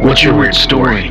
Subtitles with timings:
[0.00, 1.10] what's your weird story?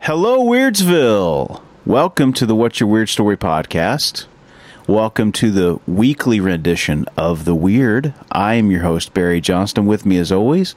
[0.00, 1.62] Hello, Weirdsville.
[1.86, 4.26] Welcome to the What's Your Weird Story podcast.
[4.86, 8.12] Welcome to the weekly rendition of The Weird.
[8.30, 9.86] I am your host, Barry Johnston.
[9.86, 10.74] With me, as always,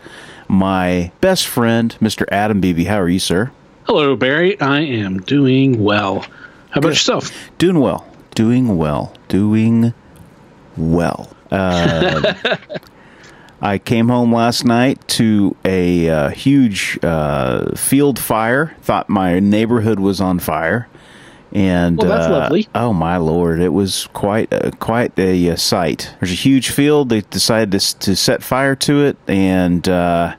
[0.47, 2.25] my best friend, Mr.
[2.31, 2.85] Adam Beebe.
[2.85, 3.51] How are you, sir?
[3.85, 4.59] Hello, Barry.
[4.61, 6.21] I am doing well.
[6.69, 6.89] How about Good.
[6.89, 7.31] yourself?
[7.57, 8.07] Doing well.
[8.35, 9.13] Doing well.
[9.27, 9.93] Doing
[10.77, 11.35] well.
[11.51, 12.35] Uh,
[13.61, 18.75] I came home last night to a uh, huge uh, field fire.
[18.81, 20.87] Thought my neighborhood was on fire,
[21.51, 22.67] and Well, that's uh, lovely.
[22.75, 26.13] Oh my lord, it was quite a, quite a, uh sight.
[26.19, 27.09] There's a huge field.
[27.09, 30.35] They decided to, to set fire to it, and uh,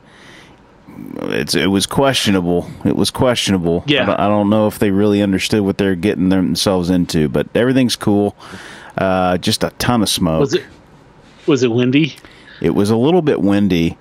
[1.22, 2.70] it's it was questionable.
[2.84, 3.82] It was questionable.
[3.86, 4.02] Yeah.
[4.02, 7.48] I don't, I don't know if they really understood what they're getting themselves into, but
[7.54, 8.36] everything's cool.
[8.98, 10.40] Uh, just a ton of smoke.
[10.40, 10.64] Was it
[11.46, 12.16] was it windy?
[12.60, 13.96] It was a little bit windy,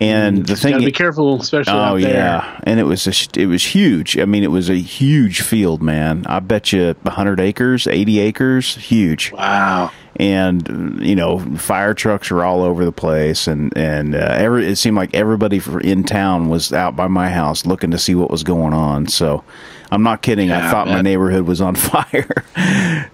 [0.00, 0.72] and the thing.
[0.72, 2.14] Gotta be careful, especially Oh out there.
[2.14, 4.16] yeah, and it was a, it was huge.
[4.18, 6.24] I mean, it was a huge field, man.
[6.26, 9.32] I bet you 100 acres, 80 acres, huge.
[9.32, 9.90] Wow.
[10.16, 14.76] And you know, fire trucks were all over the place, and and uh, every it
[14.76, 18.42] seemed like everybody in town was out by my house looking to see what was
[18.44, 19.06] going on.
[19.08, 19.42] So,
[19.90, 20.50] I'm not kidding.
[20.50, 22.44] I Yeah, I thought my neighborhood was on fire.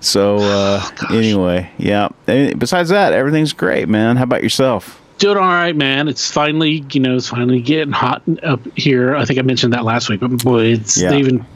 [0.00, 2.08] so uh, anyway, yeah.
[2.26, 4.16] Besides that, everything's great, man.
[4.16, 5.00] How about yourself?
[5.18, 6.08] Doing all right, man.
[6.08, 9.16] It's finally, you know, it's finally getting hot up here.
[9.16, 11.08] I think I mentioned that last week, but boy, it's Yeah.
[11.10, 11.46] they even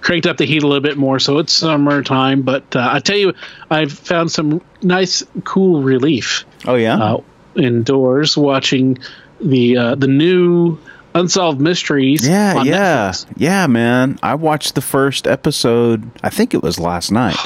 [0.00, 1.18] cranked up the heat a little bit more.
[1.18, 2.42] So it's summertime.
[2.42, 3.32] But uh, I tell you,
[3.68, 7.02] I've found some nice, cool relief Oh yeah.
[7.02, 7.20] uh,
[7.56, 8.96] indoors watching
[9.40, 10.78] the uh, the new
[11.14, 12.26] unsolved mysteries.
[12.26, 13.26] Yeah, yeah, Netflix.
[13.36, 14.18] yeah, man.
[14.22, 16.10] I watched the first episode.
[16.22, 17.36] I think it was last night.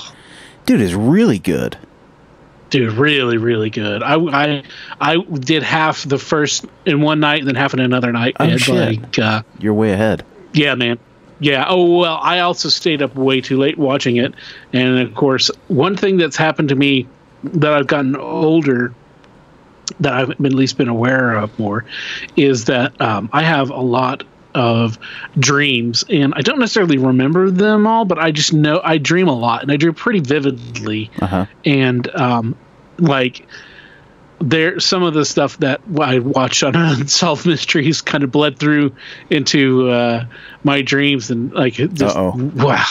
[0.67, 1.77] Dude, is really good.
[2.71, 4.63] dude really really good i i
[5.01, 8.57] i did half the first in one night and then half in another night Oh,
[8.57, 8.75] shit.
[8.75, 10.25] like uh You're way ahead.
[10.55, 10.99] yeah man
[11.39, 14.35] yeah oh well i also stayed up way too late watching it
[14.73, 17.07] and of course one thing that's happened to me
[17.45, 18.95] that i've gotten older
[20.01, 21.85] that i've been, at least been aware of more
[22.37, 24.25] is that um, i have a lot
[24.55, 24.99] of
[25.39, 29.33] dreams and i don't necessarily remember them all but i just know i dream a
[29.33, 31.11] lot and i dream pretty vividly.
[31.21, 31.47] Uh huh.
[31.65, 32.57] and um,
[32.99, 33.47] like
[34.41, 38.95] there some of the stuff that I watched on Unsolved Mysteries kind of bled through
[39.31, 40.27] into uh,
[40.65, 42.85] my dreams and like just wow.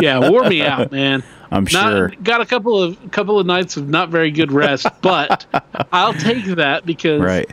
[0.00, 1.22] Yeah wore me out man
[1.54, 2.08] I'm not sure.
[2.22, 5.46] got a couple of couple of nights of not very good rest but
[5.92, 7.50] I'll take that because Right.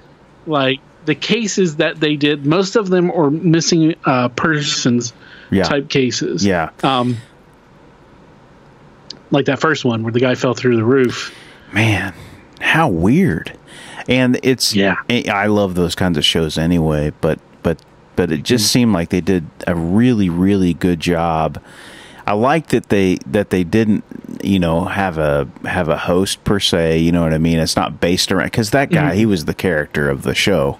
[0.47, 5.13] like the cases that they did most of them are missing uh, persons
[5.49, 5.63] Yeah.
[5.63, 6.69] type cases Yeah.
[6.83, 7.17] um
[9.31, 11.35] like that first one where the guy fell through the roof
[11.73, 12.13] Man,
[12.59, 13.57] how weird.
[14.09, 14.95] And it's Yeah.
[15.09, 17.81] I love those kinds of shows anyway, but but
[18.17, 21.61] but it just seemed like they did a really really good job.
[22.31, 24.05] I like that they that they didn't
[24.41, 27.59] you know have a have a host per se, you know what I mean?
[27.59, 30.79] It's not based around cuz that guy, he was the character of the show.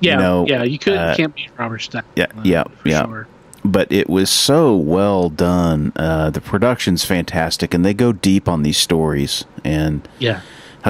[0.00, 2.06] Yeah, you know, yeah, you could uh, can't beat Robert Stack.
[2.16, 3.04] yeah, uh, yeah, for yeah.
[3.04, 3.26] sure.
[3.62, 5.92] but it was so well done.
[5.96, 9.44] Uh, the production's fantastic, and they go deep on these stories.
[9.64, 10.40] And Yeah,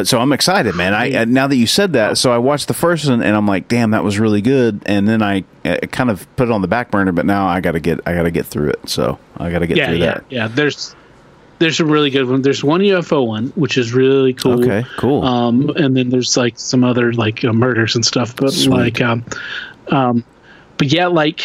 [0.04, 0.94] so I'm excited, man.
[0.94, 3.46] I uh, now that you said that, so I watched the first one, and I'm
[3.46, 4.82] like, damn, that was really good.
[4.86, 7.60] And then I uh, kind of put it on the back burner, but now I
[7.60, 8.88] got to get I got to get through it.
[8.88, 10.25] So I got to get yeah, through yeah, that.
[10.28, 10.48] yeah.
[10.48, 10.94] There's
[11.58, 12.43] there's a really good one.
[12.43, 14.62] There's one UFO one which is really cool.
[14.62, 15.25] Okay, cool.
[15.25, 18.37] Um, and then there's like some other like uh, murders and stuff.
[18.37, 18.70] But Sweet.
[18.70, 19.25] like, um,
[19.88, 20.25] um,
[20.78, 21.42] but yeah, like.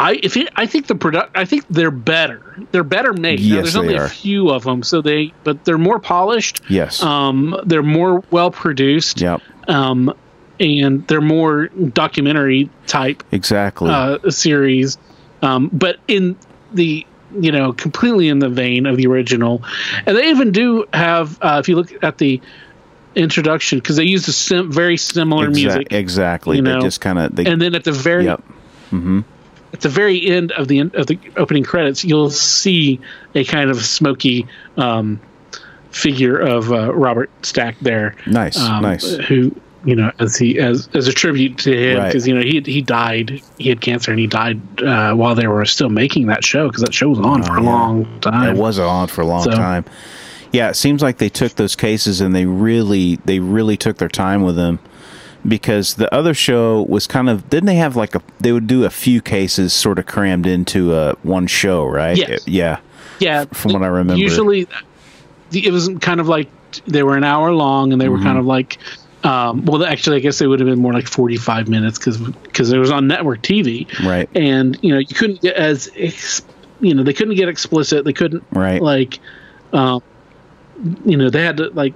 [0.00, 2.40] I if it, I think the product I think they're better.
[2.70, 3.40] They're better made.
[3.40, 4.04] Yes, now, there's they only are.
[4.04, 6.60] a few of them, so they but they're more polished.
[6.68, 7.02] yes.
[7.02, 9.20] Um, they're more well produced.
[9.20, 9.42] yep.
[9.66, 10.14] Um,
[10.60, 13.90] and they're more documentary type Exactly.
[13.90, 14.98] uh, series,
[15.42, 16.36] um, but in
[16.72, 17.04] the
[17.40, 19.62] you know completely in the vein of the original.
[20.06, 22.40] And they even do have, uh, if you look at the
[23.14, 26.56] introduction, because they use the sim- very similar Exa- music, Exactly.
[26.56, 28.40] you they know, just kind of and then at the very yep.
[28.90, 29.20] Mm-hmm.
[29.72, 33.00] At the very end of the of the opening credits, you'll see
[33.34, 35.20] a kind of smoky um,
[35.90, 38.14] figure of uh, Robert Stack there.
[38.26, 39.04] Nice, um, nice.
[39.28, 39.54] Who
[39.84, 42.06] you know as he as as a tribute to him Right.
[42.06, 45.46] because you know he he died he had cancer and he died uh, while they
[45.46, 48.56] were still making that show because that show was on for a Oh, long time.
[48.56, 49.84] It was on for a long So- time.
[50.50, 54.08] Yeah, it seems like they took those cases and they really they really took their
[54.08, 54.78] time with them
[55.48, 58.84] because the other show was kind of didn't they have like a they would do
[58.84, 62.16] a few cases sort of crammed into a one show, right?
[62.16, 62.46] Yes.
[62.46, 62.80] yeah.
[63.18, 64.20] yeah, from what I remember.
[64.20, 64.66] Usually,
[65.52, 66.48] it was kind of like
[66.86, 68.26] they were an hour long, and they were Mm-hmm.
[68.26, 68.78] kind of like,
[69.24, 72.70] um, well, actually, I guess they would have been more like forty-five minutes because because
[72.72, 74.28] it was on network TV, Right.
[74.36, 76.42] And you know, you couldn't get as ex-
[76.80, 78.04] you know they couldn't get explicit.
[78.04, 78.80] They couldn't Right.
[78.82, 79.18] like,
[79.72, 80.02] um,
[81.04, 81.94] you know, they had to like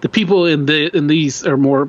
[0.00, 1.88] the people in the in these are more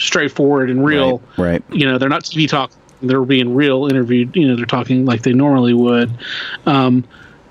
[0.00, 1.52] straightforward and real Right.
[1.52, 1.62] right.
[1.70, 2.70] you know they're not TV talk
[3.02, 6.10] they're being real interviewed you know they're talking like they normally would
[6.66, 7.04] um,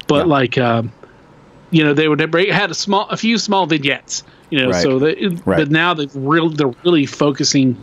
[0.08, 0.24] but Yeah.
[0.34, 0.92] like um,
[1.72, 4.84] you know they would have had a small a few small vignettes you know Right.
[4.84, 5.16] so they,
[5.46, 5.58] Right.
[5.58, 7.78] but now they've real they're really focusing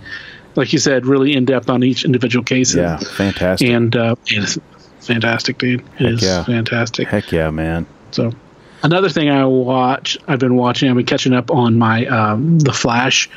[0.56, 3.68] like you said really in depth on each individual case Yeah, fantastic.
[3.68, 4.58] and uh, it's
[5.00, 6.44] fantastic dude it is yeah.
[6.44, 7.86] fantastic Heck yeah, man.
[8.12, 8.32] so
[8.82, 12.72] another thing I watch, I've been watching, I've been catching up on my um, the
[12.72, 13.28] Flash,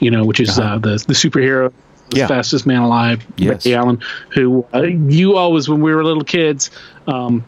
[0.00, 1.72] you know, which is uh the the superhero,
[2.10, 2.26] the Yeah.
[2.26, 3.64] fastest man alive, Yes.
[3.64, 4.00] Barry Allen,
[4.30, 6.70] who uh, you always when we were little kids,
[7.06, 7.44] um,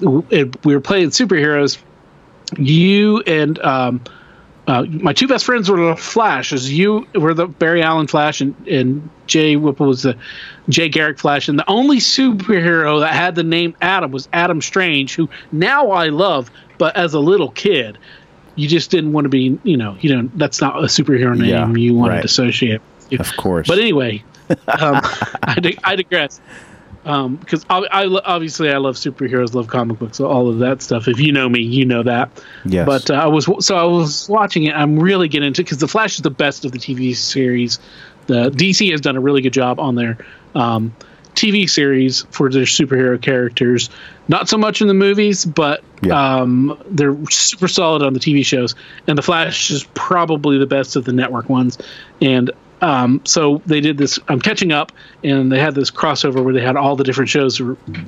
[0.00, 1.78] we were playing superheroes.
[2.56, 4.00] You and um,
[4.68, 6.52] uh, my two best friends were the Flash.
[6.52, 10.16] As you were the Barry Allen Flash, and, and Jay Whipple was the
[10.68, 11.48] Jay Garrick Flash.
[11.48, 16.08] And the only superhero that had the name Adam was Adam Strange, who now I
[16.08, 17.98] love, but as a little kid,
[18.56, 21.48] you just didn't want to be, you know, you know, that's not a superhero name
[21.48, 22.18] Yeah, you want right.
[22.20, 22.80] to associate.
[23.10, 23.20] with.
[23.20, 23.68] Of course.
[23.68, 24.56] But anyway, um,
[25.42, 26.40] I, dig- I digress.
[27.04, 31.06] Because I, I lo- obviously I love superheroes, love comic books, all of that stuff.
[31.06, 32.30] If you know me, you know that.
[32.64, 32.84] Yes.
[32.84, 34.74] But uh, I was so I was watching it.
[34.74, 37.78] I'm really getting into because the Flash is the best of the TV series.
[38.26, 40.18] The DC has done a really good job on their
[40.56, 40.96] um,
[41.36, 43.90] TV series for their superhero characters.
[44.26, 46.40] Not so much in the movies, but Yeah.
[46.40, 48.74] um, they're super solid on the TV shows.
[49.06, 51.78] And the Flash is probably the best of the network ones.
[52.20, 52.50] And
[52.82, 54.18] um, so they did this.
[54.28, 54.92] I'm catching up,
[55.24, 57.60] and they had this crossover where they had all the different shows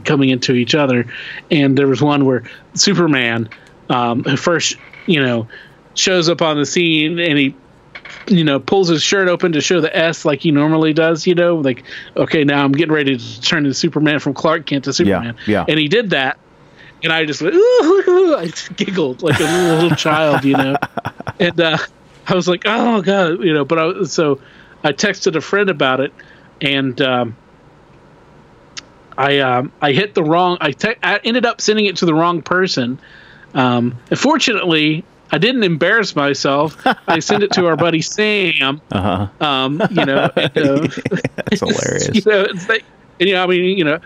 [0.05, 1.07] coming into each other.
[1.51, 2.43] And there was one where
[2.75, 3.49] Superman,
[3.89, 4.77] um, first,
[5.07, 5.49] you know,
[5.95, 7.55] shows up on the scene and he
[8.27, 11.35] you know, pulls his shirt open to show the S like he normally does, you
[11.35, 11.85] know, like,
[12.17, 15.37] okay, now I'm getting ready to turn into Superman from Clark Kent to Superman.
[15.47, 15.53] yeah.
[15.59, 15.65] yeah.
[15.69, 16.39] And he did that.
[17.03, 20.77] And I just went, ooh, I just giggled like a little, little child, you know.
[21.41, 21.79] And uh,
[22.27, 24.41] I was like, oh, God, you know, but I so
[24.83, 26.13] I texted a friend about it
[26.61, 27.37] and, um,
[29.19, 30.59] I um, I hit the wrong.
[30.61, 33.01] I, te- I ended up sending it to the wrong person.
[33.53, 36.77] Um, unfortunately, I didn't embarrass myself.
[37.07, 38.81] I sent it to our buddy Sam.
[38.91, 39.47] uh huh.
[39.47, 40.89] Um, you know, and, uh,
[41.47, 42.09] That's hilarious.
[42.15, 42.85] you know, it's like,
[43.21, 44.01] and, you know, I mean, you know,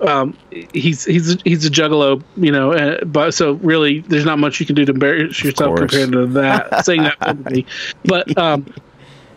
[0.00, 0.36] um,
[0.72, 4.66] he's he's he's a juggalo, you know, uh, but so really, there's not much you
[4.66, 6.84] can do to embarrass yourself compared to that.
[6.84, 7.66] saying that publicly,
[8.04, 8.66] but um,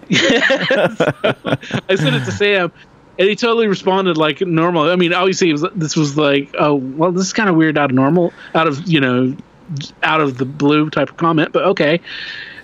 [0.12, 2.72] I sent it to Sam.
[3.20, 4.90] And he totally responded like normal.
[4.90, 7.78] I mean, obviously, it was, this was like, oh, well, this is kind of weird
[7.78, 9.36] out of normal, out of you know,
[10.04, 12.00] out of the blue type of comment, but okay.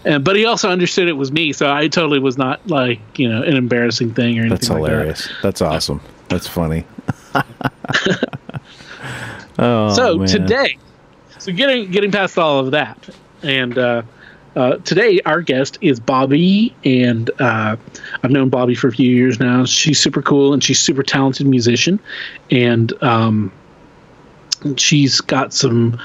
[0.05, 3.29] And but he also understood it was me, so I totally was not like you
[3.29, 4.49] know an embarrassing thing or anything.
[4.49, 4.89] That's like that.
[4.89, 5.29] hilarious.
[5.41, 6.01] That's awesome.
[6.29, 6.85] That's funny.
[9.59, 10.27] oh, so man.
[10.27, 10.77] today,
[11.39, 13.09] so getting getting past all of that,
[13.43, 14.03] and uh,
[14.55, 17.75] uh, today our guest is Bobby, and uh,
[18.23, 19.65] I've known Bobby for a few years now.
[19.65, 21.99] She's super cool and she's super talented musician,
[22.49, 23.51] and um,
[24.75, 25.99] she's got some.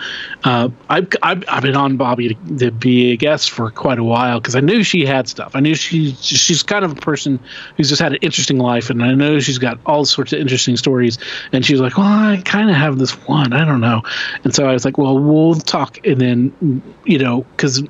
[0.44, 4.04] Uh, I've, I've I've been on Bobby to, to be a guest for quite a
[4.04, 5.56] while because I knew she had stuff.
[5.56, 7.40] I knew she she's kind of a person
[7.76, 10.76] who's just had an interesting life, and I know she's got all sorts of interesting
[10.76, 11.18] stories.
[11.52, 13.52] And she's like, "Well, I kind of have this one.
[13.52, 14.02] I don't know."
[14.44, 17.82] And so I was like, "Well, we'll talk." And then you know, because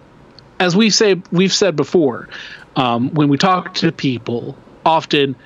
[0.60, 2.28] as we say we've said before,
[2.76, 5.36] um, when we talk to people, often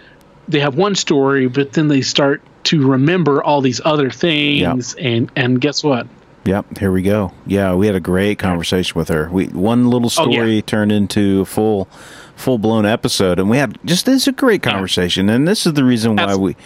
[0.48, 5.30] they have one story, but then they start to remember all these other things, and
[5.36, 6.06] and guess what?
[6.44, 7.32] Yep, here we go.
[7.44, 9.28] Yeah, we had a great conversation with her.
[9.30, 10.36] We one little Oh, yeah.
[10.36, 11.88] story turned into a full
[12.36, 15.72] full blown episode and we had just this is a great conversation and this is
[15.72, 16.56] the reason why Absolutely.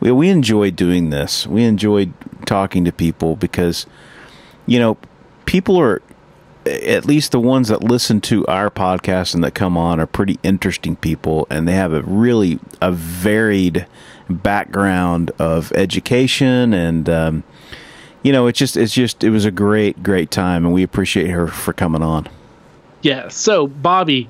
[0.00, 1.46] we, we we enjoyed doing this.
[1.46, 2.12] We enjoyed
[2.46, 3.86] talking to people because
[4.66, 4.96] you know,
[5.46, 6.02] people are
[6.66, 10.38] at least the ones that listen to our podcast and that come on are pretty
[10.42, 13.86] interesting people and they have a really a varied
[14.28, 17.44] background of education and um,
[18.22, 21.28] you know, it's just it's just it was a great great time, and we appreciate
[21.28, 22.28] her for coming on.
[23.02, 23.28] Yeah.
[23.28, 24.28] So, Bobby,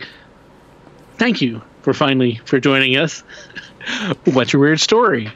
[1.16, 3.24] thank you for finally for joining us.
[4.24, 5.32] What's your weird story?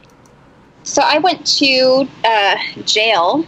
[0.85, 3.47] So I went to uh, jail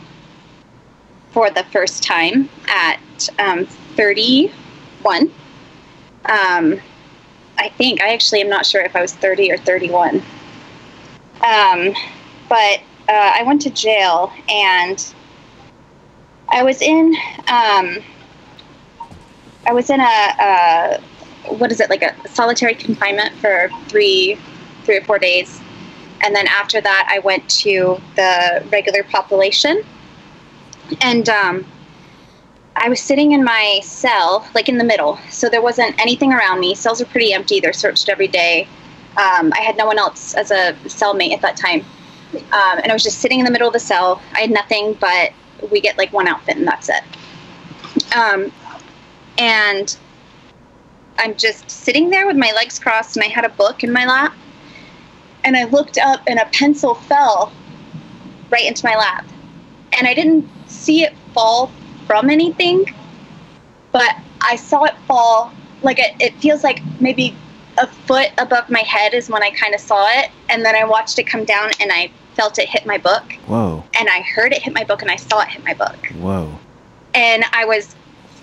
[1.30, 5.30] for the first time at um, 31.
[6.24, 6.80] Um,
[7.58, 10.22] I think I actually am not sure if I was 30 or 31.
[11.44, 11.94] Um,
[12.48, 15.04] but uh, I went to jail and
[16.50, 17.14] I was in
[17.48, 18.02] um,
[19.66, 21.00] I was in a, a
[21.54, 24.38] what is it like a solitary confinement for three
[24.84, 25.60] three or four days.
[26.22, 29.82] And then after that i went to the regular population.
[31.00, 31.66] And um,
[32.76, 35.18] i was sitting in my cell like in the middle.
[35.30, 36.74] So there wasn't anything around me.
[36.74, 37.60] Cells are pretty empty.
[37.60, 38.68] They're searched every day
[39.16, 41.80] um, i had no one else as a cellmate at that time
[42.34, 44.94] um, and i was just sitting in the middle of the cell i had nothing
[44.94, 45.32] but
[45.70, 47.02] we get like one outfit and that's it
[48.16, 48.52] um,
[49.38, 49.96] and
[51.18, 54.04] I'm just sitting there with my legs crossed, and I had a book in my
[54.04, 54.34] lap.
[55.44, 57.52] And I looked up, and a pencil fell
[58.50, 59.26] right into my lap.
[59.98, 61.70] And I didn't see it fall
[62.06, 62.84] from anything,
[63.92, 65.52] but I saw it fall
[65.82, 67.36] like it, it feels like maybe
[67.78, 70.30] a foot above my head is when I kind of saw it.
[70.48, 73.32] And then I watched it come down, and I felt it hit my book.
[73.46, 73.84] Whoa.
[73.98, 76.06] And I heard it hit my book, and I saw it hit my book.
[76.20, 76.58] Whoa.
[77.14, 77.94] And I was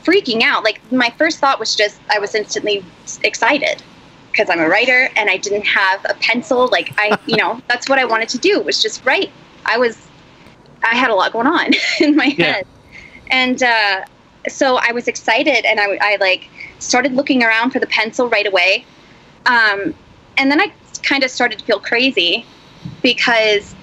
[0.04, 0.64] freaking out.
[0.64, 2.84] Like my first thought was just I was instantly
[3.24, 3.84] excited
[4.32, 6.68] because I'm a writer and I didn't have a pencil.
[6.72, 9.30] Like I, you know, that's what I wanted to do was just write.
[9.66, 9.98] I was,
[10.84, 12.54] I had a lot going on in my Yeah.
[12.54, 12.68] head,
[13.30, 14.02] and uh,
[14.48, 18.48] so I was excited and I, I like started looking around for the pencil right
[18.48, 18.86] away,
[19.46, 19.94] um,
[20.38, 20.72] and then I
[21.04, 22.46] kind of started to feel crazy
[23.02, 23.76] because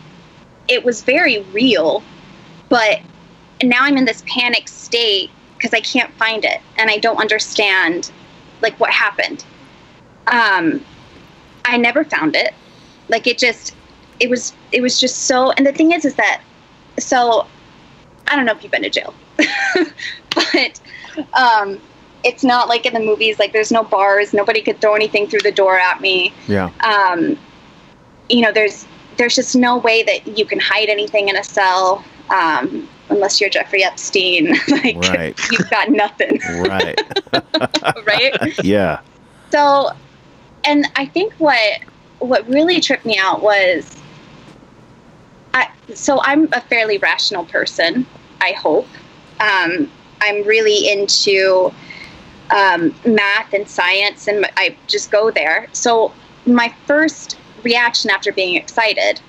[0.69, 2.03] it was very real,
[2.69, 3.01] but
[3.63, 8.11] now I'm in this panic state because I can't find it and I don't understand
[8.61, 9.45] like what happened.
[10.29, 10.85] Um,
[11.65, 12.55] I never found it.
[13.09, 13.75] Like it just,
[14.21, 15.53] it was, it was just so.
[15.53, 16.43] And the thing is, is that,
[16.99, 17.47] so,
[18.27, 19.15] I don't know if you've been to jail,
[20.35, 20.81] but
[21.35, 21.81] um,
[22.25, 23.39] it's not like in the movies.
[23.39, 24.33] Like there's no bars.
[24.33, 26.33] Nobody could throw anything through the door at me.
[26.47, 26.71] Yeah.
[26.85, 27.39] Um,
[28.29, 32.05] you know, there's there's just no way that you can hide anything in a cell.
[32.31, 35.39] Um, unless you're Jeffrey Epstein, like Right.
[35.51, 37.01] you've got nothing, Right.
[38.07, 38.65] right?
[38.65, 39.01] yeah.
[39.51, 39.91] So,
[40.65, 41.81] and I think what
[42.19, 43.97] what really tripped me out was,
[45.55, 48.07] I so I'm a fairly rational person.
[48.41, 48.89] I hope.
[49.41, 51.73] Um, I'm really into
[52.51, 55.69] um, math and science, and I just go there.
[55.73, 56.13] So
[56.47, 59.21] my first reaction after being excited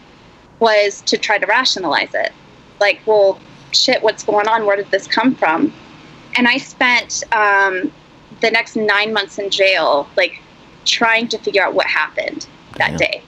[0.60, 2.32] was to try to rationalize it.
[2.80, 3.40] Like, well,
[3.72, 4.66] shit, what's going on?
[4.66, 5.74] Where did this come from?
[6.38, 7.92] And I spent um,
[8.42, 10.42] the next nine months in jail, like
[10.86, 12.48] trying to figure out what happened
[12.78, 12.98] that Damn.
[12.98, 13.24] day.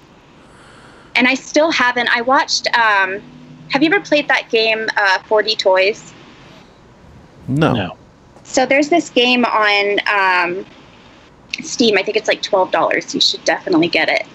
[1.16, 2.10] And I still haven't.
[2.16, 2.68] I watched.
[2.76, 3.22] Um,
[3.70, 6.14] have you ever played that game, uh, 4D Toys?
[7.48, 7.74] No.
[7.74, 7.98] No.
[8.52, 10.66] So there's this game on um,
[11.62, 11.98] Steam.
[11.98, 13.16] I think it's like twelve dollars.
[13.16, 14.28] You should definitely get it.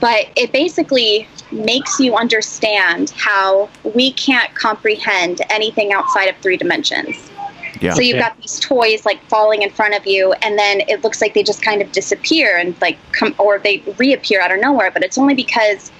[0.00, 7.30] But it basically makes you understand how we can't comprehend anything outside of three dimensions.
[7.82, 7.92] Yeah.
[7.92, 8.22] So you've Okay.
[8.22, 11.42] got these toys like falling in front of you, and then it looks like they
[11.42, 14.90] just kind of disappear and like come, or they reappear out of nowhere.
[14.90, 15.92] But it's only because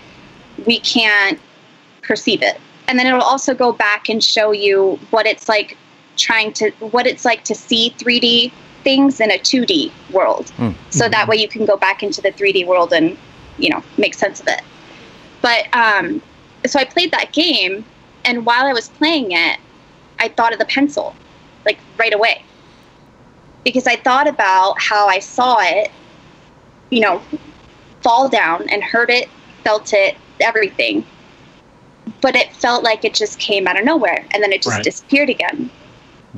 [0.65, 1.39] we can't
[2.01, 2.59] perceive it.
[2.89, 5.77] And then it'll also go back and show you what it's like
[6.21, 8.53] trying to, what it's like to see 3D
[8.85, 10.47] things in a 2D world.
[10.59, 10.75] Mm.
[10.91, 13.17] So that way you can go back into the 3D world and,
[13.59, 14.63] you know, make sense of it.
[15.43, 16.21] But um,
[16.67, 17.85] so I played that game,
[18.25, 19.59] and while I was playing it,
[20.19, 21.15] I thought of the pencil,
[21.65, 22.43] like right away,
[23.65, 25.91] because I thought about how I saw it,
[26.91, 27.23] you know,
[28.03, 29.29] fall down and heard it,
[29.65, 31.05] felt it, everything.
[32.21, 34.85] But it felt like it just came out of nowhere, and then it just Right.
[34.85, 35.71] disappeared again.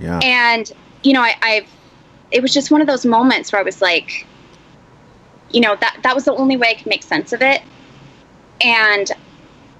[0.00, 0.20] Yeah.
[0.22, 0.70] And
[1.02, 1.68] you know, I, I've
[2.30, 4.26] it was just one of those moments where I was like,
[5.50, 7.62] you know, that that was the only way I could make sense of it,
[8.64, 9.10] and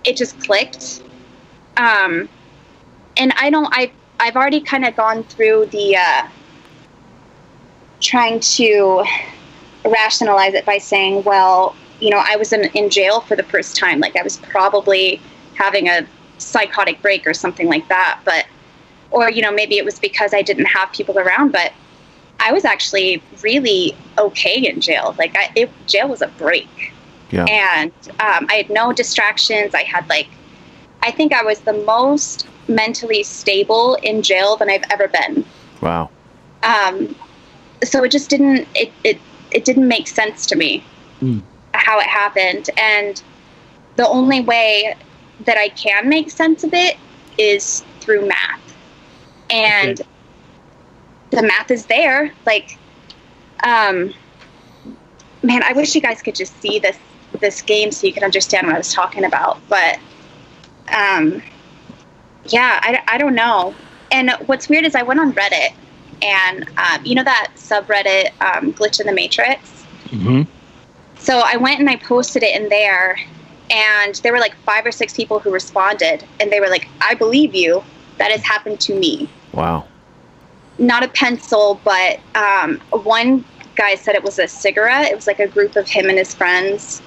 [0.05, 1.03] it just clicked.
[1.77, 2.29] Um,
[3.17, 6.29] and I don't, I I've already kind of gone through the uh,
[8.01, 9.05] trying to
[9.85, 13.77] rationalize it by saying, well, you know, I was in, in jail for the first
[13.77, 15.21] time, like I was probably
[15.55, 16.07] having a
[16.39, 18.47] psychotic break or something like that, but
[19.13, 21.73] or you know maybe it was because I didn't have people around, but
[22.41, 25.15] I was actually really okay in jail.
[25.19, 26.93] Like I, it, jail was a break,
[27.31, 27.45] Yeah.
[27.45, 29.75] and um, I had no distractions.
[29.75, 30.29] I had like,
[31.03, 35.45] I think I was the most mentally stable in jail than I've ever been.
[35.81, 36.11] Wow.
[36.63, 37.15] Um,
[37.85, 39.19] so it just didn't it, it
[39.51, 40.85] it didn't make sense to me
[41.21, 41.41] Mm.
[41.75, 43.23] how it happened and
[43.95, 44.97] the only way
[45.45, 46.97] that I can make sense of it
[47.39, 48.72] is through math.
[49.53, 50.09] And Okay.
[51.31, 52.35] the math is there.
[52.47, 52.79] Like
[53.65, 54.15] um
[55.43, 56.99] man, I wish you guys could just see this
[57.41, 59.61] this game so you could understand what I was talking about.
[59.69, 59.99] But
[60.93, 61.43] um
[62.45, 63.77] yeah, I, I don't know.
[64.11, 65.71] And what's weird is I went on Reddit
[66.23, 70.43] and um, you know that subreddit um, glitch in the matrix hmm
[71.19, 73.17] so I went and I posted it in there,
[73.71, 77.15] and there were like five or six people who responded, and they were like, "I
[77.15, 77.85] believe you.
[78.19, 79.29] That has happened to me.
[79.53, 79.87] Wow.
[80.79, 83.45] Not a pencil, but um, one
[83.77, 85.11] guy said it was a cigarette.
[85.11, 87.03] It was like a group of him and his friends,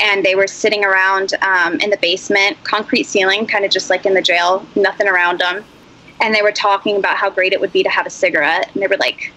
[0.00, 4.06] and they were sitting around um, in the basement, concrete ceiling, kind of just like
[4.06, 5.64] in the jail, nothing around them,
[6.20, 8.82] and they were talking about how great it would be to have a cigarette, and
[8.82, 9.32] they were like,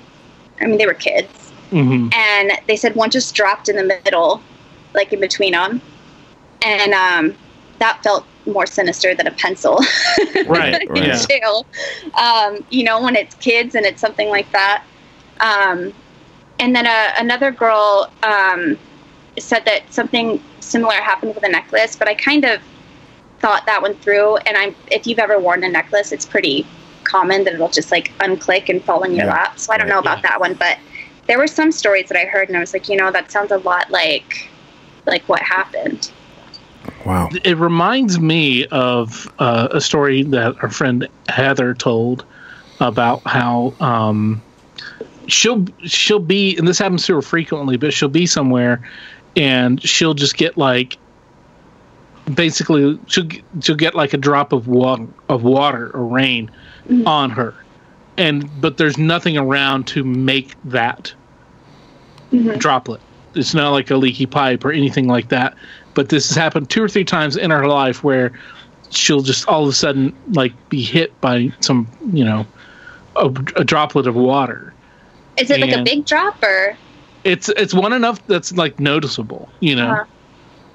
[0.62, 1.52] I mean, they were kids.
[1.70, 4.42] Hmm and they said one just dropped in the middle,
[4.94, 5.82] like in between them,
[6.64, 7.36] and um,
[7.80, 9.80] that felt more sinister than a pencil
[10.46, 11.28] Right, in right.
[11.30, 11.66] Jail.
[12.16, 14.84] Um, you know, when it's kids and it's something like that.
[15.42, 15.94] Um,
[16.60, 18.78] and then uh, another girl um,
[19.38, 22.62] said that something similar happened with a necklace, but I kind of
[23.40, 24.38] thought that one through.
[24.38, 26.66] And I'm, if you've ever worn a necklace, it's pretty
[27.04, 29.34] common that it'll just like unclick and fall in your Yeah.
[29.34, 29.60] lap.
[29.60, 30.78] So I don't Right, know about that one, but
[31.28, 33.52] there were some stories that I heard, and I was like, you know, that sounds
[33.52, 34.52] a lot like
[35.06, 36.12] like what happened.
[37.06, 37.30] Wow.
[37.44, 42.26] It reminds me of uh, a story that our friend Heather told
[42.80, 44.42] about how um,
[45.28, 48.82] she'll she'll be, and this happens to her frequently, but she'll be somewhere,
[49.36, 50.98] and she'll just get like,
[52.34, 56.52] basically, she'll get, she'll get like a drop of water of water or rain
[56.90, 57.06] Mhm.
[57.08, 57.54] on her,
[58.18, 61.14] and but there's nothing around to make that
[62.34, 62.58] Mhm.
[62.60, 63.02] droplet.
[63.36, 65.54] It's not like a leaky pipe or anything like that.
[65.94, 68.32] But this has happened two or three times in her life where
[68.92, 72.46] she'll just all of a sudden like be hit by some, you know,
[73.16, 73.26] a,
[73.56, 74.74] a droplet of water.
[75.38, 76.76] Is it like a big drop or?
[77.24, 79.90] It's it's one enough that's like noticeable, you know.
[79.92, 80.06] Uh-huh.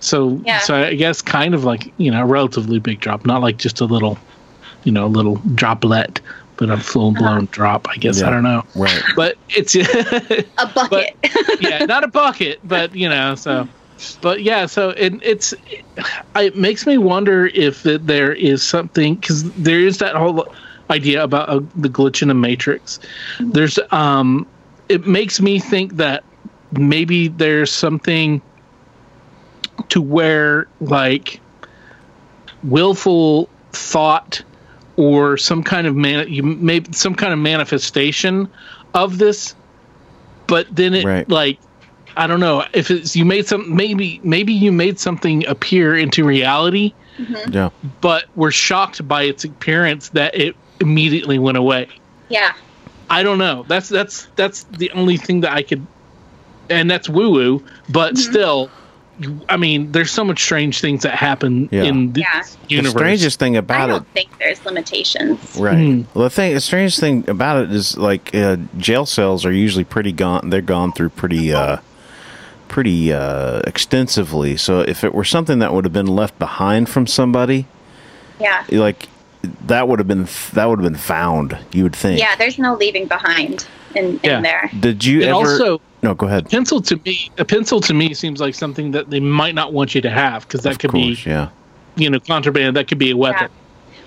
[0.00, 0.58] So Yeah.
[0.60, 3.80] so I guess kind of like you know a relatively big drop, not like just
[3.80, 4.18] a little,
[4.84, 6.20] you know, a little droplet,
[6.56, 7.88] but a full blown drop.
[7.88, 9.02] I guess I don't know, Right.
[9.16, 11.16] but it's A bucket.
[11.60, 13.66] yeah, not a bucket, but you know, so,
[14.20, 15.54] but yeah, so it, it's
[16.36, 20.46] it makes me wonder if that there is something because there is that whole
[20.90, 22.98] idea about uh, the glitch in the matrix.
[23.40, 24.46] There's um,
[24.88, 26.24] it makes me think that
[26.72, 28.42] maybe there's something
[29.88, 31.40] to where like
[32.62, 34.42] willful thought
[34.96, 38.48] or some kind of man you maybe some kind of manifestation
[38.94, 39.54] of this
[40.46, 41.28] but then it Right.
[41.28, 41.58] like
[42.16, 46.24] i don't know if it's you made some maybe maybe you made something appear into
[46.24, 46.92] reality
[47.48, 47.70] Yeah.
[48.00, 51.88] But we're shocked by its appearance that it immediately went away
[52.28, 52.52] yeah.
[53.10, 55.86] i don't know that's that's that's the only thing that i could
[56.70, 58.32] and that's woo woo but Mm-hmm.
[58.32, 58.70] still
[59.48, 61.84] i mean there's so much strange things that happen Yeah.
[61.84, 62.42] in this Yeah.
[62.68, 65.56] universe The strangest thing about it I don't think there's limitations.
[65.56, 65.76] Right.
[65.78, 66.06] Mhm.
[66.14, 69.84] Well, the thing, the strangest thing about it is like uh, jail cells are usually
[69.84, 70.50] pretty gone.
[70.50, 71.76] They're gone through pretty, uh,
[72.74, 74.56] pretty uh, extensively.
[74.56, 77.66] So if it were something that would have been left behind from somebody,
[78.40, 78.64] Yeah.
[78.72, 79.08] like
[79.66, 81.56] that would have been that would have been found.
[81.70, 82.18] You would think.
[82.18, 84.38] Yeah, there's no leaving behind in, Yeah.
[84.38, 84.68] in there.
[84.80, 85.36] Did you and ever?
[85.36, 86.50] also no, go ahead.
[86.50, 89.94] pencil to me a pencil to me seems like something that they might not want
[89.94, 91.50] you to have because that Of could course, be yeah.
[91.94, 93.48] you know contraband that could be a weapon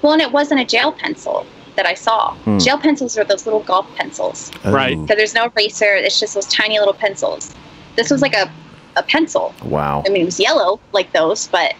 [0.01, 1.45] Well, and it wasn't a jail pencil
[1.77, 2.33] that I saw.
[2.43, 2.57] Hmm.
[2.59, 4.51] Jail pencils are those little golf pencils.
[4.65, 4.97] Right.
[4.97, 5.91] Oh, So there's no eraser.
[5.95, 7.53] It's just those tiny little pencils.
[7.97, 8.49] This was like a,
[8.95, 9.53] a pencil.
[9.65, 10.03] Wow.
[10.05, 11.75] I mean, it was yellow like those, but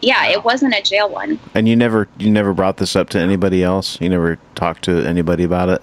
[0.00, 1.40] yeah, it wasn't a jail one.
[1.54, 4.00] And you never you never brought this up to anybody else.
[4.00, 5.82] You never talked to anybody about it.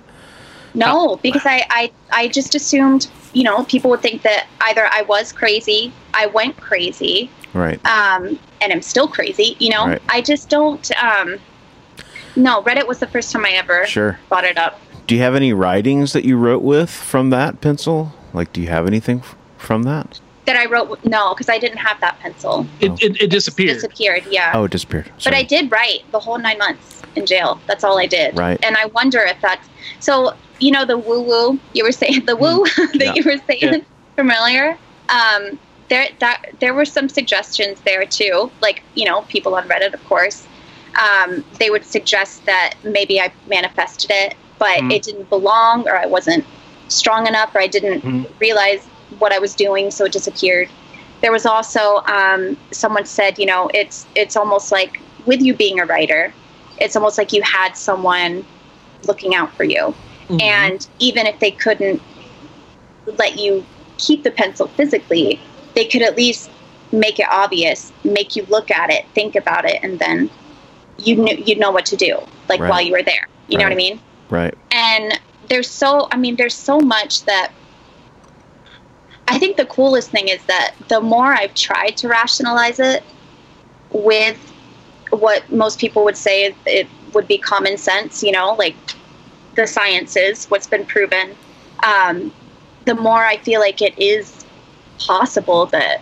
[0.76, 5.02] No, because I, I, I just assumed, you know, people would think that either I
[5.02, 7.84] was crazy, I went crazy, Right.
[7.88, 9.88] um, and I'm still crazy, you know?
[9.88, 10.02] Right.
[10.10, 11.40] I just don't, um,
[12.36, 14.20] no, Reddit was the first time I ever Sure.
[14.30, 14.80] brought it up.
[15.08, 18.14] Do you have any writings that you wrote with from that pencil?
[18.32, 19.22] Like, do you have anything
[19.60, 20.20] from that?
[20.46, 22.66] That I wrote, no, because I didn't have that pencil.
[22.80, 24.52] it, it, it disappeared Disappeared, yeah.
[24.56, 25.12] Oh, it disappeared.
[25.24, 27.62] But I did write the whole nine months in jail.
[27.68, 28.36] That's all I did.
[28.38, 28.58] Right.
[28.64, 29.68] And I wonder if that's
[30.00, 30.36] so.
[30.62, 33.14] You know the woo woo you were saying the woo that Yeah.
[33.16, 33.80] you were saying Yeah.
[34.18, 34.78] earlier.
[35.08, 35.58] Um,
[35.90, 40.04] there that there were some suggestions there too, like you know people on Reddit, of
[40.06, 40.46] course.
[41.00, 44.92] um, they would suggest that maybe I manifested it, but Mhm.
[44.94, 46.44] it didn't belong, or I wasn't
[46.90, 48.28] strong enough, or I didn't Mhm.
[48.40, 48.86] realize
[49.18, 50.70] what I was doing, so it disappeared.
[51.22, 55.80] There was also um, someone said, you know, it's it's almost like with you being
[55.80, 56.34] a writer,
[56.78, 58.46] it's almost like you had someone
[59.06, 59.94] looking out for you,
[60.30, 60.42] Mhm.
[60.42, 62.02] and even if they couldn't
[63.18, 63.66] let you
[63.98, 65.40] keep the pencil physically,
[65.74, 66.50] they could at least
[66.92, 70.30] make it obvious, make you look at it, think about it, and then
[70.98, 72.70] you knew you'd know what to do, like Right.
[72.70, 73.28] while you were there.
[73.48, 74.00] You know what I mean?
[74.30, 74.54] Right.
[74.72, 75.20] And
[75.50, 77.52] there's so I mean, there's so much that
[79.30, 83.04] I think the coolest thing is that the more I've tried to rationalize it
[83.92, 84.38] with
[85.12, 88.76] what most people would say it would be common sense, you know, like
[89.56, 91.36] the sciences, what's been proven,
[91.84, 92.32] um,
[92.86, 94.46] the more I feel like it is
[95.00, 96.02] possible that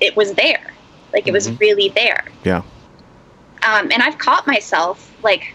[0.00, 0.72] it was there.
[1.12, 1.60] Like it was Mhm.
[1.60, 2.24] really there.
[2.44, 2.62] Yeah.
[3.62, 5.54] Um, and I've caught myself like,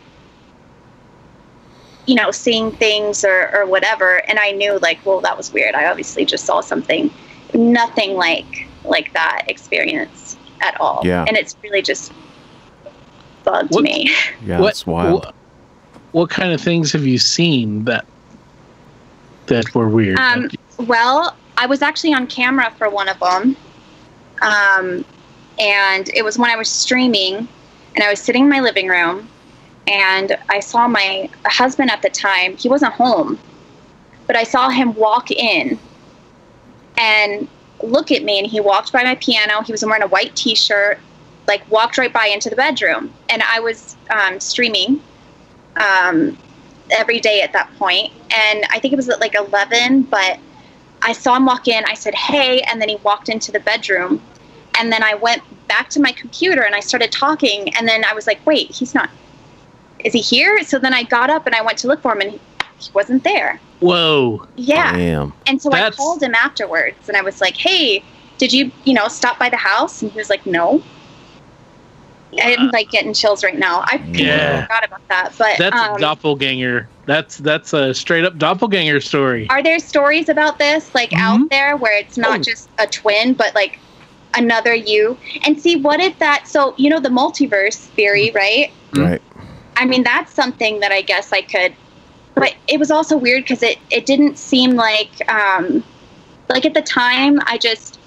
[2.09, 5.75] you know, seeing things or, or whatever, and I knew like, well, that was weird.
[5.75, 7.11] I obviously just saw something.
[7.53, 11.01] Nothing like like that experience at all.
[11.03, 11.23] Yeah.
[11.27, 12.11] And it's really just
[13.43, 14.09] bugged What- me.
[14.43, 15.25] Yeah, what, wild.
[15.25, 15.35] What,
[16.13, 18.07] what kind of things have you seen that
[19.45, 20.19] that were weird?
[20.19, 23.55] Um, well, I was actually on camera for one of them.
[24.41, 25.05] Um,
[25.59, 27.47] and it was when I was streaming,
[27.93, 29.29] and I was sitting in my living room,
[29.89, 32.55] and I saw my husband at the time.
[32.57, 33.39] He wasn't home,
[34.27, 35.79] but I saw him walk in
[36.97, 37.47] and
[37.83, 39.61] look at me, and he walked by my piano.
[39.63, 40.99] He was wearing a white t shirt,
[41.47, 43.13] like, walked right by into the bedroom.
[43.29, 45.01] And I was um, streaming.
[45.77, 46.37] Um,
[46.91, 48.11] every day at that point.
[48.31, 50.39] and i think it was at like 11 but
[51.01, 54.21] i saw him walk in i said hey and then he walked into the bedroom
[54.77, 58.13] and then i went back to my computer and i started talking and then i
[58.13, 59.09] was like wait he's not
[60.05, 62.21] is he here so then i got up and i went to look for him
[62.21, 62.39] and he,
[62.79, 64.45] he wasn't there Whoa.
[64.55, 65.33] yeah Damn.
[65.47, 68.03] and so That's- i called him afterwards and i was like hey
[68.37, 70.81] did you you know stop by the house and he was like no
[72.43, 74.61] i'm like getting chills right now i completely Yeah.
[74.63, 76.87] forgot about that but That's um, a doppelganger.
[77.07, 79.49] That's that's a straight up doppelganger story.
[79.49, 81.19] Are there stories about this like Mhm.
[81.19, 82.43] out there where it's not Oh.
[82.43, 83.79] just a twin, but like
[84.35, 85.17] another you?
[85.43, 86.47] And see, what if that?
[86.47, 88.71] So you know the multiverse theory, right?
[88.91, 89.09] Mhm.
[89.09, 89.21] Right.
[89.79, 91.73] I mean, that's something that I guess I could.
[92.35, 95.83] But it was also weird because it it didn't seem like um
[96.49, 97.99] like at the time I just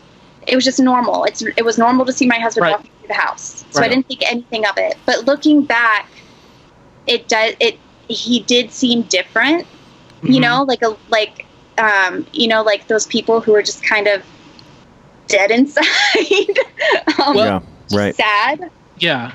[0.46, 1.24] it was just normal.
[1.24, 2.70] It's it was normal to see my husband Right.
[2.72, 3.87] walking through the house, so Right.
[3.87, 4.96] I didn't think anything of it.
[5.06, 6.11] But looking back,
[7.06, 7.78] it does it.
[8.08, 9.66] He did seem different
[10.24, 10.42] you Mhm.
[10.42, 11.46] know like a like
[11.78, 14.22] um you know like those people who are just kind of
[15.26, 15.85] dead inside
[17.18, 17.61] um, Well- yeah.
[17.96, 18.14] Right.
[18.14, 18.61] sad
[18.96, 19.32] Yeah.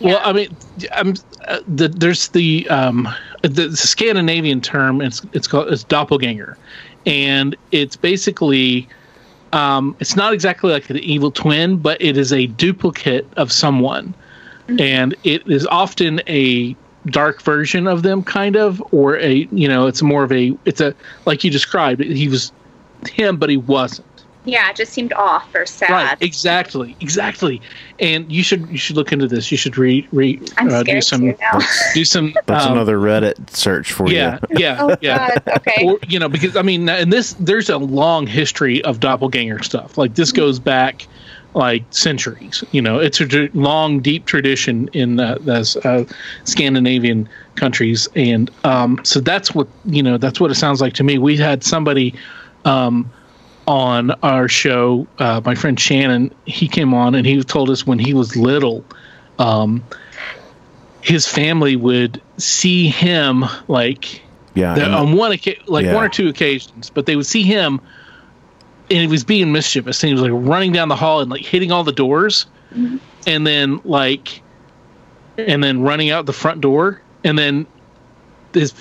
[0.00, 0.56] Well, I mean,
[0.92, 1.14] I'm,
[1.48, 3.08] uh, the, there's the, um,
[3.42, 5.00] the the Scandinavian term.
[5.00, 6.56] It's it's called it's doppelganger,
[7.06, 8.88] and it's basically
[9.52, 14.14] um, it's not exactly like an evil twin, but it is a duplicate of someone,
[14.68, 14.80] Mhm.
[14.80, 19.86] and it is often a dark version of them, kind of, or a you know,
[19.86, 20.94] it's more of a it's a
[21.26, 22.02] like you described.
[22.04, 22.52] He was
[23.08, 24.07] him, but he wasn't.
[24.48, 25.90] Yeah it just seemed off or sad.
[25.90, 27.60] Right, exactly, exactly.
[27.98, 29.50] And you should you should look into this.
[29.50, 31.34] You should read read i'm uh, do some
[31.94, 34.56] do some That's um, another Reddit search for yeah you.
[34.58, 35.28] yeah oh yeah.
[35.28, 35.86] God okay.
[35.86, 39.98] Or you know because i mean in this there's a long history of doppelganger stuff.
[39.98, 41.06] Like this goes back
[41.54, 42.98] like centuries you know.
[42.98, 46.04] It's a long deep tradition in uh, those uh,
[46.44, 48.08] scandinavian countries.
[48.14, 51.18] And um, so that's what you know that's what it sounds like to me.
[51.18, 52.14] We had somebody
[52.64, 53.10] um,
[53.68, 57.98] on our show uh, my friend shannon he came on and he told us when
[57.98, 58.82] he was little
[59.38, 59.84] um,
[61.02, 64.22] his family would see him like
[64.54, 64.74] Yeah.
[64.74, 65.94] the, on one occasion, like Yeah.
[65.94, 67.80] one or two occasions, but they would see him,
[68.90, 70.02] and he was being mischievous.
[70.02, 72.98] And he was like running down the hall and like hitting all the doors, Mhm.
[73.28, 74.42] and then like,
[75.36, 77.64] and then running out the front door, and then
[78.52, 78.72] his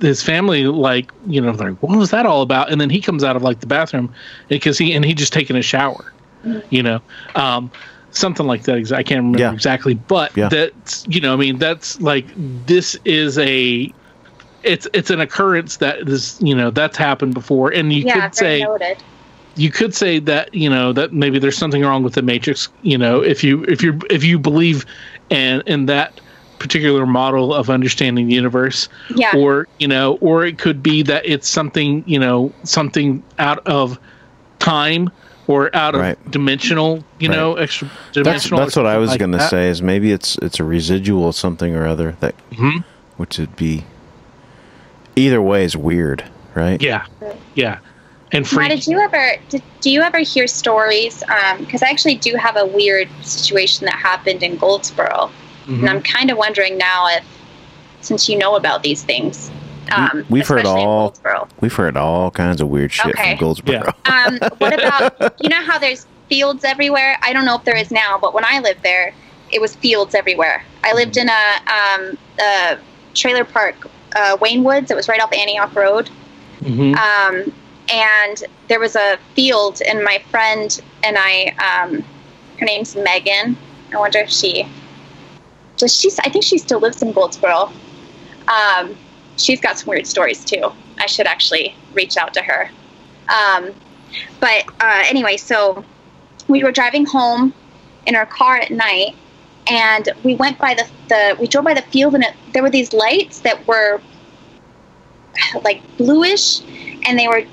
[0.00, 2.70] his family like you know like what was that all about?
[2.70, 4.12] And then he comes out of like the bathroom
[4.48, 6.12] because he and he just taking a shower,
[6.44, 6.62] Mhm.
[6.70, 7.00] you know.
[7.34, 7.70] Um,
[8.12, 8.90] Something like that.
[8.92, 9.52] I can't remember Yeah.
[9.52, 10.48] exactly, but Yeah.
[10.48, 13.94] that's you know, I mean, that's like this is a
[14.64, 18.34] it's it's an occurrence that is you know that's happened before and you yeah could
[18.34, 19.02] say noted
[19.56, 22.98] you could say that you know that maybe there's something wrong with the matrix you
[22.98, 24.84] know if you if you if you believe
[25.30, 26.20] in in that
[26.60, 31.24] particular model of understanding the universe yeah or you know or it could be that
[31.26, 33.98] it's something you know something out of
[34.60, 35.10] time
[35.48, 36.30] or out of Right.
[36.30, 37.34] dimensional, you Right.
[37.36, 38.60] know, extra That's dimensional.
[38.60, 39.68] that's what I was going going to say.
[39.68, 42.84] Is maybe it's it's a residual something or other that, Mhm.
[43.16, 43.84] which would be.
[45.16, 46.22] Either way is weird,
[46.54, 46.80] right?
[46.80, 47.04] Yeah,
[47.56, 47.78] yeah,
[48.30, 48.76] and Now, freaky.
[48.76, 51.24] did you ever did, do you ever hear stories?
[51.58, 55.30] Because I actually do have a weird situation that happened in Goldsboro,
[55.70, 55.80] Mhm.
[55.80, 57.24] and I'm kind of wondering now if,
[58.00, 59.50] since you know about these things,
[59.92, 61.14] um, we've heard all-
[61.60, 63.30] We've heard all kinds of weird shit Okay.
[63.36, 63.92] from Goldsboro.
[64.06, 67.16] Um, what about you know how there's fields everywhere?
[67.22, 69.12] I don't know if there is now, but when I lived there,
[69.52, 70.64] it was fields everywhere.
[70.84, 72.78] I lived in a, um, a
[73.14, 73.74] trailer park,
[74.16, 74.90] uh, Wayne Woods.
[74.90, 76.10] It was right off Antioch Road.
[76.62, 76.94] Mhm.
[76.96, 77.52] um,
[77.92, 82.04] and there was a field and my friend and i um,
[82.58, 83.56] her name's megan
[83.94, 84.68] i wonder if she
[85.80, 87.72] does she i think she still lives in goldsboro.
[88.48, 88.96] Um,
[89.36, 90.72] she's got some weird stories too.
[90.98, 92.70] I should actually reach out to her.
[93.28, 93.72] Um,
[94.40, 95.84] but uh, anyway so
[96.48, 97.54] we were driving home
[98.06, 99.14] in our car at night
[99.68, 102.70] and we went by the, the we drove by the field and it, there were
[102.70, 104.00] these lights that were
[105.62, 106.60] like bluish
[107.06, 107.44] and they were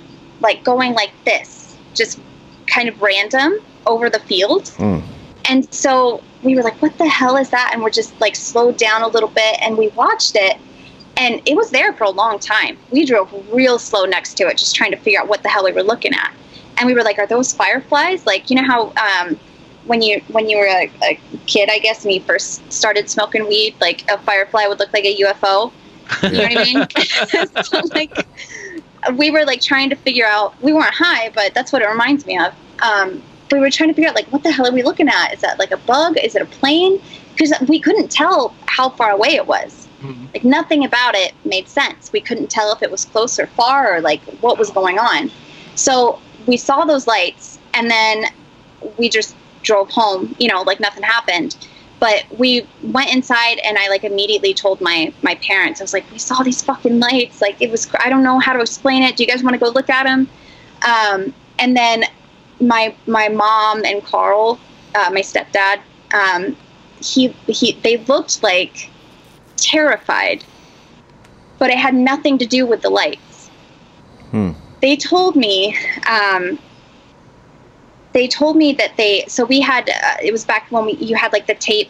[0.42, 2.20] like going like this just
[2.68, 4.70] kind of random over the field.
[4.70, 5.00] Hmm.
[5.50, 8.78] And so we were like what the hell is that and we're just like slowed
[8.78, 10.58] down a little bit and we watched it
[11.18, 14.58] and it was there for a long time we drove real slow next to it
[14.58, 16.34] just trying to figure out what the hell we were looking at
[16.78, 19.40] and we were like are those fireflies like you know how um,
[19.86, 23.48] when you when you were a, a kid i guess and you first started smoking
[23.48, 25.72] weed like a firefly would look like a ufo
[26.24, 26.88] you know what I mean?
[27.64, 28.28] so, like,
[29.18, 30.60] we were like trying to figure out.
[30.62, 32.54] We weren't high, but that's what it reminds me of.
[32.82, 35.34] Um, we were trying to figure out like, what the hell are we looking at?
[35.34, 36.18] Is that like a bug?
[36.18, 37.02] Is it a plane?
[37.32, 39.88] Because we couldn't tell how far away it was.
[40.02, 40.34] Mhm.
[40.34, 42.12] Like nothing about it made sense.
[42.12, 45.32] We couldn't tell if it was close or far or like what was going on.
[45.76, 48.26] So we saw those lights, and then
[48.98, 50.36] we just drove home.
[50.40, 51.56] You know, like nothing happened
[52.00, 56.06] but we went inside and i like immediately told my my parents i was like
[56.12, 59.16] we saw these fucking lights like it was i don't know how to explain it
[59.18, 60.30] do you guys want to go look at them
[60.88, 62.04] um, and then
[62.60, 64.60] my my mom and carl
[64.96, 65.80] uh, my stepdad
[66.13, 66.56] um,
[67.00, 68.89] he he they looked like
[69.58, 70.43] terrified
[71.60, 73.50] but it had nothing to do with the lights
[74.32, 74.52] Hmm.
[74.82, 75.76] they told me
[76.10, 76.60] um,
[78.13, 81.15] they told me that they so we had uh, it was back when we you
[81.15, 81.89] had like the tape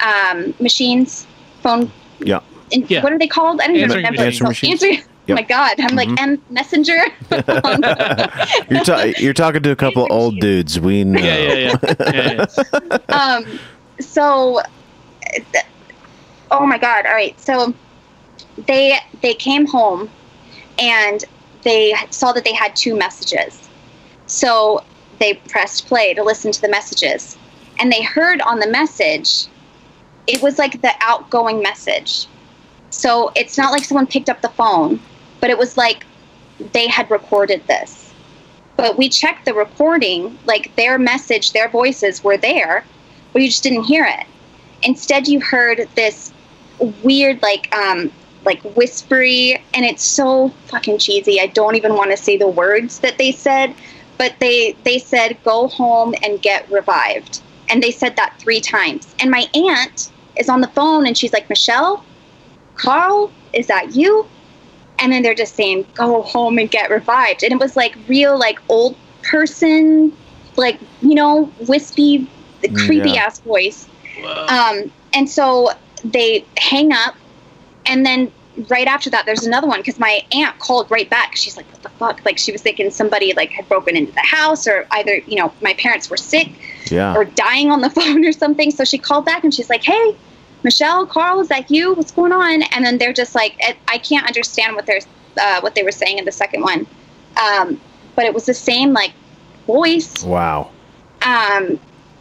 [0.00, 1.26] um, machines
[1.62, 2.40] phone Yeah.
[2.70, 3.02] in, Yeah.
[3.02, 4.80] what are they called i don't even Answering remember machines.
[4.80, 4.86] So
[5.28, 5.36] Answering answering- oh Yep.
[5.36, 6.18] my god i'm like Mhm.
[6.18, 6.98] m messenger
[8.70, 10.78] You're, ta- you're talking to a couple of old dudes.
[10.80, 11.20] We know.
[11.20, 11.94] Yeah, yeah, yeah.
[12.12, 12.46] yeah,
[12.90, 12.98] yeah.
[13.08, 13.58] um,
[14.00, 14.60] so
[15.52, 15.64] th-
[16.50, 17.72] oh my god all right so
[18.66, 20.10] they they came home
[20.78, 21.24] and
[21.62, 23.68] they saw that they had two messages
[24.26, 24.82] so
[25.18, 27.36] they pressed play to listen to the messages
[27.78, 29.46] and they heard on the message
[30.26, 32.26] it was like the outgoing message
[32.90, 35.00] so it's not like someone picked up the phone
[35.44, 36.06] but it was like
[36.72, 38.14] they had recorded this.
[38.78, 42.82] But we checked the recording like their message their voices were there
[43.30, 44.26] but you just didn't hear it.
[44.84, 46.32] Instead you heard this
[47.02, 48.10] weird like um
[48.46, 51.38] like whispery and it's so fucking cheesy.
[51.38, 53.74] I don't even want to say the words that they said
[54.16, 57.42] but they they said go home and get revived.
[57.68, 59.14] And they said that three times.
[59.18, 62.02] And my aunt is on the phone and she's like michelle
[62.76, 64.26] carl is that you
[65.04, 68.38] and then they're just saying go home and get revived and it was like real
[68.38, 70.10] like old person
[70.56, 72.26] like you know wispy
[72.74, 73.24] creepy Yeah.
[73.26, 73.86] ass voice
[74.22, 74.46] Wow.
[74.72, 75.70] um, and so
[76.04, 77.14] they hang up,
[77.84, 78.30] and then
[78.70, 81.34] right after that, there's another one because my aunt called right back.
[81.34, 84.20] She's like, "What the fuck?" Like she was thinking somebody like had broken into the
[84.20, 86.48] house, or either you know my parents were sick
[86.90, 87.14] Yeah.
[87.16, 88.70] or dying on the phone or something.
[88.70, 90.16] So she called back and she's like, "Hey,
[90.64, 91.94] Michelle, Carl, is that you?
[91.94, 95.00] What's going on?" And then they're just like, I- "I can't understand what they're
[95.40, 96.86] uh, what they were saying in the second one,"
[97.40, 97.80] um,
[98.16, 99.12] but it was the same like
[99.66, 100.70] voice Wow.
[101.22, 101.78] um,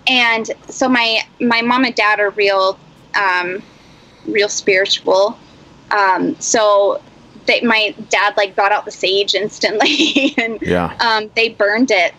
[0.08, 2.78] and so my my mom and dad are real
[3.20, 3.62] um,
[4.26, 5.38] real spiritual
[5.92, 7.02] um, so
[7.46, 10.96] they, my dad like got out the sage instantly and Yeah.
[11.02, 12.14] um, they burned it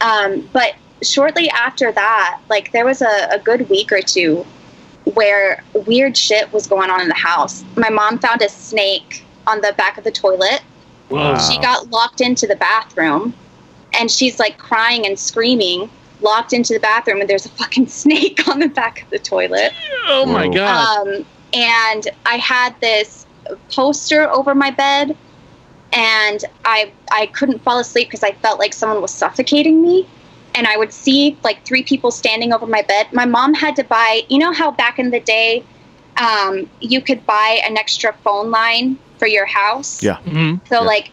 [0.00, 4.46] um, but shortly after that like there was a, a good week or two
[5.04, 9.60] where weird shit was going on in the house my mom found a snake on
[9.60, 10.62] the back of the toilet
[11.08, 11.36] Wow.
[11.38, 13.34] she got locked into the bathroom
[13.98, 18.46] and she's like crying and screaming locked into the bathroom and there's a fucking snake
[18.48, 19.74] on the back of the toilet
[20.08, 20.54] Oh my Whoa.
[20.54, 20.98] god.
[21.08, 23.26] um, and i had this
[23.72, 25.16] poster over my bed
[25.92, 30.06] and i i couldn't fall asleep because i felt like someone was suffocating me
[30.60, 33.10] and I would see like three people standing over my bed.
[33.14, 35.64] My mom had to buy, you know how back in the day,
[36.18, 40.02] um, you could buy an extra phone line for your house.
[40.02, 40.16] Yeah.
[40.18, 40.86] hmm So Yeah.
[40.86, 41.12] like,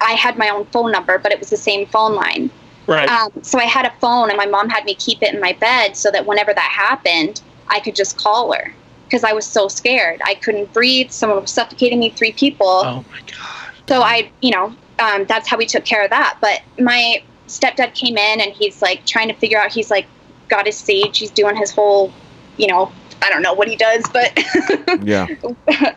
[0.00, 2.48] I had my own phone number, but it was the same phone line.
[2.86, 3.08] Right.
[3.08, 5.52] Um, so I had a phone, and my mom had me keep it in my
[5.54, 8.72] bed so that whenever that happened, I could just call her
[9.06, 10.20] because I was so scared.
[10.24, 11.10] I couldn't breathe.
[11.10, 12.10] Someone was suffocating me.
[12.10, 12.82] Three people.
[12.84, 13.72] oh my god.
[13.88, 16.38] So I, you know, um, that's how we took care of that.
[16.40, 19.72] But my stepdad came in and he's like trying to figure out.
[19.72, 20.06] He's like
[20.48, 21.18] got his sage.
[21.18, 22.12] He's doing his whole,
[22.56, 24.32] you know, I don't know what he does, but
[25.02, 25.26] Yeah.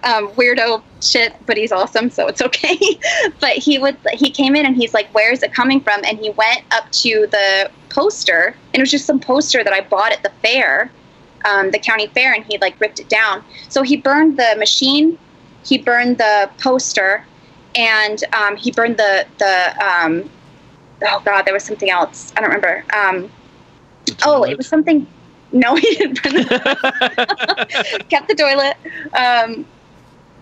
[0.04, 1.34] um, weirdo shit.
[1.46, 2.78] But he's awesome, so it's okay.
[3.40, 3.98] but he would.
[4.14, 6.92] He came in and he's like, "Where is it coming from?" And he went up
[6.92, 10.92] to the poster, and it was just some poster that I bought at the fair.
[11.46, 13.44] Um, the county fair, and he like ripped it down.
[13.70, 15.18] So he burned the machine,
[15.66, 17.26] he burned the poster,
[17.76, 20.30] and um, he burned the the um,
[21.06, 22.34] oh god, there was something else.
[22.36, 22.86] I don't remember.
[22.94, 23.32] Um,
[24.26, 25.08] oh, it was something.
[25.56, 28.76] No, he didn't burn the kept the toilet.
[29.14, 29.68] Um,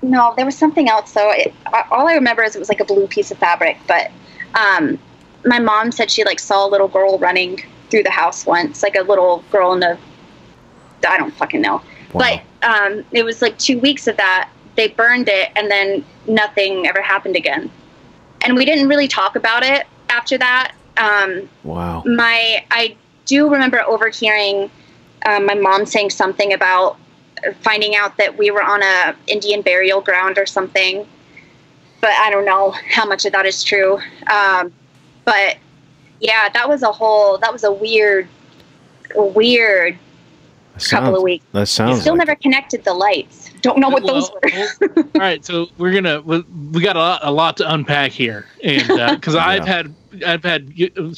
[0.01, 1.11] no, there was something else.
[1.11, 1.29] though.
[1.33, 1.53] it,
[1.91, 3.77] all I remember is it was like a blue piece of fabric.
[3.87, 4.09] But
[4.55, 4.97] um,
[5.45, 8.95] my mom said she like saw a little girl running through the house once, like
[8.95, 9.99] a little girl in a
[11.05, 11.81] I don't fucking know.
[12.13, 12.41] Wow.
[12.61, 14.49] But um, it was like two weeks of that.
[14.75, 17.69] They burned it, and then nothing ever happened again.
[18.45, 20.73] And we didn't really talk about it after that.
[20.97, 22.03] Um, wow.
[22.05, 22.95] my I
[23.25, 24.69] do remember overhearing
[25.25, 26.97] um, my mom saying something about
[27.61, 31.07] finding out that we were on a Indian burial ground or something.
[32.01, 33.99] But I don't know how much of that is true.
[34.31, 34.73] Um,
[35.23, 35.57] but
[36.19, 38.27] yeah, that was a whole that was a weird,
[39.15, 39.97] weird
[40.73, 41.45] That couple sounds- of weeks.
[41.53, 43.49] That sounds Still like never connected the lights.
[43.61, 44.97] Don't know what those Well, were.
[44.97, 46.41] all right, so we're gonna we,
[46.73, 49.93] we got a lot, a lot to unpack here, and because I've had
[50.25, 51.13] I've had uh,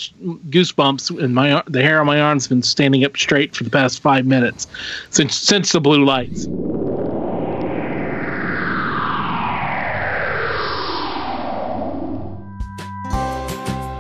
[0.50, 4.02] goosebumps, and my the hair on my arm's been standing up straight for the past
[4.02, 4.68] five minutes
[5.10, 6.48] since since the blue lights.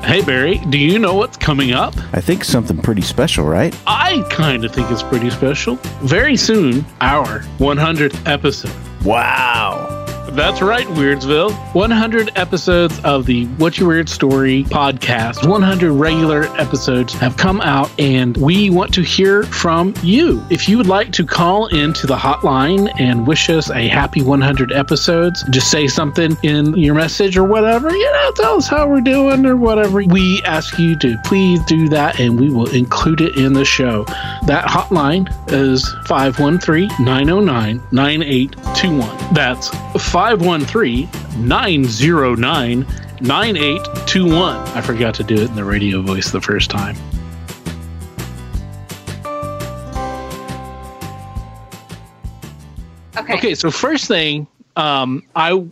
[0.06, 1.96] Hey Barry, do you know what's coming up?
[2.12, 3.76] I think something pretty special, right?
[3.88, 5.78] I kind of think it's pretty special.
[6.04, 8.76] Very soon, our 100th episode.
[9.04, 10.03] Wow.
[10.34, 11.54] That's right, Weirdsville.
[11.76, 15.48] 100 episodes of the What's Your Weird Story podcast.
[15.48, 20.44] 100 regular episodes have come out, and we want to hear from you.
[20.50, 24.72] If you would like to call into the hotline and wish us a happy 100
[24.72, 29.02] episodes, just say something in your message or whatever, you know, tell us how we're
[29.02, 30.02] doing or whatever.
[30.04, 34.06] We ask you to please do that, and we will include it in the show.
[34.48, 39.34] That hotline is 513 909 9821.
[39.36, 42.86] That's 513 909
[43.22, 44.56] 9821.
[44.56, 46.96] I forgot to do it in the radio voice the first time.
[53.18, 53.34] Okay.
[53.36, 55.64] Okay, so first thing, um, I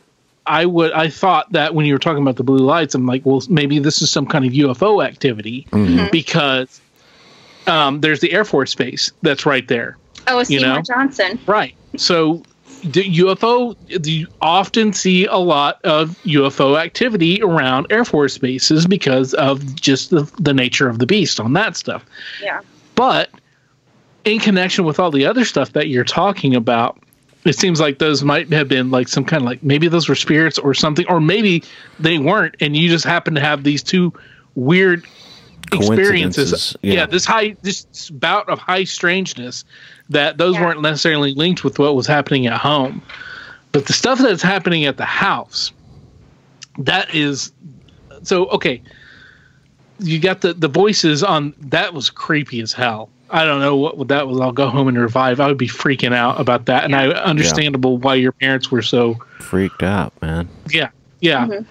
[0.46, 3.26] I would I thought that when you were talking about the blue lights, I'm like,
[3.26, 6.12] well, maybe this is some kind of UFO activity Mhm.
[6.12, 6.80] because
[7.68, 9.98] um, there's the Air Force Base that's right there.
[10.28, 10.82] Oh, you Seymour know?
[10.82, 11.40] Johnson.
[11.48, 11.76] Right.
[11.98, 12.44] So
[12.84, 19.34] the UFO, you often see a lot of UFO activity around Air Force bases because
[19.34, 22.06] of just the, the nature of the beast on that stuff.
[22.42, 22.62] Yeah.
[22.96, 23.30] But
[24.26, 27.00] in connection with all the other stuff that you're talking about,
[27.46, 30.16] it seems like those might have been like some kind of like maybe those were
[30.16, 31.64] spirits or something, or maybe
[32.00, 34.14] they weren't, and you just happen to have these two
[34.56, 35.06] weird
[35.72, 36.76] experiences.
[36.82, 36.94] Yeah.
[36.94, 37.06] yeah.
[37.06, 39.66] this high, this bout of high strangeness
[40.12, 40.66] that those Yeah.
[40.66, 43.02] weren't necessarily linked with what was happening at home,
[43.72, 45.72] but the stuff that's happening at the house,
[46.78, 47.52] that is
[48.24, 48.82] so okay.
[50.00, 53.10] You got the the voices on that was creepy as hell.
[53.30, 54.42] I don't know what that was.
[54.42, 55.40] I'll go home and revive.
[55.40, 59.14] I would be freaking out about that, and I understandable why your parents were so
[59.40, 60.50] Freaked out, man.
[60.70, 60.90] yeah,
[61.22, 61.46] yeah.
[61.48, 61.66] Mhm.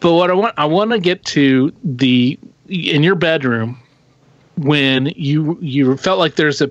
[0.00, 2.38] But what I want, I want to get to the
[2.68, 3.78] in your bedroom
[4.58, 6.70] when you you felt like there's a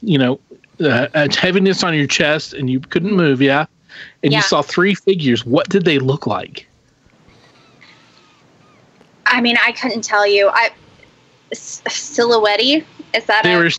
[0.00, 0.40] you know
[0.80, 3.66] uh, a heaviness on your chest and you couldn't move, yeah,
[4.22, 4.38] and Yeah.
[4.38, 5.44] you saw three figures.
[5.44, 6.66] What did they look like?
[9.26, 10.48] I mean, I couldn't tell you.
[10.52, 10.70] I
[11.52, 12.60] s- silhouette.
[12.60, 13.70] Is that They a, were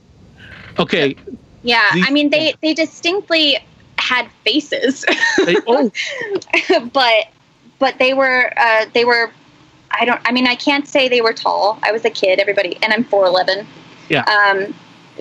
[0.80, 1.16] okay.
[1.64, 3.58] Yeah, these- I mean they they distinctly
[3.98, 5.06] had faces,
[5.46, 5.92] They, oh,
[6.94, 7.26] but
[7.80, 9.32] but they were uh, they were.
[9.92, 10.22] I don't.
[10.26, 11.78] I mean, I can't say they were tall.
[11.84, 12.40] I was a kid.
[12.40, 13.68] Everybody, and I'm four eleven.
[14.10, 14.24] Yeah.
[14.24, 14.74] Um,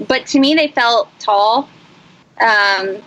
[0.08, 1.68] but to me, they felt tall,
[2.40, 3.02] um,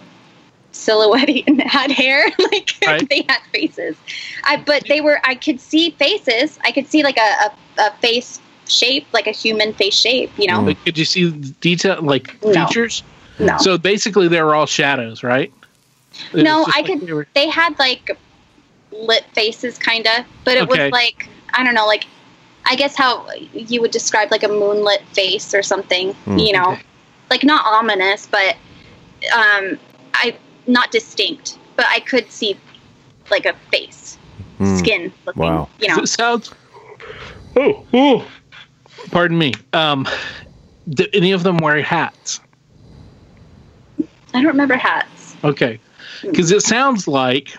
[0.71, 2.25] silhouette, and had hair.
[2.39, 3.09] like Right.
[3.09, 3.95] they had faces.
[4.43, 5.19] I but they were.
[5.23, 6.59] I could see faces.
[6.63, 7.55] I could see like a, a,
[7.87, 10.31] a face shape, like a human face shape.
[10.37, 11.31] You know, Like, could you see
[11.61, 12.65] detail, like No.
[12.65, 13.03] features?
[13.39, 15.51] no, So basically, they were all shadows, right?
[16.33, 17.01] It no, I like could.
[17.07, 18.17] they were- They had like
[18.91, 20.85] lit faces, kind of, but it Okay.
[20.85, 22.05] was like I don't know, like
[22.65, 26.13] I guess how you would describe like a moonlit face or something.
[26.13, 26.37] Hmm.
[26.37, 26.81] You know, Okay.
[27.29, 28.55] like not ominous, but
[29.35, 29.77] um,
[30.13, 30.35] I
[30.67, 32.57] not distinct, but I could see
[33.29, 34.17] like a face,
[34.57, 34.75] Hmm.
[34.77, 35.41] skin looking.
[35.41, 35.69] Wow.
[35.79, 36.51] You know, It sounds.
[37.55, 38.27] Oh, oh.
[39.11, 39.53] Pardon me.
[39.73, 40.07] Um,
[40.89, 42.39] did any of them wear hats?
[44.33, 45.35] I don't remember hats.
[45.43, 45.79] Okay,
[46.21, 47.53] because it sounds like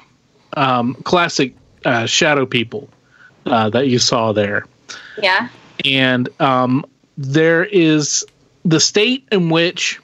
[0.56, 2.88] um, classic uh, shadow people
[3.46, 4.64] uh, that you saw there,
[5.20, 5.48] Yeah.
[5.84, 6.84] and um,
[7.16, 8.24] there is
[8.64, 10.00] the state in which,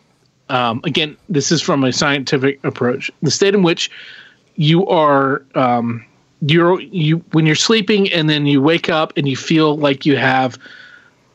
[0.48, 3.10] um, again, this is from a scientific approach.
[3.22, 3.90] The state in which
[4.56, 6.04] you are, um,
[6.42, 10.16] you're you when you're sleeping, and then you wake up and you feel like you
[10.16, 10.58] have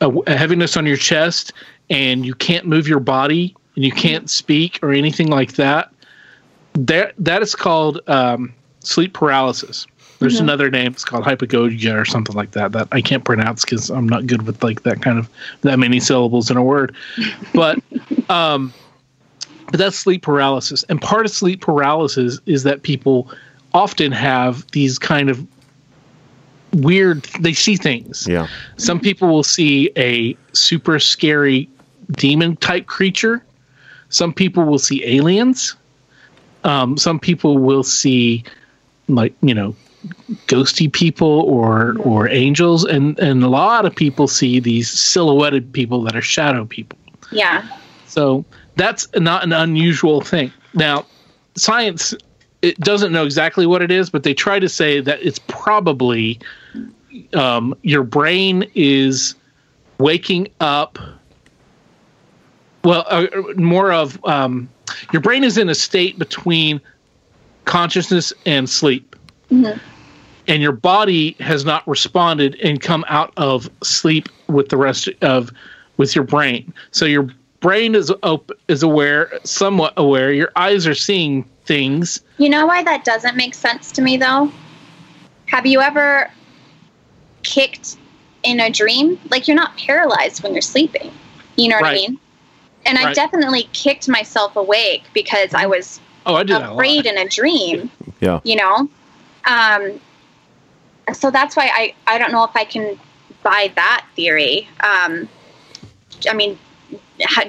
[0.02, 1.54] a, a heaviness on your chest,
[1.90, 5.92] and you can't move your body, and you can't speak or anything like that
[6.76, 9.88] that that is called um, sleep paralysis.
[10.20, 10.94] There's another name.
[10.94, 12.72] It's called hypogogia or something like that.
[12.72, 15.30] That I can't pronounce because I'm not good with like that kind of
[15.62, 16.96] that many syllables in a word.
[17.54, 17.80] But
[18.30, 18.74] um,
[19.72, 20.84] but that's sleep paralysis.
[20.84, 23.30] And part of sleep paralysis is that people
[23.74, 25.46] often have these kind of
[26.72, 27.24] weird.
[27.42, 28.28] They see things.
[28.28, 28.48] Yeah.
[28.78, 31.70] Some people will see a super scary
[32.12, 33.44] demon type creature.
[34.10, 35.76] Some people will see aliens.
[36.64, 38.44] Um, some people will see
[39.08, 39.76] like you know
[40.48, 42.84] ghosty people or or angels.
[42.86, 46.98] And and a lot of people see these silhouetted people that are shadow people.
[47.32, 47.68] Yeah.
[48.08, 48.46] so
[48.76, 50.52] that's not an unusual thing.
[50.74, 51.06] Now
[51.56, 52.14] science
[52.62, 56.40] it doesn't know exactly what it is but they try to say that it's probably
[57.34, 59.36] um, your brain is
[59.98, 61.00] waking up
[62.84, 64.70] well uh, more of um,
[65.14, 66.82] your brain is in a state between
[67.64, 69.16] consciousness and sleep
[70.48, 75.52] and your body has not responded and come out of sleep with the rest of
[75.98, 77.28] with your brain so your
[77.62, 82.84] brain is op- is aware somewhat aware your eyes are seeing things You know why
[82.84, 84.52] that doesn't make sense to me though?
[85.48, 86.30] Have you ever
[87.44, 87.98] kicked
[88.44, 89.20] in a dream?
[89.32, 91.12] Like you're not paralyzed when you're sleeping.
[91.56, 91.92] You know what Right.
[92.04, 92.20] I mean?
[92.86, 97.06] And I definitely kicked myself awake because I was oh i do that a afraid
[97.08, 97.90] in a dream,
[98.22, 98.42] Yeah.
[98.44, 98.90] you know?
[99.46, 100.00] Um
[101.14, 103.00] so that's why I I don't know if I can
[103.44, 104.68] buy that theory.
[104.82, 105.28] Um
[106.30, 106.58] I mean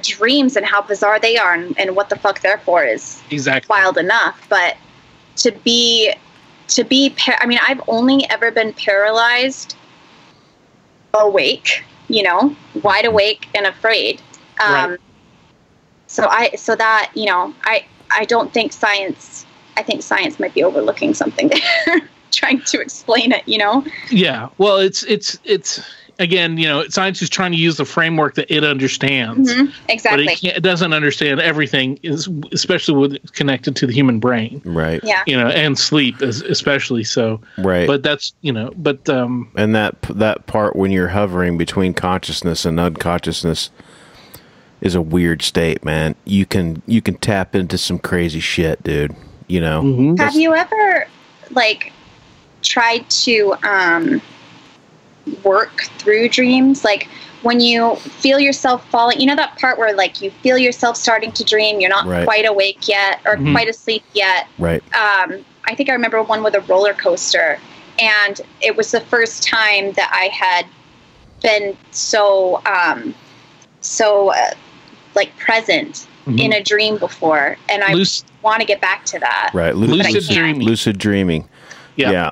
[0.01, 3.69] dreams and how bizarre they are and, and what the fuck they're for is exactly
[3.69, 4.77] wild enough but
[5.37, 6.13] to be
[6.69, 9.77] to be par- i mean i've only ever been paralyzed
[11.15, 14.21] awake you know wide awake and afraid
[14.65, 15.01] um Right.
[16.07, 19.47] so i so that you know i i don't think science
[19.77, 22.09] i think science might be overlooking something there
[22.41, 25.81] trying to explain it you know yeah well it's it's it's
[26.19, 29.93] again you know science is trying to use the framework that it understands Mhm, but
[29.93, 34.19] exactly it, can't, it doesn't understand everything is especially when it's connected to the human
[34.19, 35.01] brain Right.
[35.05, 37.87] yeah you know and sleep is especially so Right.
[37.87, 42.65] but that's you know but um and that that part when you're hovering between consciousness
[42.65, 43.71] and unconsciousness
[44.83, 46.15] is a weird state, man.
[46.27, 49.17] You can you can tap into some crazy shit, dude.
[49.49, 49.83] You know.
[49.83, 50.19] mhm.
[50.19, 51.07] Have you ever
[51.51, 51.93] like
[52.67, 54.21] tried to um
[55.43, 57.09] work through dreams like
[57.43, 61.33] when you feel yourself falling you know that part where like you feel yourself starting
[61.33, 62.25] to dream you're not Right.
[62.25, 63.53] quite awake yet or Mhm.
[63.53, 64.83] quite asleep yet Right.
[64.95, 67.59] um i think i remember one with a roller coaster
[67.99, 70.67] and it was the first time that i had
[71.43, 73.15] been so um
[73.81, 74.51] so uh,
[75.15, 76.41] like present Mhm.
[76.41, 78.09] in a dream before and i Luc-
[78.43, 79.75] want to get back to that Right.
[79.75, 80.39] Lu- lucid can't.
[80.39, 81.49] dreaming lucid dreaming.
[81.97, 82.11] Yeah.
[82.11, 82.31] Yeah.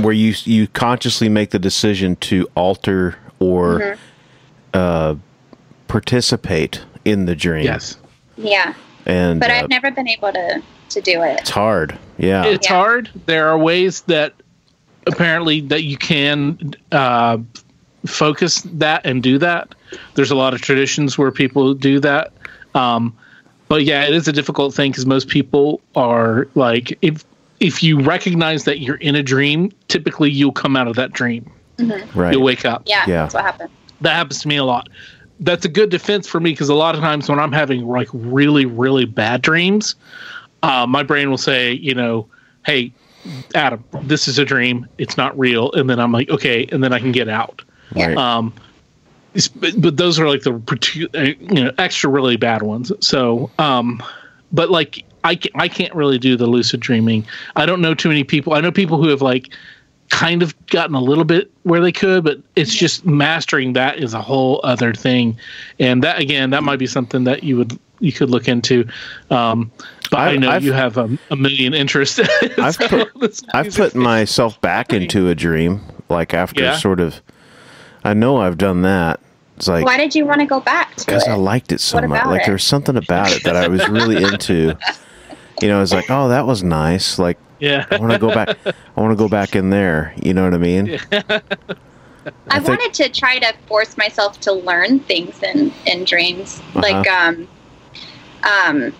[0.00, 3.98] Where you you consciously make the decision to alter or Mhm.
[4.74, 5.14] uh,
[5.88, 7.64] participate in the dream.
[7.64, 7.96] yes
[8.36, 8.74] yeah
[9.06, 11.40] And but uh, I've never been able to to do it.
[11.40, 11.98] it's hard.
[12.18, 12.44] Yeah.
[12.46, 12.76] it's Yeah.
[12.76, 14.32] hard there are ways that
[15.06, 17.38] apparently that you can uh,
[18.06, 19.74] focus that and do that
[20.14, 22.32] there's a lot of traditions where people do that
[22.74, 23.12] um,
[23.68, 27.24] but yeah it is a difficult thing because most people are like if
[27.60, 31.50] if you recognize that you're in a dream typically you'll come out of that dream
[32.14, 32.32] right.
[32.32, 33.22] you'll wake up Yeah, Yeah.
[33.22, 33.70] that's what happened.
[34.00, 34.88] that happens to me a lot.
[35.40, 38.08] That's a good defense for me because a lot of times when I'm having like
[38.12, 39.94] really, really bad dreams,
[40.64, 42.26] uh, my brain will say, you know,
[42.66, 42.92] hey,
[43.54, 44.86] Adam, this is a dream.
[44.98, 45.70] It's not real.
[45.72, 46.66] And then I'm like, okay.
[46.72, 47.62] And then I can get out.
[47.94, 48.16] Right.
[48.16, 48.52] Um,
[49.54, 50.54] but, but those are like the
[51.14, 51.20] uh,
[51.54, 52.90] you know extra really bad ones.
[53.00, 54.02] So, um,
[54.50, 57.26] but like I ca- I can't really do the lucid dreaming.
[57.56, 58.54] I don't know too many people.
[58.54, 59.50] I know people who have like
[60.10, 64.14] kind of gotten a little bit where they could, but it's just mastering that is
[64.14, 65.36] a whole other thing.
[65.78, 68.86] And that again, that might be something that you would you could look into.
[69.30, 69.70] Um,
[70.10, 72.20] but I, I- know I've- you have a, a million interests.
[72.58, 76.76] I've So put- I've put myself back into a dream, like after Yeah.
[76.76, 77.20] sort of.
[78.04, 79.20] I know I've done that.
[79.56, 81.24] It's like Why did you want to go back because?
[81.26, 82.26] I liked it so What much.
[82.26, 82.46] Like it?
[82.46, 84.78] there was something about it that I was really into.
[85.60, 87.18] You know, it's like, oh, that was nice.
[87.18, 87.86] Like yeah.
[87.90, 88.56] I want to go back.
[88.66, 90.14] I want to go back in there.
[90.22, 90.98] You know what I mean?
[91.12, 91.40] I,
[92.48, 96.60] I think- wanted to try to force myself to learn things in in dreams.
[96.60, 96.80] Uh-huh.
[96.80, 97.48] Like um
[98.42, 98.94] um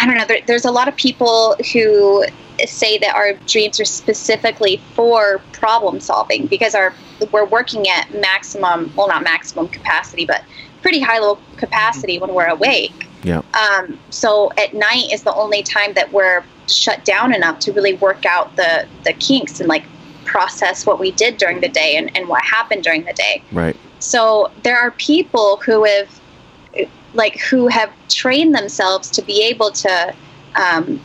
[0.00, 2.24] I don't know, there, there's a lot of people who
[2.66, 6.94] say that our dreams are specifically for problem solving because our
[7.32, 10.44] we're working at maximum, well not maximum capacity, but
[10.82, 13.07] pretty high level capacity when we're awake.
[13.22, 13.42] Yeah.
[13.54, 17.94] Um, so at night is the only time that we're shut down enough to really
[17.94, 19.84] work out the the kinks and like
[20.24, 23.42] process what we did during the day and, and what happened during the day.
[23.50, 23.76] Right.
[23.98, 26.08] So there are people who have
[27.14, 30.14] like who have trained themselves to be able to
[30.54, 31.00] um,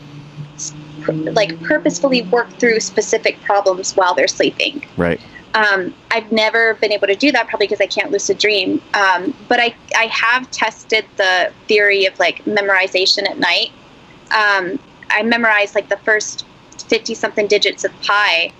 [1.07, 4.83] like purposefully work through specific problems while they're sleeping.
[4.97, 5.19] Right.
[5.55, 8.81] Um, I've never been able to do that, probably because I can't lucid dream.
[8.93, 13.69] Um, but I, I have tested the theory of like memorization at night.
[14.35, 14.79] Um,
[15.11, 16.45] I memorized like the first
[16.87, 18.51] 50 something digits of pi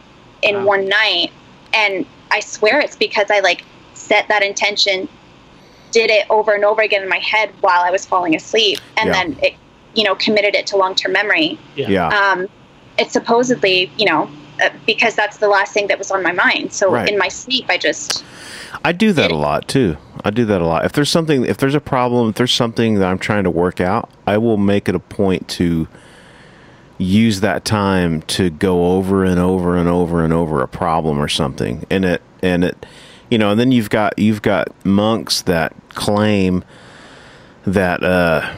[0.43, 0.65] in Wow.
[0.65, 1.31] one night.
[1.73, 3.63] And I swear it's because I like
[3.95, 5.07] set that intention,
[5.91, 8.79] did it over and over again in my head while I was falling asleep.
[8.97, 9.13] And Yeah.
[9.23, 9.55] then it,
[9.95, 11.89] you know, committed it to long term memory Yeah.
[11.89, 12.07] Yeah.
[12.09, 12.47] um,
[12.97, 14.29] it's supposedly, you know,
[14.85, 16.73] because that's the last thing that was on my mind.
[16.73, 17.09] So Right.
[17.09, 18.23] in my sleep, I just
[18.83, 19.97] I do that a lot too.
[20.25, 20.85] I do that a lot.
[20.85, 23.79] If there's something, if there's a problem, if there's something that I'm trying to work
[23.79, 25.87] out, I will make it a point to
[26.97, 31.27] use that time to go over and over and over and over a problem or
[31.27, 31.85] something.
[31.89, 32.85] And it, and it,
[33.29, 36.63] you know, and then you've got, you've got monks that claim
[37.65, 38.53] that, uh,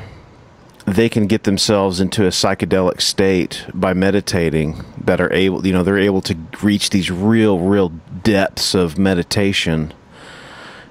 [0.86, 5.84] they can get themselves into a psychedelic state by meditating that are able you know
[5.84, 7.90] they're able to reach these real real
[8.24, 9.94] depths of meditation.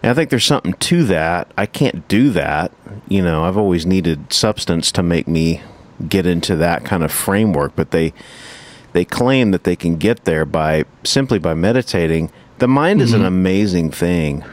[0.02, 1.50] And i think there's something to that.
[1.56, 2.72] I can't do that.
[3.08, 5.62] You know i've always needed substance to make me
[6.08, 8.12] get into that kind of framework but they
[8.94, 12.30] they claim that they can get there by simply by meditating.
[12.58, 13.26] The mind is an mm-hmm.
[13.26, 14.44] amazing thing.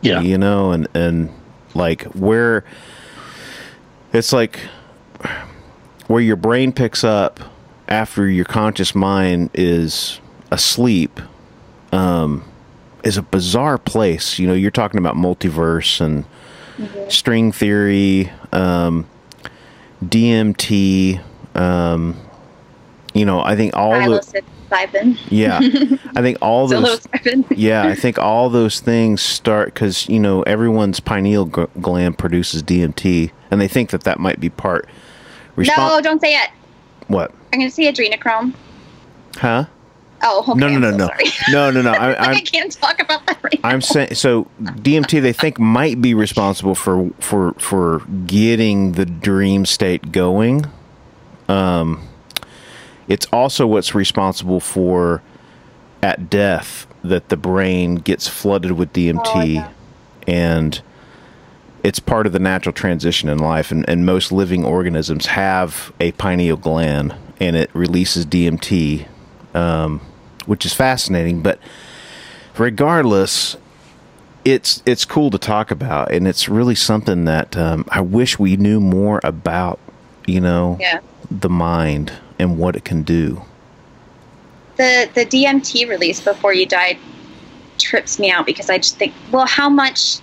[0.00, 0.20] Yeah.
[0.20, 1.30] you know and and
[1.74, 2.64] like where
[4.14, 4.60] it's like
[6.06, 7.40] where your brain picks up
[7.88, 11.20] after your conscious mind is asleep
[11.92, 12.44] um
[13.02, 14.38] is a bizarre place.
[14.38, 16.24] You know you're talking about multiverse and
[17.08, 19.06] string theory um
[20.04, 21.20] dmt
[21.54, 22.16] um
[23.14, 24.42] you know i think all the
[24.74, 25.60] psilocybin, yeah
[26.16, 27.06] i think all those
[27.50, 32.62] yeah, I think all those things start because you know everyone's pineal g- gland produces
[32.62, 34.88] DMT, and they think that that might be part.
[35.56, 36.50] No, don't say it.
[37.06, 37.32] What?
[37.52, 38.54] I'm going to say adrenochrome.
[39.36, 39.66] Huh?
[40.22, 40.58] Oh, okay.
[40.58, 41.12] no, no, no, so
[41.52, 41.92] no, no, no, no.
[41.98, 43.60] I, I can't talk about that right.
[43.62, 44.48] I'm saying so.
[44.60, 50.66] DMT they think might be responsible for for for getting the dream state going.
[51.48, 52.08] Um,
[53.08, 55.22] it's also what's responsible for
[56.02, 59.70] at death that the brain gets flooded with DMT, Oh,
[60.26, 60.80] and
[61.82, 63.70] it's part of the natural transition in life.
[63.70, 69.06] And, and most living organisms have a pineal gland, and it releases DMT,
[69.54, 70.00] um,
[70.46, 71.42] which is fascinating.
[71.42, 71.58] But
[72.56, 73.56] regardless,
[74.44, 78.56] it's it's cool to talk about, and it's really something that um, I wish we
[78.56, 79.78] knew more about.
[80.26, 81.00] You know, Yeah.
[81.30, 82.12] the mind
[82.44, 83.42] and what it can do.
[84.76, 86.98] The, the DMT release before you died
[87.78, 90.18] trips me out because I just think, well, how much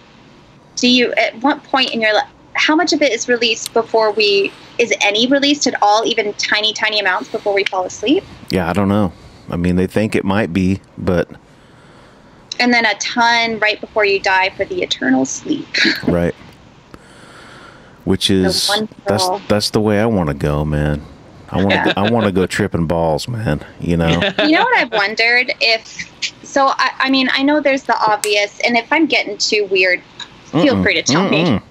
[0.75, 4.11] do you, at what point in your life, how much of it is released before
[4.11, 8.23] we, is any released at all, even tiny, tiny amounts before we fall asleep?
[8.49, 9.11] Yeah, I don't know.
[9.49, 11.29] I mean, they think it might be, but
[12.59, 15.67] and then a ton right before you die for the eternal sleep.
[16.07, 16.35] right.
[18.03, 18.69] Which is
[19.05, 21.05] that's that's the way I want to go, man.
[21.51, 21.93] I want to Yeah.
[21.97, 23.65] I want to go tripping balls, man.
[23.79, 24.09] You know.
[24.43, 26.09] you know what I've wondered if
[26.43, 30.01] so I, I mean I know there's the obvious and if I'm getting too weird,
[30.51, 31.45] feel Mm-mm, free to tell me.
[31.45, 31.61] mm-mm.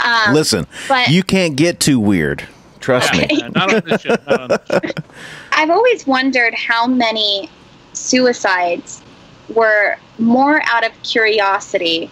[0.00, 2.46] Um, Listen, but you can't get too weird.
[2.80, 3.26] Trust me.
[3.30, 4.16] Yeah, not on this show.
[4.26, 5.02] Not on this show.
[5.52, 7.50] I've always wondered how many
[7.94, 9.02] suicides
[9.54, 12.10] were more out of curiosity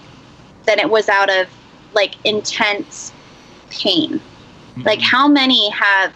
[0.64, 1.46] than it was out of
[1.94, 3.12] like intense
[3.70, 4.20] pain.
[4.84, 6.12] Like how many have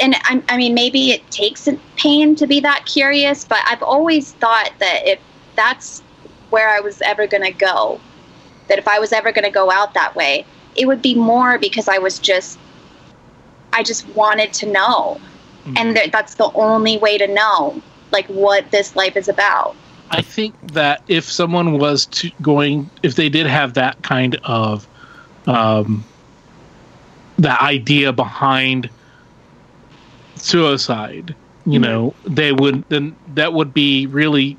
[0.00, 4.32] and I, I mean maybe it takes pain to be that curious, but I've always
[4.32, 5.20] thought that if
[5.56, 6.00] that's
[6.50, 8.00] where I was ever going to go,
[8.68, 10.44] that if I was ever going to go out that way,
[10.76, 12.58] it would be more because I was just
[13.72, 15.20] I just wanted to know.
[15.64, 15.74] Mm-hmm.
[15.76, 17.80] And th- that's the only way to know
[18.10, 19.76] like what this life is about.
[20.10, 24.88] I think that if someone was to going, if they did have that kind of,
[25.46, 26.04] um,
[27.38, 28.90] the idea behind
[30.40, 31.34] suicide,
[31.66, 34.56] you know, they would then that would be really,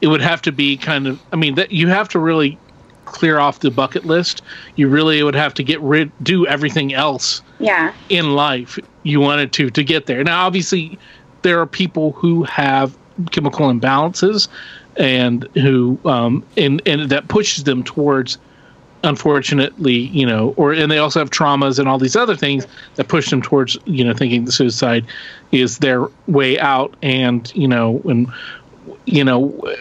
[0.00, 1.20] it would have to be kind of.
[1.32, 2.58] I mean, that you have to really
[3.04, 4.42] clear off the bucket list.
[4.76, 7.92] You really would have to get rid, do everything else Yeah.
[8.08, 10.24] in life you wanted to to get there.
[10.24, 10.98] Now, obviously,
[11.42, 12.96] there are people who have
[13.30, 14.48] chemical imbalances
[14.96, 18.38] and who um, and and that pushes them towards
[19.04, 23.06] unfortunately you know or and they also have traumas and all these other things that
[23.08, 25.06] push them towards you know thinking suicide
[25.52, 26.96] is their way out.
[27.02, 28.26] And you know and
[29.04, 29.74] you know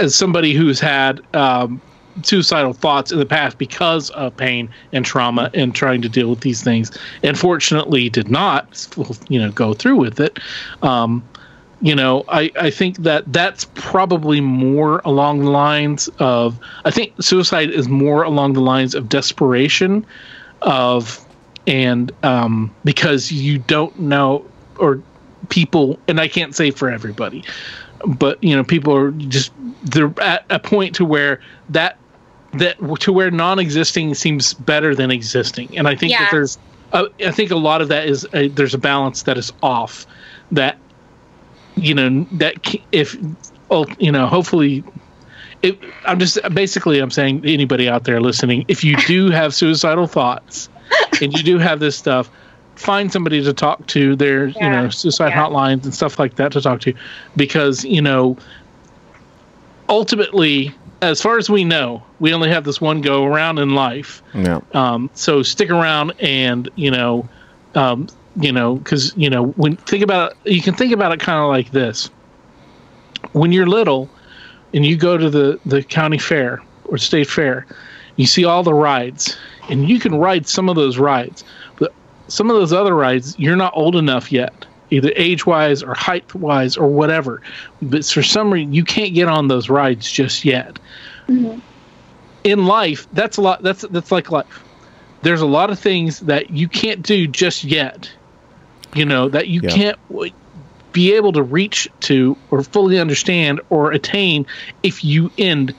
[0.00, 1.80] as somebody who's had um,
[2.22, 6.40] suicidal thoughts in the past because of pain and trauma and trying to deal with
[6.40, 8.86] these things and fortunately did not
[9.28, 10.38] you know go through with it
[10.82, 11.22] um,
[11.80, 17.12] you know I, I think that that's probably more along the lines of i think
[17.20, 20.04] suicide is more along the lines of desperation
[20.62, 21.24] of
[21.66, 24.44] and um, because you don't know
[24.78, 25.02] or
[25.50, 27.44] people and i can't say for everybody
[28.06, 29.52] but you know people are just
[29.84, 31.98] they're at a point to where that
[32.54, 36.24] that to where non-existing seems better than existing and i think Yeah.
[36.24, 36.58] that there's
[36.92, 40.06] uh, i think a lot of that is uh, there's a balance that is off
[40.50, 40.78] that
[41.82, 42.54] you know that
[42.92, 43.16] if
[43.70, 44.84] oh, you know hopefully
[45.62, 49.54] it, i'm just basically i'm saying to anybody out there listening if you do have
[49.54, 50.68] suicidal thoughts
[51.22, 52.30] and you do have this stuff
[52.76, 55.44] find somebody to talk to their you know suicide Yeah.
[55.46, 56.94] hotlines and stuff like that to talk to
[57.36, 58.36] because you know
[59.88, 64.22] ultimately as far as we know we only have this one go around in life
[64.34, 64.60] Yeah.
[64.74, 67.28] um, so stick around and you know,
[67.74, 68.08] um,
[68.38, 71.48] you know, because you know when think about you can think about it kind of
[71.48, 72.10] like this.
[73.32, 74.08] When you're little,
[74.72, 77.66] and you go to the the county fair or state fair,
[78.16, 79.36] you see all the rides,
[79.68, 81.44] and you can ride some of those rides,
[81.78, 81.92] but
[82.28, 86.34] some of those other rides you're not old enough yet, either age wise or height
[86.34, 87.42] wise or whatever.
[87.82, 90.78] But for some reason, you can't get on those rides just yet
[91.28, 91.60] mm-hmm.
[92.44, 94.64] in life that's a lot that's that's like life
[95.22, 98.10] there's a lot of things that you can't do just yet
[98.94, 99.70] you know that you Yeah.
[99.70, 100.32] can't w-
[100.92, 104.46] be able to reach to or fully understand or attain
[104.82, 105.74] if you end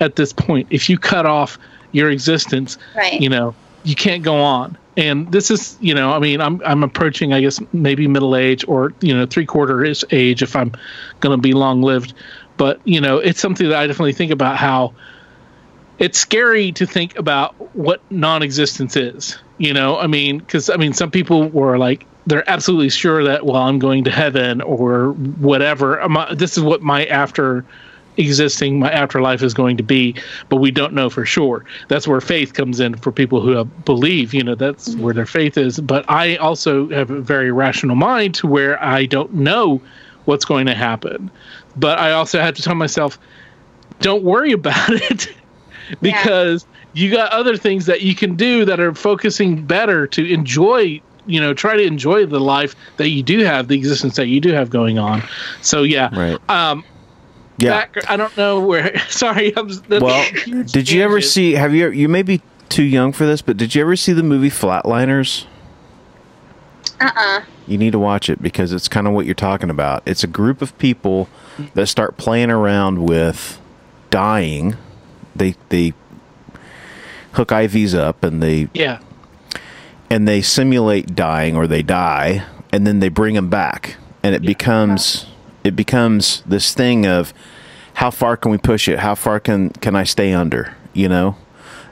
[0.00, 1.58] at this point if you cut off
[1.92, 3.20] your existence Right.
[3.20, 3.54] you know
[3.84, 7.40] you can't go on and this is you know i mean i'm i'm approaching i
[7.40, 10.72] guess maybe middle age or you know three quarter is age if i'm
[11.20, 12.12] going to be long lived
[12.58, 14.92] but you know it's something that i definitely think about how
[15.98, 20.92] it's scary to think about what non-existence is you know i mean because i mean
[20.92, 26.06] some people were like they're absolutely sure that well i'm going to heaven or whatever.
[26.08, 27.64] My- this is what my after
[28.16, 30.14] existing my afterlife is going to be
[30.48, 31.64] but we don't know for sure.
[31.88, 35.02] That's where faith comes in for people who have, believe you know that's mm-hmm.
[35.02, 35.78] where their faith is.
[35.78, 39.80] But i also have a very rational mind to where i don't know
[40.24, 41.30] what's going to happen.
[41.76, 43.18] But i also have to tell myself
[44.00, 45.34] don't worry about it
[46.00, 51.00] because you got other things that you can do that are focusing better to enjoy
[51.26, 54.40] you know try to enjoy the life that you do have the existence that you
[54.40, 55.22] do have going on
[55.60, 56.38] so yeah Right.
[56.50, 56.82] um
[57.58, 57.70] Yeah.
[57.70, 60.24] back i don't know where sorry i'm that's well,
[60.66, 61.52] did you ever see?
[61.52, 61.90] Have you?
[61.90, 65.44] You may be too young for this, but did you ever see the movie Flatliners?
[67.00, 67.42] Uh-uh.
[67.66, 70.02] You need to watch it because it's kind of what you're talking about.
[70.06, 71.28] It's a group of people
[71.74, 73.60] that start playing around with
[74.10, 74.76] dying.
[75.36, 75.92] They they
[77.32, 78.98] hook IVs up and they yeah.
[80.10, 83.96] and they simulate dying or they die and then they bring them back.
[84.22, 85.26] And it becomes
[85.64, 87.32] it becomes this thing of
[87.94, 88.98] how far can we push it?
[89.00, 91.36] How far can can i stay under you know?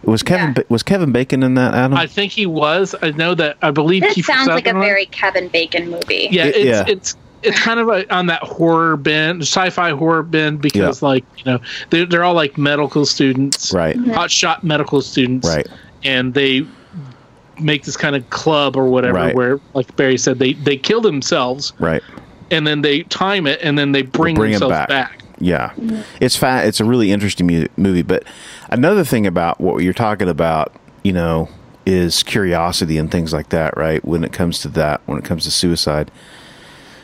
[0.04, 0.62] Was kevin Yeah.
[0.68, 1.94] Was kevin bacon in that adam?
[1.96, 2.94] I think he was.
[3.02, 6.28] I know that i believe This Kiefer sounds like a very Kevin Bacon movie.
[6.30, 6.84] yeah It- it's yeah.
[6.86, 11.44] it's it's kind of a, on that horror bend sci-fi horror bend because like you
[11.44, 11.58] know
[11.90, 14.10] they're, they're all like medical students right mm-hmm.
[14.10, 15.68] hot shot medical students right
[16.04, 16.66] and they
[17.60, 19.34] make this kind of club or whatever Right.
[19.34, 22.02] where like barry said they they kill themselves right
[22.50, 24.88] and then they time it and then they bring, Bring 'em themselves back.
[24.88, 26.00] back, Yeah, mm-hmm.
[26.20, 28.00] it's fa- It's a really interesting mu- movie.
[28.02, 28.24] But
[28.70, 30.72] another thing about what you're talking about,
[31.02, 31.50] you know,
[31.84, 34.02] is curiosity and things like that, right?
[34.02, 36.10] When it comes to that, when it comes to suicide,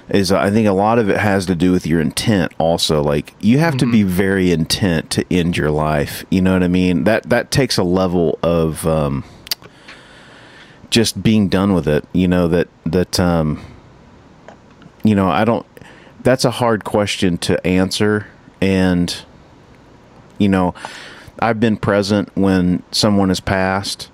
[0.09, 2.53] is I think a lot of it has to do with your intent.
[2.59, 6.25] Also, like you have to be very intent to end your life.
[6.31, 7.05] You know what I mean?
[7.05, 9.25] That that takes a level of um,
[10.91, 12.05] just being done with it.
[12.13, 13.65] You know that that um,
[15.03, 15.67] you know I don't.
[16.23, 18.27] That's a hard question to answer,
[18.61, 19.25] and
[20.39, 20.75] you know,
[21.39, 24.11] I've been present when someone has passed,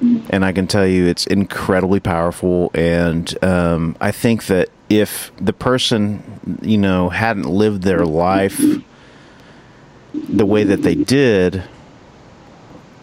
[0.00, 2.70] and I can tell you it's incredibly powerful.
[2.74, 4.68] And um, I think that
[5.00, 8.60] if the person, you know, hadn't lived their life
[10.14, 11.62] the way that they did,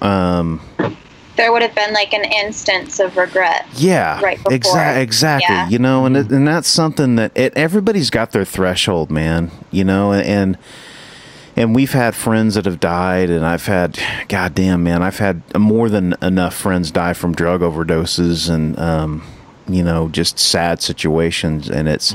[0.01, 0.61] um,
[1.35, 3.65] There would have been like an instance of regret.
[3.75, 4.53] yeah, Right before.
[4.53, 5.55] exactly, exactly.
[5.55, 5.69] Yeah.
[5.69, 9.51] You know, and it, and that's something that it, everybody's got their threshold, man.
[9.71, 10.57] You know, and
[11.55, 15.89] and we've had friends that have died, and I've had, goddamn, man, I've had more
[15.89, 19.23] than enough friends die from drug overdoses, and um,
[19.69, 22.13] you know, just sad situations, and it's,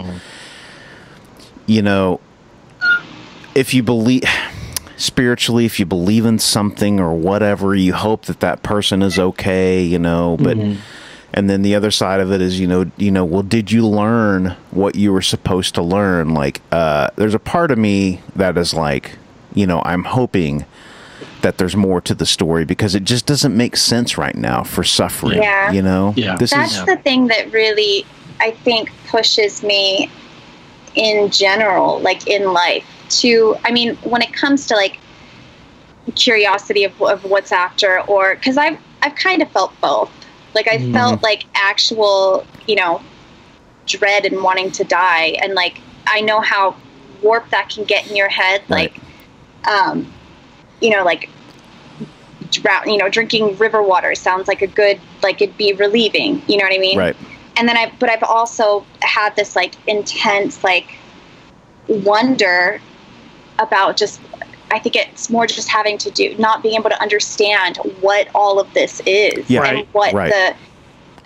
[1.66, 2.20] you know,
[3.54, 4.22] if you believe
[4.96, 9.82] spiritually if you believe in something or whatever you hope that that person is okay
[9.82, 10.56] you know but
[11.32, 13.84] and then the other side of it is you know you know well did you
[13.86, 16.32] learn what you were supposed to learn?
[16.32, 19.18] Like uh there's a part of me that is like
[19.52, 20.64] you know i'm hoping
[21.44, 24.82] that there's more to the story because it just doesn't make sense right now for
[24.82, 25.70] suffering Yeah.
[25.70, 26.36] you know Yeah.
[26.36, 28.04] this That's is the thing that really,
[28.40, 30.10] I think, pushes me
[30.94, 32.84] in general, like in life,
[33.20, 34.98] to, I mean, when it comes to like
[36.14, 40.10] curiosity of, of what's after, or because I've, I've kind of felt both.
[40.54, 43.02] Like, I felt like actual, you know,
[43.86, 45.36] dread and wanting to die.
[45.42, 46.76] And like, I know how
[47.22, 48.62] warped that can get in your head.
[48.68, 48.92] Right.
[48.92, 50.12] Like, um,
[50.80, 51.28] you know, like,
[52.54, 56.42] drown, you know, drinking river water sounds like a good, like it'd be relieving.
[56.48, 56.98] You know what I mean?
[56.98, 57.16] right
[57.56, 60.96] and then I, but I've also had this like intense like
[61.86, 62.80] wonder
[63.58, 64.20] about just,
[64.72, 68.58] I think it's more just having to do, not being able to understand what all
[68.58, 69.62] of this is Yeah.
[69.62, 70.32] and Right, what right.
[70.32, 70.56] the,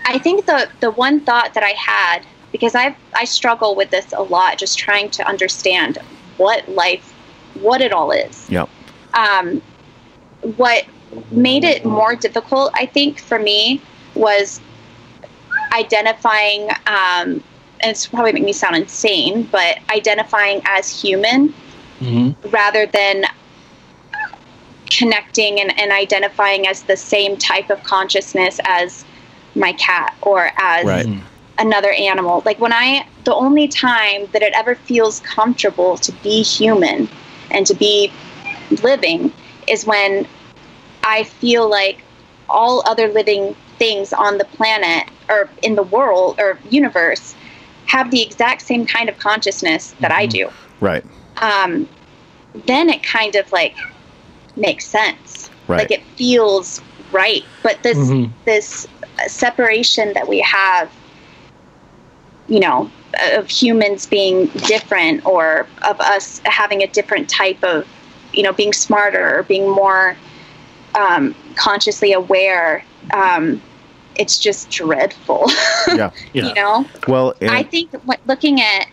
[0.05, 4.13] I think the, the one thought that I had, because I've, I struggle with this
[4.13, 5.99] a lot, just trying to understand
[6.37, 7.15] what life,
[7.55, 8.69] what it all is yep
[9.15, 9.63] um,
[10.57, 10.85] what
[11.31, 13.83] made it more difficult, I think, for me
[14.15, 14.61] was
[15.73, 17.43] identifying, um,
[17.81, 21.55] and it's probably make me sound insane, but identifying as human
[22.01, 23.25] hmm rather than
[24.91, 29.05] connecting and, and identifying as the same type of consciousness as
[29.55, 31.07] my cat or as Right.
[31.59, 32.43] another animal.
[32.45, 37.09] Like when I, the only time that it ever feels comfortable to be human
[37.51, 38.13] and to be
[38.83, 39.33] living
[39.69, 40.27] is when
[41.03, 42.03] I feel like
[42.49, 47.35] all other living things on the planet or in the world or universe
[47.87, 50.51] have the exact same kind of consciousness that I do.
[50.81, 51.05] right
[51.41, 51.89] Um,
[52.67, 53.75] then it kind of like
[54.57, 55.51] makes sense.
[55.69, 55.79] Right.
[55.79, 56.83] Like it feels
[57.13, 57.45] right.
[57.63, 58.31] But this Mhm.
[58.45, 58.87] this
[59.27, 60.91] separation that we have,
[62.49, 62.91] you know,
[63.33, 67.87] of humans being different or of us having a different type of,
[68.33, 70.17] you know, being smarter or being more
[70.95, 72.85] um, consciously aware.
[73.13, 73.61] Um,
[74.17, 75.45] it's just dreadful,
[75.89, 76.49] yeah Yeah.
[76.49, 76.87] you know.
[77.07, 78.89] well and, I think what, looking at,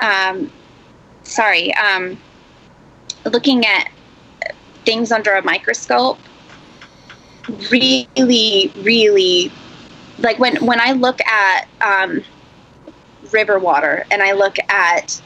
[0.00, 0.50] um,
[1.24, 2.16] sorry, um,
[3.30, 3.90] looking at
[4.84, 6.18] things under a microscope,
[7.70, 9.52] really, really,
[10.18, 12.22] like when when I look at um,
[13.32, 15.20] river water and I look at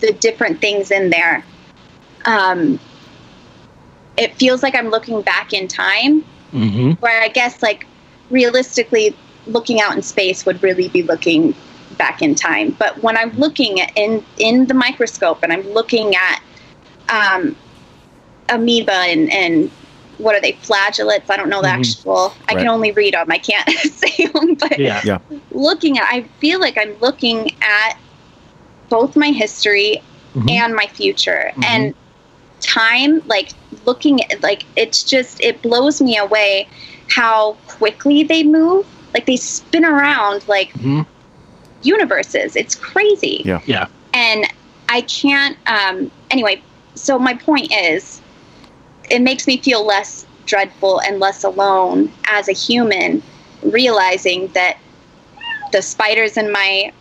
[0.00, 1.44] the different things in there,
[2.24, 2.78] um,
[4.18, 7.86] it feels like I'm looking back in time hmm where I guess like
[8.30, 9.14] realistically
[9.46, 11.54] looking out in space would really be looking
[11.96, 12.70] back in time.
[12.78, 16.42] But when I'm looking at in in the microscope and I'm looking at
[17.08, 17.56] um,
[18.48, 19.70] amoeba and, and
[20.18, 21.30] what are they flagellates?
[21.30, 21.78] I don't know the Mhm.
[21.78, 22.34] actual.
[22.48, 22.62] I Right.
[22.62, 23.30] can only read them.
[23.30, 24.54] I can't say them.
[24.54, 25.00] But Yeah.
[25.04, 25.18] Yeah.
[25.52, 27.96] looking at, I feel like I'm looking at
[28.88, 30.02] both my history
[30.34, 30.50] Mhm.
[30.50, 31.94] and my future and
[32.60, 33.50] time like
[33.86, 36.68] looking at like it's just it blows me away
[37.08, 41.06] how quickly they move like they spin around like Mhm.
[41.82, 43.60] universes it's crazy Yeah.
[43.66, 43.86] Yeah.
[44.12, 44.46] and
[44.88, 46.60] i can't um anyway
[46.94, 48.20] so my point is
[49.10, 53.22] it makes me feel less dreadful and less alone as a human
[53.62, 54.78] realizing that
[55.72, 56.92] the spiders in my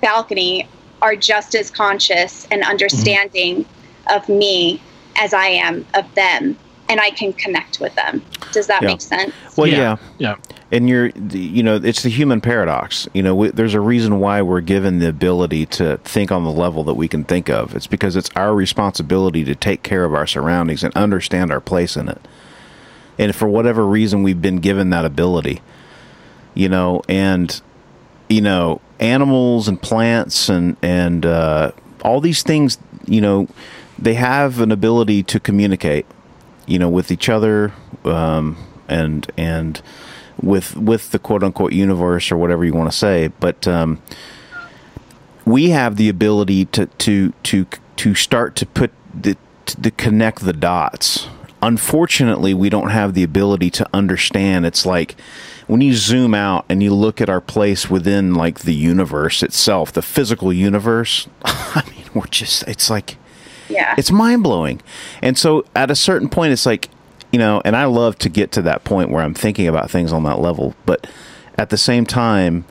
[0.00, 0.68] balcony
[1.00, 3.64] are just as conscious and understanding
[4.10, 4.80] of me
[5.20, 6.56] as I am of them,
[6.88, 8.22] and I can connect with them.
[8.52, 8.88] Does that Yeah.
[8.88, 9.32] make sense?
[9.56, 9.76] Well, Yeah.
[9.78, 9.96] yeah.
[10.18, 10.34] Yeah.
[10.70, 14.40] and you're you know it's the human paradox you know we, there's a reason why
[14.40, 17.86] we're given the ability to think on the level that we can think of it's
[17.86, 22.08] because it's our responsibility to take care of our surroundings and understand our place in
[22.08, 22.18] it
[23.18, 25.60] and for whatever reason we've been given that ability
[26.54, 27.60] you know and
[28.30, 31.70] you know animals and plants and and uh,
[32.02, 33.46] all these things you know
[34.02, 36.04] they have an ability to communicate
[36.66, 37.72] you know with each other
[38.04, 38.56] um,
[38.88, 39.80] and and
[40.42, 43.28] with with the quote unquote universe or whatever you want to say.
[43.40, 44.02] But um,
[45.44, 49.36] we have the ability to to to to start to put the
[49.66, 51.28] to connect the dots.
[51.60, 54.66] Unfortunately we don't have the ability to understand.
[54.66, 55.14] It's like
[55.68, 59.92] when you zoom out and you look at our place within like the universe itself
[59.92, 63.16] the physical universe i mean we're just it's like
[63.72, 63.94] Yeah.
[63.98, 64.80] it's mind blowing.
[65.22, 66.88] And so at a certain point, it's like,
[67.32, 70.12] you know, and I love to get to that point where I'm thinking about things
[70.12, 70.74] on that level.
[70.86, 71.06] But
[71.56, 72.64] at the same time,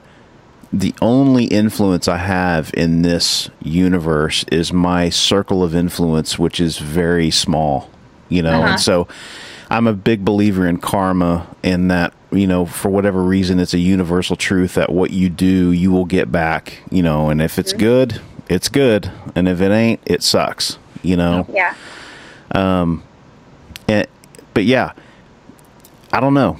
[0.73, 6.77] the only influence I have in this universe is my circle of influence, which is
[6.77, 7.89] very small,
[8.29, 8.67] you know, Uh-huh.
[8.71, 9.07] and so
[9.69, 13.79] I'm a big believer in karma in that, you know, for whatever reason, it's a
[13.79, 17.73] universal truth that what you do, you will get back, you know, and if it's
[17.73, 19.11] good, it's good.
[19.35, 21.45] And if it ain't, it sucks, you know?
[21.51, 21.75] yeah.
[22.53, 23.03] Um,
[23.87, 24.07] And,
[24.53, 24.91] but yeah,
[26.11, 26.57] I don't know.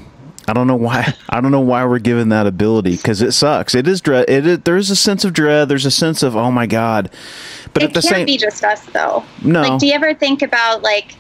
[0.48, 1.14] I don't know why.
[1.30, 3.76] I don't know why we're given that ability because it sucks.
[3.76, 4.30] It is dread.
[4.30, 5.70] It is, there's a sense of dread.
[5.70, 7.10] There's a sense of oh my god.
[7.74, 9.24] But it at the can't same, be just us though.
[9.44, 9.62] No.
[9.62, 11.16] Like, do you ever think about like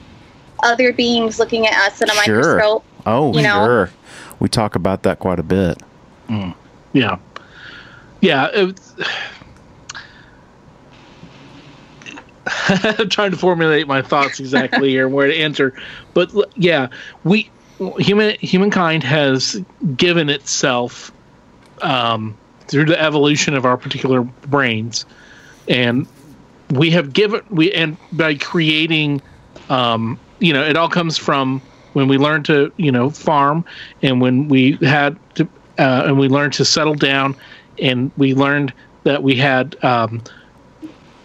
[0.63, 2.37] other beings looking at us in a Sure.
[2.37, 2.85] microscope?
[3.05, 3.65] oh you know?
[3.65, 3.89] sure,
[4.39, 5.81] we talk about that quite a bit.
[6.93, 7.17] Yeah.
[8.21, 8.71] Yeah.
[12.45, 15.73] It's, trying to formulate my thoughts exactly here and where to enter.
[16.13, 16.87] But yeah,
[17.23, 17.49] we
[17.97, 19.61] human humankind has
[19.95, 21.11] given itself
[21.81, 22.37] um,
[22.67, 25.05] through the evolution of our particular brains,
[25.67, 26.07] and
[26.71, 29.21] we have given we and by creating,
[29.69, 31.61] um, you know, it all comes from
[31.93, 33.65] when we learned to you know farm
[34.01, 35.47] and when we had to
[35.79, 37.35] uh, and we learned to settle down
[37.79, 38.73] and we learned
[39.03, 40.21] that we had um,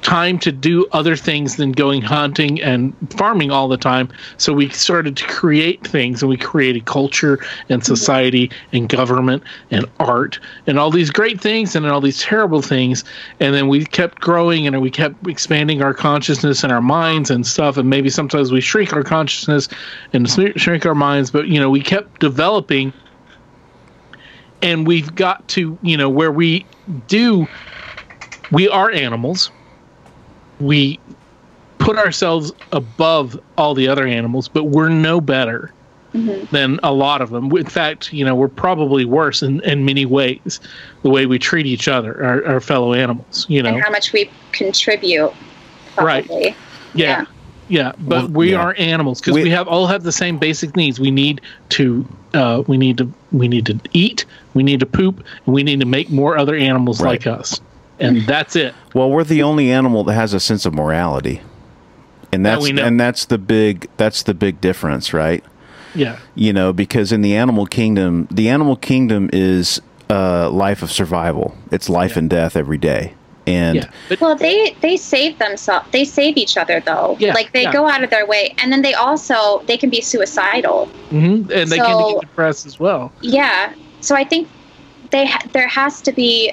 [0.07, 4.09] time to do other things than going hunting and farming all the time.
[4.37, 9.43] So we started to create things and we created culture and society and government
[9.73, 10.39] and art
[10.69, 13.03] and all these great things and all these terrible things.
[13.41, 17.45] And then we kept growing and we kept expanding our consciousness and our minds and
[17.45, 17.77] stuff.
[17.77, 19.69] And maybe sometimes we shrink our consciousness
[20.13, 22.93] and shrink our minds, but you know, we kept developing
[24.63, 26.65] and we've got to you know where we
[27.09, 27.47] do
[28.51, 29.51] we are animals
[30.61, 30.99] we
[31.79, 35.73] put ourselves above all the other animals but we're no better
[36.51, 40.07] than a lot of them in fact you know we're probably worse in, in many
[40.07, 40.61] ways
[41.03, 44.15] the way we treat each other our, our fellow animals you know And how much
[44.15, 45.31] we contribute,
[45.99, 46.25] Right.
[46.27, 46.57] probably.
[46.95, 47.27] yeah
[47.69, 48.61] yeah but Well, we yeah.
[48.63, 52.07] are animals because We- we, have all have the same basic needs we need to
[52.33, 55.81] uh, we need to we need to eat we need to poop and we need
[55.81, 57.11] to make more other animals Right.
[57.11, 57.61] like us
[57.99, 61.40] and that's it Well, we're the only animal that has a sense of morality,
[62.32, 62.84] and that's we know.
[62.84, 65.42] and that's the big that's the big difference, right?
[65.94, 69.80] yeah you know because in the animal kingdom the animal kingdom is
[70.11, 73.14] a life of survival it's life and death every day
[73.47, 75.86] and yeah but Well, they they save themselves.
[75.92, 77.16] They save each other though.
[77.18, 77.72] Yeah, like they yeah.
[77.72, 80.88] go out of their way, and then they also they can be suicidal.
[81.11, 83.72] mhm, and they can So- get depressed as well Yeah.
[84.01, 84.49] So I think
[85.12, 86.53] they ha- there has to be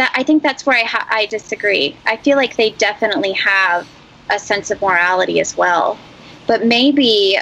[0.00, 0.12] that.
[0.16, 1.94] I think that's where I ha- I disagree.
[2.06, 3.86] I feel like they definitely have
[4.30, 5.98] a sense of morality as well,
[6.46, 7.36] but maybe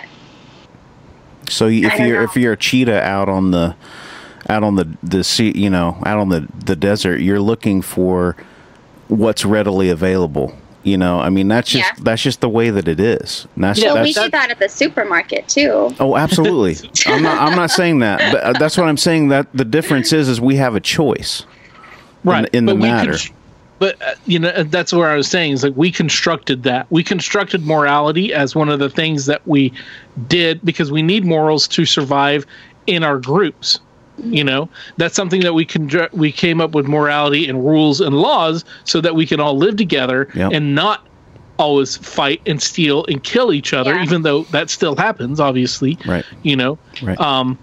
[1.48, 2.24] so if I you're know.
[2.24, 3.74] if you're a cheetah out on the
[4.48, 8.36] out on the the sea you know out on the the desert you're looking for
[9.08, 12.04] what's readily available you know i mean that's just Yeah.
[12.04, 14.50] that's just the way that it is And that's, Yeah, well, we that's do that
[14.50, 15.94] at the supermarket too.
[16.00, 16.76] Oh, absolutely.
[17.06, 17.38] I'm not.
[17.40, 19.28] I'm not saying that, but uh, that's what I'm saying.
[19.28, 21.44] That the difference is, is we have a choice.
[22.24, 23.12] Right in the but we matter.
[23.12, 23.32] constr-
[23.78, 27.02] but uh, you know that's where i was saying is like we constructed that we
[27.02, 29.72] constructed morality as one of the things that we
[30.26, 32.44] did because we need morals to survive
[32.86, 33.78] in our groups
[34.24, 38.16] you know that's something that we can we came up with morality and rules and
[38.16, 40.50] laws so that we can all live together Yep.
[40.52, 41.06] and not
[41.56, 44.02] always fight and steal and kill each other Yeah.
[44.02, 46.24] even though that still happens obviously Right.
[46.42, 47.20] you know Right.
[47.20, 47.56] um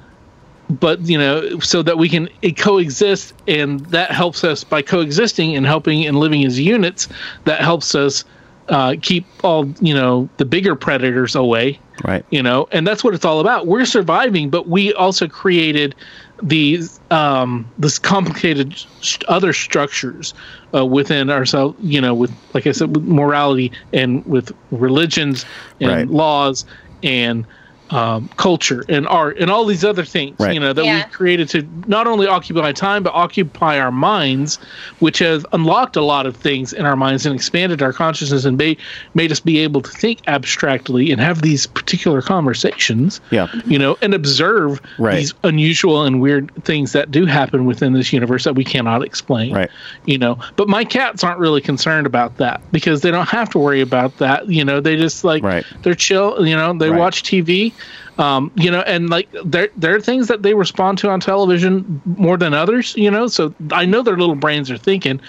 [0.70, 5.66] but you know so that we can coexist and that helps us by coexisting and
[5.66, 7.08] helping and living as units
[7.46, 8.24] that helps us
[8.70, 12.26] uh, keep all you know the bigger predators away Right.
[12.32, 15.94] you know and that's what it's all about we're surviving but we also created
[16.42, 20.34] these um this complicated st- other structures
[20.74, 25.46] uh, within ourselves you know with like i said with morality and with religions
[25.80, 26.08] and Right.
[26.10, 26.66] laws
[27.04, 27.46] and
[27.92, 30.54] um, culture and art and all these other things Right.
[30.56, 30.98] you know that Yeah.
[31.06, 34.58] we created to not only occupy time but occupy our minds
[35.00, 38.58] which has unlocked a lot of things in our minds and expanded our consciousness and
[38.58, 38.80] made,
[39.14, 43.48] made us be able to think abstractly and have these particular conversations Yeah.
[43.66, 45.18] you know and observe Right.
[45.18, 49.54] these unusual and weird things that do happen within this universe that we cannot explain
[49.54, 49.70] Right.
[50.06, 53.60] you know but my cats aren't really concerned about that because they don't have to
[53.60, 55.64] worry about that you know they just like Right.
[55.84, 57.00] they're chill you know they Right.
[57.00, 57.75] watch tv
[58.18, 62.02] um, you know and like there there are things that they respond to on television
[62.06, 65.20] more than others you know so i know their little brains are thinking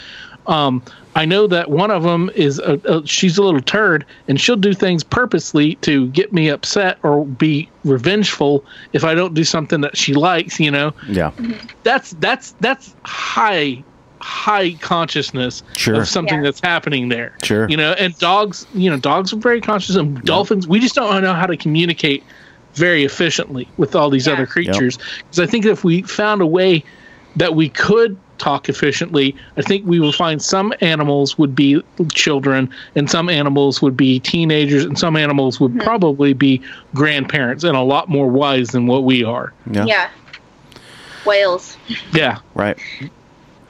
[0.49, 0.81] um,
[1.17, 4.55] I know that one of them is a, a, she's a little turd, and she'll
[4.55, 9.81] do things purposely to get me upset or be revengeful if I don't do something
[9.81, 10.61] that she likes.
[10.61, 11.33] You know, Yeah.
[11.83, 13.83] that's that's that's high
[14.21, 15.97] high consciousness Sure.
[16.03, 16.43] of something Yeah.
[16.45, 17.37] that's happening there.
[17.43, 17.69] Sure.
[17.69, 20.69] You know, and dogs, you know, dogs are very conscious, and dolphins.
[20.69, 22.23] We just don't know how to communicate
[22.77, 24.35] very efficiently with all these Yeah.
[24.35, 24.99] other creatures.
[25.19, 26.85] Because I think if we found a way
[27.37, 32.71] that we could talk efficiently, I think we will find some animals would be children,
[32.95, 36.61] and some animals would be teenagers, and some animals would probably be
[36.95, 39.53] grandparents, and a lot more wise than what we are.
[39.71, 39.87] Yeah.
[39.87, 40.09] Yeah.
[41.25, 41.77] Whales.
[42.13, 42.39] Yeah.
[42.55, 42.79] Right.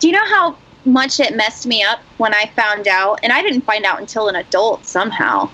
[0.01, 3.21] Do you know how much it messed me up when I found out?
[3.23, 5.49] And I didn't find out until an adult somehow.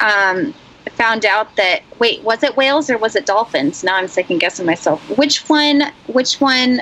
[0.00, 0.54] Um, I
[0.94, 3.82] found out that wait, was it whales or was it dolphins?
[3.84, 5.00] Now I'm second guessing myself.
[5.18, 5.82] Which one?
[6.06, 6.80] Which one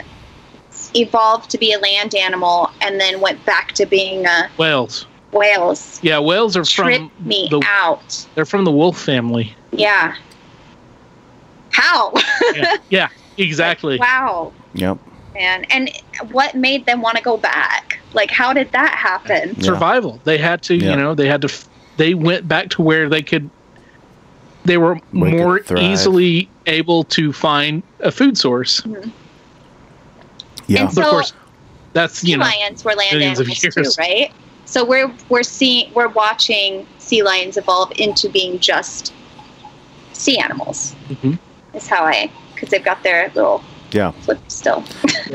[0.94, 5.06] evolved to be a land animal and then went back to being a Whales.
[5.32, 5.98] whales?
[6.02, 8.26] Yeah, whales are Tripped from me the out.
[8.34, 9.54] they're from the wolf family.
[9.72, 10.14] Yeah.
[11.70, 12.12] How?
[12.54, 13.08] Yeah, yeah
[13.38, 13.98] exactly.
[13.98, 14.52] wow.
[14.74, 14.98] Yep.
[15.34, 15.90] Man, and
[16.30, 17.98] what made them want to go back?
[18.12, 19.54] Like, how did that happen?
[19.56, 19.62] Yeah.
[19.64, 20.20] Survival.
[20.24, 20.90] They had to, Yeah.
[20.90, 21.48] you know, they had to.
[21.48, 23.48] f- They went back to where they could.
[24.64, 28.82] They were Where they more easily able to find a food source.
[30.68, 30.82] Yeah.
[30.82, 31.32] And So- of course,
[31.92, 34.32] that's sea you know, lions were land animals too, right?
[34.64, 39.12] So we're we're seeing we're watching sea lions evolve into being just
[40.12, 40.94] sea animals.
[41.10, 41.38] Mhm.
[41.74, 43.62] Is how I because they've got their little
[43.92, 44.10] yeah.
[44.10, 44.84] flip still.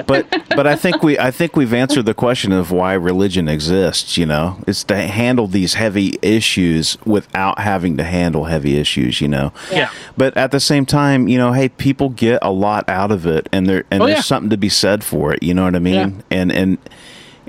[0.06, 4.18] but but I think we I think we've answered the question of why religion exists.
[4.18, 9.22] You know, it's to handle these heavy issues without having to handle heavy issues.
[9.22, 9.90] You know, yeah.
[10.18, 13.48] but at the same time, you know, hey, people get a lot out of it,
[13.52, 14.22] and there and Oh, there's yeah.
[14.24, 15.42] something to be said for it.
[15.44, 15.94] You know what I mean?
[16.32, 16.38] Yeah.
[16.40, 16.78] And and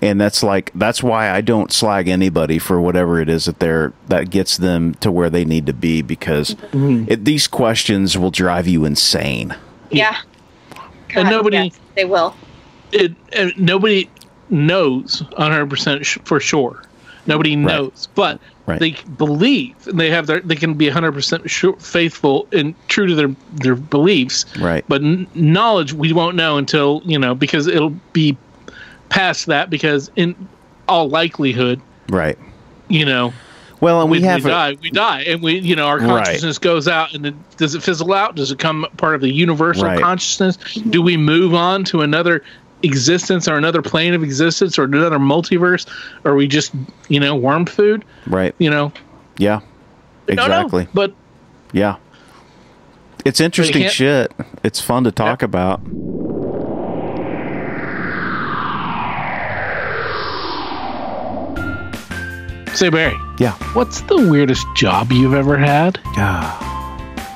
[0.01, 3.93] and that's like that's why I don't slag anybody for whatever it is that they're
[4.07, 7.05] that gets them to where they need to be because Mm-hmm.
[7.11, 9.57] it, these questions will drive you insane.
[9.91, 10.19] yeah.
[11.15, 12.35] And nobody- yes, they will.
[12.93, 14.09] It, and nobody
[14.51, 16.83] knows 100 percent for sure.
[17.27, 18.81] Nobody knows, but Right.
[18.81, 23.07] they believe and they have their they can be 100 percent sure, faithful and true
[23.07, 24.47] to their their beliefs.
[24.59, 24.85] Right.
[24.89, 28.37] But n- knowledge we won't know until you know because it'll be
[29.11, 30.35] past that because in
[30.87, 32.39] all likelihood Right.
[32.89, 33.33] you know
[33.81, 35.99] Well, and we, we, we have a- die we die and we you know our
[35.99, 36.25] Right.
[36.25, 39.33] consciousness goes out and then does it fizzle out does it come part of the
[39.33, 40.01] universal Right.
[40.01, 40.57] consciousness
[40.91, 42.43] do we move on to another
[42.83, 45.87] existence or another plane of existence or another multiverse
[46.25, 46.73] or we just
[47.09, 48.55] you know worm food right.
[48.59, 48.93] you know
[49.39, 49.61] Yeah.
[50.27, 50.45] We know.
[50.45, 50.89] Exactly.
[50.95, 51.13] but
[51.73, 51.97] Yeah.
[53.25, 54.33] It's interesting shit.
[54.63, 55.81] It's fun to talk about.
[62.79, 63.21] Say barry.
[63.39, 63.55] Yeah.
[63.75, 66.01] what's the weirdest job you've ever had?
[66.17, 66.68] Ah,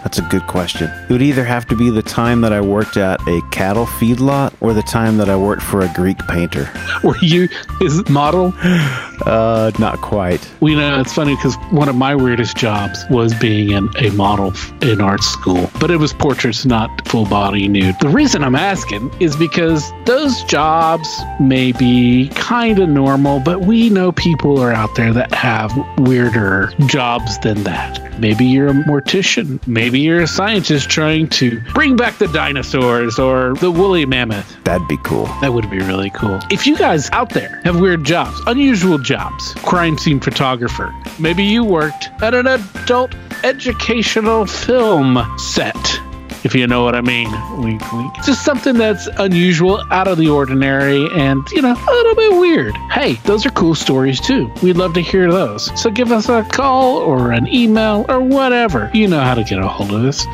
[0.03, 0.91] that's a good question.
[1.09, 4.53] It would either have to be the time that I worked at a cattle feedlot
[4.61, 6.71] or the time that I worked for a Greek painter.
[7.05, 7.49] were you
[7.81, 8.53] is model
[9.27, 10.49] Uh, not quite.
[10.61, 14.53] We know it's funny because one of my weirdest jobs was being in a model
[14.81, 17.97] in art school, but it was portraits, not full body nude.
[18.01, 23.91] The reason I'm asking is because those jobs may be kind of normal, but we
[23.91, 28.01] know people are out there that have weirder jobs than that.
[28.19, 33.55] Maybe you're a mortician, maybe you're a scientist trying to bring back the dinosaurs or
[33.55, 34.63] the woolly mammoth.
[34.65, 35.27] That'd be cool.
[35.41, 36.41] That would be really cool.
[36.51, 41.65] If you guys out there have weird jobs, unusual jobs, crime scene photographer, maybe you
[41.65, 43.15] worked at an adult
[43.45, 46.12] educational film set.
[46.45, 47.31] If you know what I mean.
[47.63, 48.15] Wink, wink.
[48.25, 52.75] Just something that's unusual, out of the ordinary, and, you know, a little bit weird.
[52.91, 54.53] Hey, those are cool stories too.
[54.63, 55.71] We'd love to hear those.
[55.81, 58.91] So give us a call or an email or whatever.
[58.93, 60.27] You know how to get a hold of us.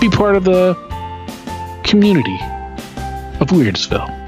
[0.00, 0.74] Be part of the
[1.84, 2.38] community
[3.40, 4.20] of Weirdsville.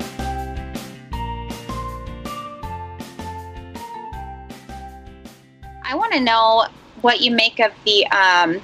[5.89, 6.66] I want to know
[7.03, 8.61] what you make of the um,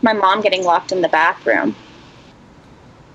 [0.00, 1.74] my mom getting locked in the bathroom.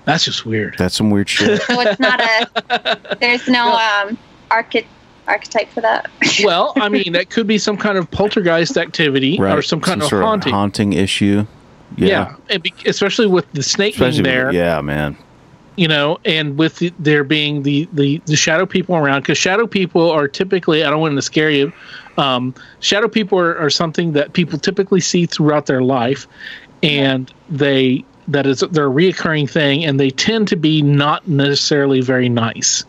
[0.04, 0.76] That's just weird.
[0.78, 1.60] That's some weird shit.
[1.62, 3.16] So it's not a.
[3.20, 4.16] There's no um,
[4.50, 4.86] archety-
[5.26, 6.10] archetype for that.
[6.44, 10.08] well, I mean, that could be some kind of poltergeist activity or some kind of
[10.08, 10.52] sort haunting.
[10.54, 11.44] haunting issue.
[11.96, 12.36] yeah, Yeah.
[12.48, 14.64] and be- especially with the snake Especially being with- there.
[14.64, 15.16] yeah, man.
[15.76, 19.66] you know, and with the, there being the, the, the shadow people around, because shadow
[19.66, 21.70] people are typically, I don't want to scare you,
[22.16, 26.26] um, shadow people are, are something that people typically see throughout their life,
[26.82, 32.00] and they that is they're a reoccurring thing, and they tend to be not necessarily
[32.00, 32.84] very nice.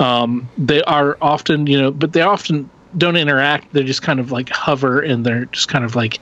[0.00, 2.68] Um, they are often, you know, but they often
[2.98, 3.72] don't interact.
[3.72, 6.20] They just kind of like hover, and they're just kind of like,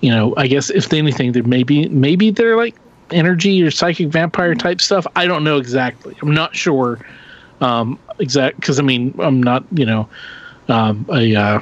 [0.00, 2.76] you know, I guess if anything, there maybe maybe they're like
[3.10, 5.06] energy or psychic vampire type stuff.
[5.16, 6.14] I don't know exactly.
[6.20, 6.98] I'm not sure
[7.60, 10.08] um, exact because I mean I'm not you know
[10.68, 11.60] um, a uh,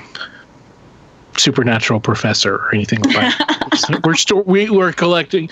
[1.39, 4.01] supernatural professor or anything like that.
[4.05, 5.51] we're still we were collecting.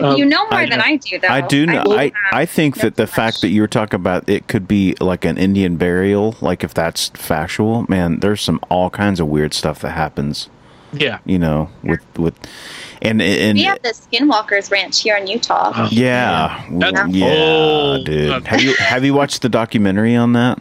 [0.00, 0.80] um, you know more I than.
[0.80, 1.28] I do, though.
[1.28, 1.84] I do know.
[1.84, 3.10] don't I, I think that the much.
[3.10, 6.72] fact that you were talking about it could be like an Indian burial, like if
[6.74, 10.48] that's factual, man, there's some all kinds of weird stuff that happens,
[10.92, 11.18] Yeah.
[11.24, 12.34] you know, with with
[13.02, 15.72] and and we have the Skinwalkers Ranch here in Utah.
[15.74, 18.06] Oh, yeah, That's yeah, old.
[18.06, 18.46] dude.
[18.46, 20.58] Have you have you watched the documentary on that?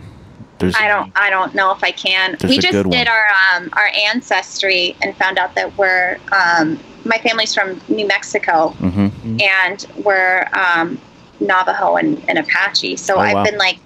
[0.59, 1.11] There's I don't.
[1.15, 2.37] I don't know if I can.
[2.47, 7.53] We just did our um, our ancestry and found out that we're um, my family's
[7.53, 9.07] from New Mexico hmm
[9.41, 10.99] and we're um,
[11.39, 12.97] Navajo and, and Apache.
[12.97, 13.43] So Oh, I've wow.
[13.43, 13.79] been like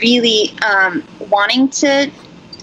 [0.00, 2.10] really um, wanting to.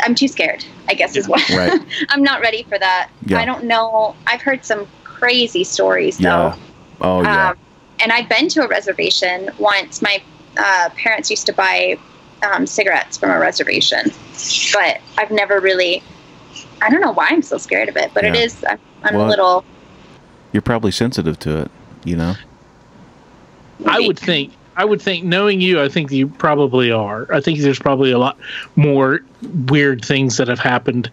[0.04, 0.66] I'm too scared.
[0.88, 1.48] I guess is what.
[1.50, 1.82] Right.
[2.10, 3.10] I'm not ready for that.
[3.26, 3.40] Yeah.
[3.40, 4.16] I don't know.
[4.28, 6.24] I've heard some crazy stories though.
[6.24, 6.56] Yeah.
[7.02, 7.50] Oh yeah.
[7.52, 7.58] Um,
[8.02, 10.02] and I've been to a reservation once.
[10.02, 10.22] My
[10.58, 11.98] uh, parents used to buy
[12.54, 14.12] um, cigarettes from a reservation,
[14.74, 16.04] but I've never really.
[16.82, 18.42] I don't know why I'm so scared of it, but it Yeah.
[18.42, 18.64] is.
[18.68, 19.66] I'm, I'm Well, a little.
[20.54, 21.72] You're probably sensitive to it,
[22.04, 22.36] you know.
[23.86, 24.54] I would think.
[24.78, 27.34] I would think, knowing you, I think you probably are.
[27.34, 28.38] I think there's probably a lot
[28.76, 29.22] more
[29.70, 31.10] weird things that have happened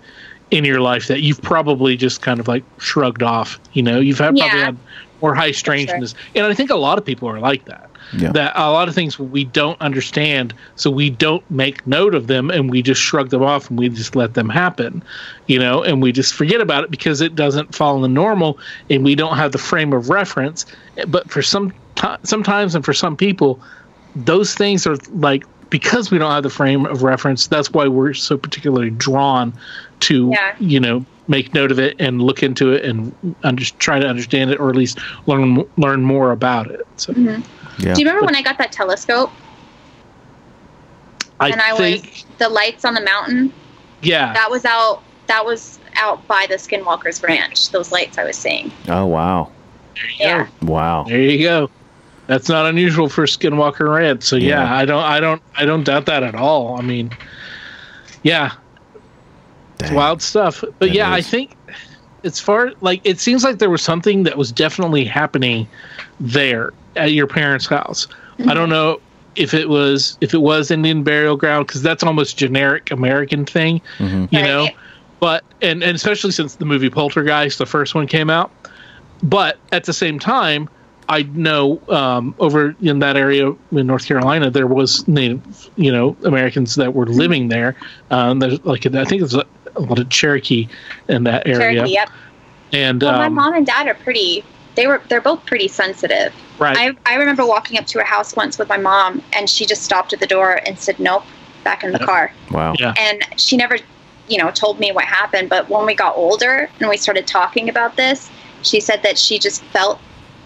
[0.51, 3.61] in your life that you've probably just kind of like shrugged off.
[3.73, 4.77] You know, you've had, probably had
[5.21, 7.89] more high strangeness, and I think a lot of people are like that.
[8.19, 8.33] Yeah.
[8.33, 12.51] That a lot of things we don't understand, so we don't make note of them,
[12.51, 15.03] and we just shrug them off, and we just let them happen.
[15.47, 18.59] You know, and we just forget about it because it doesn't fall in the normal,
[18.91, 20.67] and we don't have the frame of reference.
[21.09, 23.61] But for some ti sometimes, and for some people,
[24.15, 27.47] those things are like because we don't have the frame of reference.
[27.47, 29.55] That's why we're so particularly drawn
[30.01, 30.55] to Yeah.
[30.59, 34.51] you know make note of it and look into it and under, try to understand
[34.51, 36.87] it or at least learn learn more about it.
[36.97, 37.43] So Mhm.
[37.79, 37.95] Yeah.
[37.95, 39.31] Do you remember when I got that telescope
[41.41, 43.53] I and I think was the lights on the mountain?
[44.03, 45.03] yeah, That was out.
[45.29, 47.71] That was out by the Skinwalkers Ranch.
[47.71, 48.71] Those lights I was seeing.
[48.89, 49.51] Oh wow.
[49.95, 50.49] there you Yeah.
[50.61, 50.67] go.
[50.73, 51.05] Wow.
[51.05, 51.71] There you go.
[52.27, 54.23] That's not unusual for Skinwalker Ranch.
[54.23, 54.75] So yeah, Yeah.
[54.75, 56.79] I don't I don't I don't doubt that at all.
[56.79, 57.11] I mean,
[58.23, 58.53] yeah,
[59.81, 60.63] It's wild stuff.
[60.79, 61.57] But It yeah, I think
[62.25, 65.67] as far like it seems like there was something that was definitely happening
[66.21, 68.07] there at your parents' house.
[68.49, 69.01] I don't know
[69.37, 73.81] if it was if it was Indian burial ground because that's almost generic American thing,
[73.99, 74.29] Mhm.
[74.33, 74.47] you Right.
[74.47, 74.69] know.
[75.21, 78.51] But and, and especially since the movie Poltergeist, the first one came out.
[79.23, 80.69] But at the same time,
[81.09, 86.17] I know um, over in that area in North Carolina, there was Native, you know,
[86.25, 87.77] Americans that were living there.
[88.11, 89.45] Um, there's like I think there's a,
[89.77, 90.69] a lot of Cherokee
[91.09, 92.11] in that area, Cherokee, yep.
[92.73, 94.45] and Well, my um, mom and dad are pretty.
[94.75, 95.01] They were.
[95.09, 96.33] They're both pretty sensitive.
[96.63, 99.67] Right, I I remember walking up to her house once with my mom, and she
[99.67, 101.27] just stopped at the door and said, "Nope,
[101.65, 102.07] back in the Yep.
[102.07, 102.75] car." Wow.
[102.79, 102.95] Yeah.
[102.99, 103.79] And she never,
[104.29, 105.49] you know, told me what happened.
[105.49, 108.31] But when we got older and we started talking about this,
[108.63, 110.01] she said that she just felt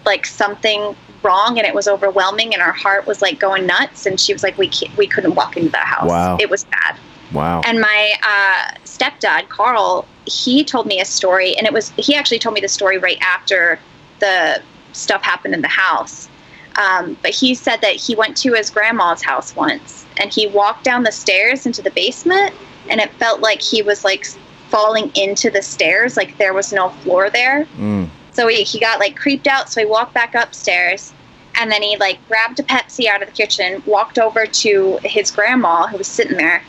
[0.04, 4.20] like something wrong and it was overwhelming and her heart was like going nuts and
[4.20, 6.36] she was like we can't, we couldn't walk into that house Wow.
[6.38, 6.96] it was bad
[7.32, 7.60] Wow.
[7.66, 12.38] and my uh, stepdad, Carl, he told me a story, and it was he actually
[12.38, 13.80] told me the story right after
[14.20, 14.62] the
[14.96, 16.28] stuff happened in the house.
[16.76, 20.84] Um, but he said that he went to his grandma's house once, and he walked
[20.84, 22.52] down the stairs into the basement,
[22.90, 24.26] and it felt like he was like
[24.68, 27.66] falling into the stairs, like there was no floor there.
[27.78, 28.08] Mm.
[28.32, 29.70] So he, he got like creeped out.
[29.70, 31.14] So he walked back upstairs
[31.58, 35.30] and then he like grabbed a Pepsi out of the kitchen, walked over to his
[35.30, 36.62] grandma who was sitting there.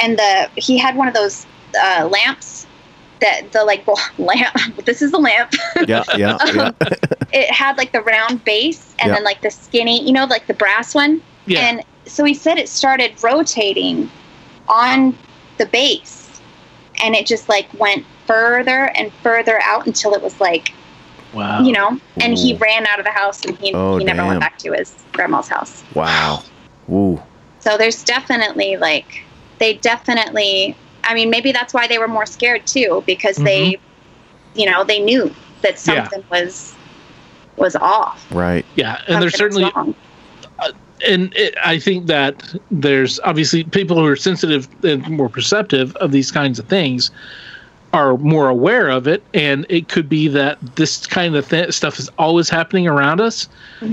[0.00, 1.44] And the he had one of those
[1.78, 2.66] uh, lamps
[3.20, 3.84] that the like
[4.18, 4.54] lamp.
[4.84, 5.52] This is the lamp.
[5.86, 6.68] Yeah, yeah, yeah.
[6.80, 6.92] Um,
[7.32, 9.14] it had like the round base and Yeah.
[9.16, 11.20] then like the skinny, you know, like the brass one.
[11.46, 11.60] Yeah.
[11.60, 14.10] And so he said it started rotating
[14.68, 15.16] on
[15.58, 16.40] the base
[17.02, 20.72] and it just like went further and further out until it was like,
[21.34, 21.60] wow.
[21.62, 24.28] you know, and he ran out of the house and he, Oh, he never damn.
[24.28, 25.84] went back to his grandma's house.
[25.94, 26.42] wow.
[26.90, 27.20] Ooh.
[27.60, 29.22] So there's definitely like,
[29.58, 30.76] they definitely,
[31.08, 33.78] I mean, maybe that's why they were more scared too, because they,
[34.54, 35.90] you know, they knew that Mm-hmm.
[35.90, 36.02] Yeah.
[36.08, 36.74] something was,
[37.56, 38.24] was off.
[38.30, 38.64] Right.
[38.76, 40.74] yeah, and there's Something was certainly wrong.
[41.08, 46.12] and it, I think that there's obviously people who are sensitive and more perceptive of
[46.12, 47.10] these kinds of things
[47.94, 51.98] are more aware of it, and it could be that this kind of th- stuff
[51.98, 53.48] is always happening around us.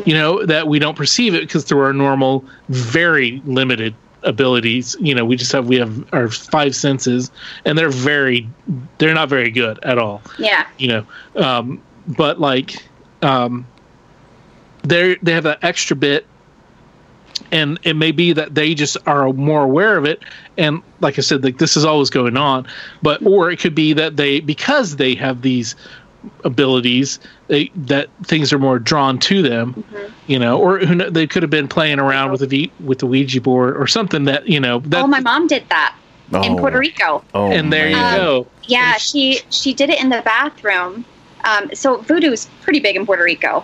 [0.06, 3.96] You know that we don't perceive it because through our normal, very limited
[4.26, 4.96] abilities.
[5.00, 7.32] You know, we just have we have our five senses,
[7.64, 8.50] and they're very,
[8.98, 10.68] they're not very good at all Yeah.
[10.78, 12.88] you know um but like
[13.22, 13.66] um
[14.84, 16.26] they they have that extra bit
[17.52, 20.22] and it may be that they just are more aware of it
[20.58, 22.66] and like i said like this is always going on
[23.02, 25.76] but or it could be that they because they have these
[26.44, 29.84] abilities they, that things are more drawn to them
[30.28, 33.06] you know or who kno- they could have been playing around with the with the
[33.08, 35.96] ouija board or something that you know that oh, my mom did that
[36.44, 36.58] in Oh.
[36.58, 37.24] Puerto Rico.
[37.36, 38.14] Oh, and there you man.
[38.14, 41.06] Um, go Yeah, And she she did it in the bathroom.
[41.44, 43.64] Um, so voodoo is pretty big in Puerto Rico,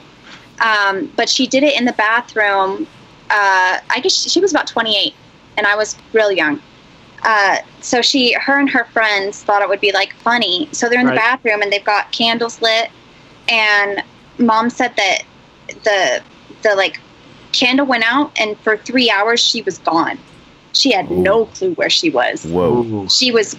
[0.63, 2.85] um, but she did it in the bathroom.
[3.31, 5.15] Uh, I guess she, she was about 28,
[5.57, 6.61] and I was real young.
[7.23, 10.67] Uh, so she, her and her friends thought it would be like funny.
[10.71, 12.89] So they're in the bathroom and they've got candles lit,
[13.49, 14.03] and
[14.37, 15.23] mom said that
[15.83, 16.23] the
[16.63, 16.99] the like
[17.51, 20.17] candle went out, and for three hours she was gone.
[20.73, 22.45] She had no clue where she was.
[22.45, 23.07] Whoa.
[23.07, 23.57] She was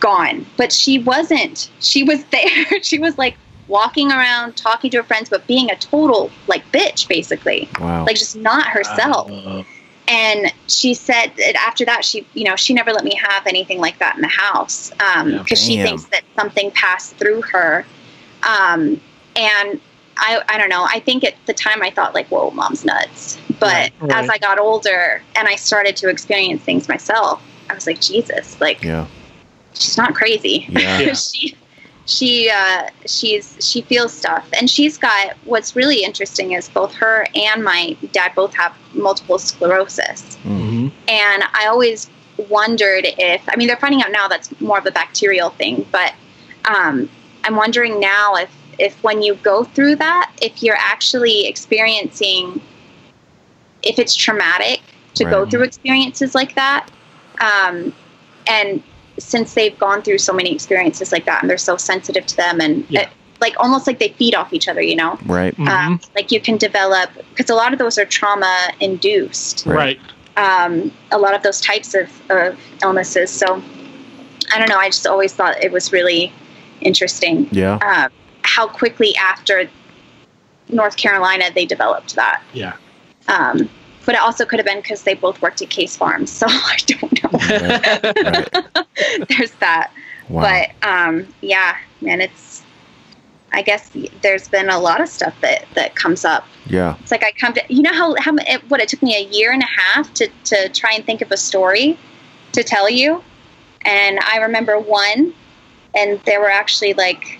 [0.00, 0.46] gone.
[0.56, 1.70] But she wasn't.
[1.80, 2.82] She was there.
[2.82, 3.36] She was like
[3.68, 7.68] walking around talking to her friends but being a total like bitch basically.
[7.80, 8.04] Wow.
[8.04, 9.30] like just not herself.
[9.30, 9.62] Uh,
[10.08, 13.78] and she said that after that she you know she never let me have anything
[13.78, 17.86] like that in the house um because she thinks that something passed through her
[18.46, 19.00] um
[19.36, 19.80] and
[20.18, 20.86] I, I don't know.
[20.88, 23.38] I think at the time I thought like, whoa, mom's nuts.
[23.58, 24.24] But Right, right.
[24.24, 28.60] as I got older and I started to experience things myself, I was like, Jesus,
[28.60, 29.06] like yeah.
[29.74, 30.66] she's not crazy.
[30.68, 31.12] Yeah.
[31.14, 31.56] she
[32.06, 37.26] she uh, she's she feels stuff, and she's got what's really interesting is both her
[37.34, 40.90] and my dad both have multiple sclerosis, mhm.
[41.08, 42.10] and I always
[42.48, 46.14] wondered if I mean they're finding out now that's more of a bacterial thing, but
[46.64, 47.08] um,
[47.44, 52.60] I'm wondering now if if when you go through that, if you're actually experiencing
[53.82, 54.80] if it's traumatic
[55.14, 56.88] to go through experiences like that.
[57.40, 57.92] Um,
[58.46, 58.82] and
[59.22, 62.60] since they've gone through so many experiences like that and they're so sensitive to them
[62.60, 63.02] and Yeah.
[63.02, 63.08] it,
[63.40, 65.18] like almost like they feed off each other, you know?
[65.24, 65.56] Right.
[65.56, 65.68] Mhm.
[65.68, 69.98] Um, like you can develop, because a lot of those are trauma induced, right
[70.38, 73.30] um, a lot of those types of, of illnesses.
[73.30, 73.62] So
[74.54, 74.78] I don't know.
[74.78, 76.32] I just always thought it was really
[76.80, 77.78] interesting Yeah.
[77.82, 78.08] uh,
[78.42, 79.68] how quickly after
[80.68, 82.42] North Carolina they developed that.
[82.54, 82.72] yeah
[83.28, 83.68] Um,
[84.04, 86.76] but it also could have been because they both worked at Case Farms, so I
[86.86, 87.30] don't know.
[87.38, 88.24] Right.
[88.74, 88.86] right.
[89.28, 89.90] There's that.
[90.28, 90.42] Wow.
[90.42, 92.62] But um, yeah, man, it's.
[93.54, 93.90] I guess
[94.22, 96.46] there's been a lot of stuff that that comes up.
[96.68, 96.96] yeah.
[97.00, 99.24] It's like I come to, you know how how it, what it took me a
[99.28, 101.98] year and a half to to try and think of a story
[102.52, 103.22] to tell you,
[103.82, 105.34] and I remember one,
[105.94, 107.38] and there were actually like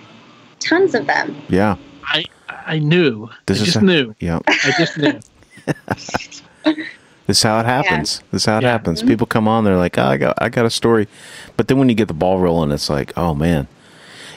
[0.59, 1.35] tons of them.
[1.49, 1.77] Yeah.
[2.05, 2.23] i
[2.67, 4.39] i knew This i is just a- knew Yeah.
[4.47, 5.19] i just knew
[7.25, 8.21] This is how it happens.
[8.31, 8.71] This is how it Yeah.
[8.71, 9.01] happens.
[9.01, 11.07] People come on, they're like, oh, I got, I got a story,
[11.55, 13.67] but then when you get the ball rolling, it's like, oh man,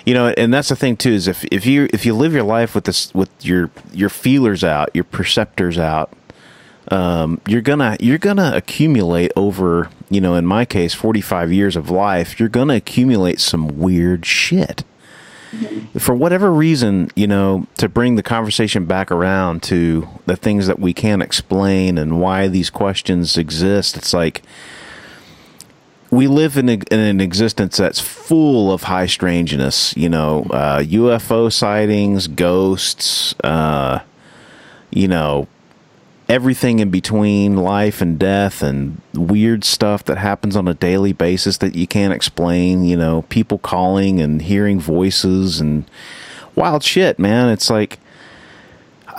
[0.05, 0.28] you know.
[0.36, 2.85] And that's the thing too is if if you if you live your life with
[2.85, 6.12] this with your your feelers out, your perceptors out,
[6.93, 11.74] um, you're gonna you're gonna accumulate over, you know, in my case, forty five years
[11.74, 14.85] of life, you're gonna accumulate some weird shit
[15.98, 20.78] for whatever reason, you know, to bring the conversation back around to the things that
[20.78, 24.43] we can't explain and why these questions exist, it's like
[26.10, 30.81] we live in, a, in an existence that's full of high strangeness, you know, uh,
[30.81, 34.01] UFO sightings, ghosts, uh,
[34.90, 35.48] you know,
[36.28, 41.59] everything in between life and death and weird stuff that happens on a daily basis
[41.59, 45.89] that you can't explain, you know, people calling and hearing voices and
[46.55, 47.48] wild shit, man.
[47.48, 47.98] It's like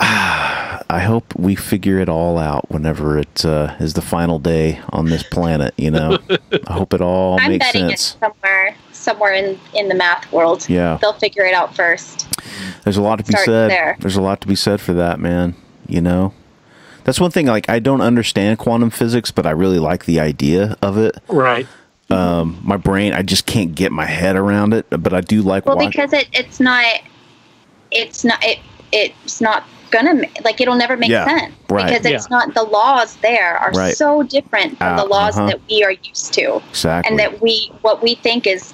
[0.00, 5.06] I hope we figure it all out whenever it uh, is the final day on
[5.06, 5.74] this planet.
[5.76, 6.18] You know,
[6.66, 8.16] I hope it all I'm makes sense.
[8.20, 10.68] somewhere somewhere in in the math world.
[10.68, 10.98] Yeah.
[11.00, 12.26] they'll figure it out first.
[12.84, 13.70] There's a lot to be Start said.
[13.70, 13.96] there.
[13.98, 15.54] There's a lot to be said for that, man.
[15.88, 16.32] You know,
[17.08, 17.46] that's one thing.
[17.46, 21.16] Like, I don't understand quantum physics, but I really like the idea of it.
[21.28, 21.66] Right.
[22.10, 24.84] Um, my brain, I just can't get my head around it.
[24.90, 25.64] But I do like.
[25.64, 26.84] Well, watch- because it it's not
[27.90, 28.58] it's not it
[28.92, 31.86] it's not gonna like it'll never make Yeah, sense right.
[31.88, 32.36] because it's Yeah.
[32.36, 33.96] not the laws there are Right.
[33.96, 35.46] so different from Uh, the laws uh-huh.
[35.46, 37.10] that we are used to exactly.
[37.10, 38.70] and that we what we think is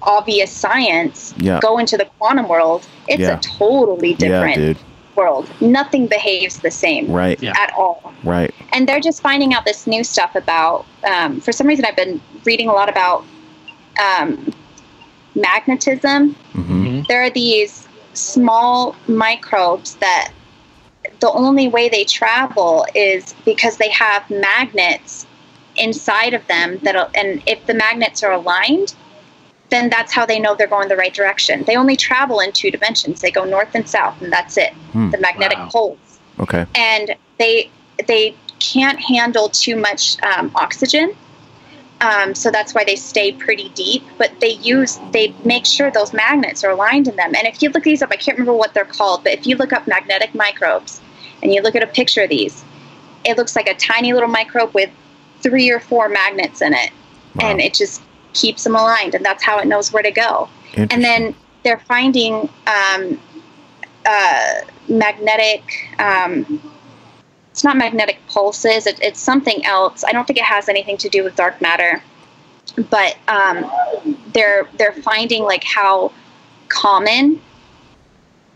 [0.00, 1.60] obvious science Yeah.
[1.60, 3.36] go into the quantum world it's Yeah.
[3.36, 4.76] a totally yeah, different dude.
[5.18, 7.38] World nothing behaves the same Right.
[7.42, 7.54] Yeah.
[7.64, 8.52] at all Right.
[8.72, 12.20] and they're just finding out this new stuff about um, for some reason i've been
[12.44, 13.24] reading a lot about
[14.08, 14.28] um,
[15.34, 16.20] magnetism
[16.52, 17.72] hmm there are these
[18.14, 20.26] small microbes that
[21.20, 25.26] the only way they travel is because they have magnets
[25.76, 28.94] inside of them that and if the magnets are aligned
[29.70, 32.70] then that's how they know they're going the right direction they only travel in two
[32.70, 35.10] dimensions they go north and south and that's it Hmm.
[35.10, 35.68] the magnetic Wow.
[35.72, 36.64] poles Okay.
[36.74, 37.70] and they
[38.06, 41.12] they can't handle too much um, oxygen
[42.00, 46.12] um, so that's why they stay pretty deep but they use they make sure those
[46.12, 48.72] magnets are aligned in them and if you look these up i can't remember what
[48.74, 51.00] they're called but if you look up magnetic microbes
[51.42, 52.64] and you look at a picture of these
[53.24, 54.90] it looks like a tiny little microbe with
[55.40, 56.90] three or four magnets in it
[57.36, 57.50] Wow.
[57.50, 58.00] and it just
[58.32, 60.48] keeps them aligned and that's how it knows where to go.
[60.90, 61.34] And then
[61.64, 63.20] they're finding um,
[64.06, 64.54] uh,
[64.88, 66.62] magnetic um,
[67.50, 70.04] it's not magnetic pulses it, it's something else.
[70.04, 72.02] I don't think it has anything to do with dark matter
[72.90, 76.12] but um, they're they're finding like how
[76.68, 77.40] common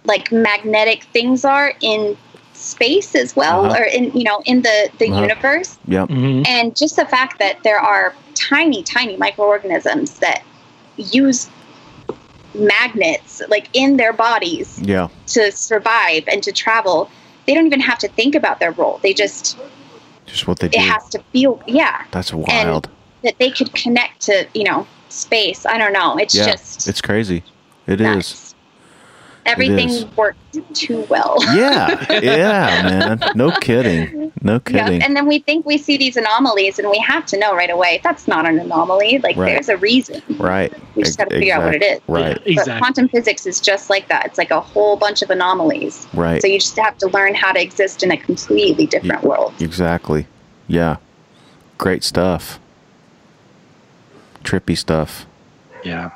[0.05, 2.16] like magnetic things are in
[2.62, 3.78] space as well Uh-huh.
[3.80, 5.22] or in you know in the the Uh-huh.
[5.22, 6.09] universe Yep.
[6.10, 10.43] hmm and just the fact that there are tiny tiny microorganisms that
[10.97, 11.48] use
[12.55, 15.09] magnets like in their bodies Yeah.
[15.28, 17.10] to survive and to travel
[17.47, 19.59] they don't even have to think about their role they just
[20.26, 20.78] Just what they do.
[20.78, 22.89] it has to feel yeah That's wild.
[23.24, 26.47] that they could connect to you know space i don't know it's yeah.
[26.52, 27.43] just it's crazy.
[27.86, 28.51] It is.
[29.44, 29.52] Nuts.
[29.52, 30.39] everything worked
[30.74, 32.20] too well Yeah.
[32.20, 33.32] Yeah, man.
[33.35, 34.32] No kidding.
[34.43, 34.64] No Yep.
[34.66, 35.02] kidding.
[35.02, 38.01] And then we think we see these anomalies, and we have to know right away
[38.05, 39.19] that's not an anomaly.
[39.19, 39.52] Like Right.
[39.55, 40.20] there's a reason.
[40.39, 40.73] right.
[40.97, 42.01] We just got to figure out what it is.
[42.09, 42.27] Right.
[42.28, 42.78] Yeah, But exactly.
[42.78, 44.27] quantum physics is just like that.
[44.27, 46.06] It's like a whole bunch of anomalies.
[46.12, 46.40] Right.
[46.43, 49.55] So you just have to learn how to exist in a completely different world.
[49.60, 50.27] Exactly.
[50.69, 50.97] Yeah.
[51.78, 52.59] Great stuff.
[54.44, 55.27] Trippy stuff.
[55.85, 56.10] Yeah.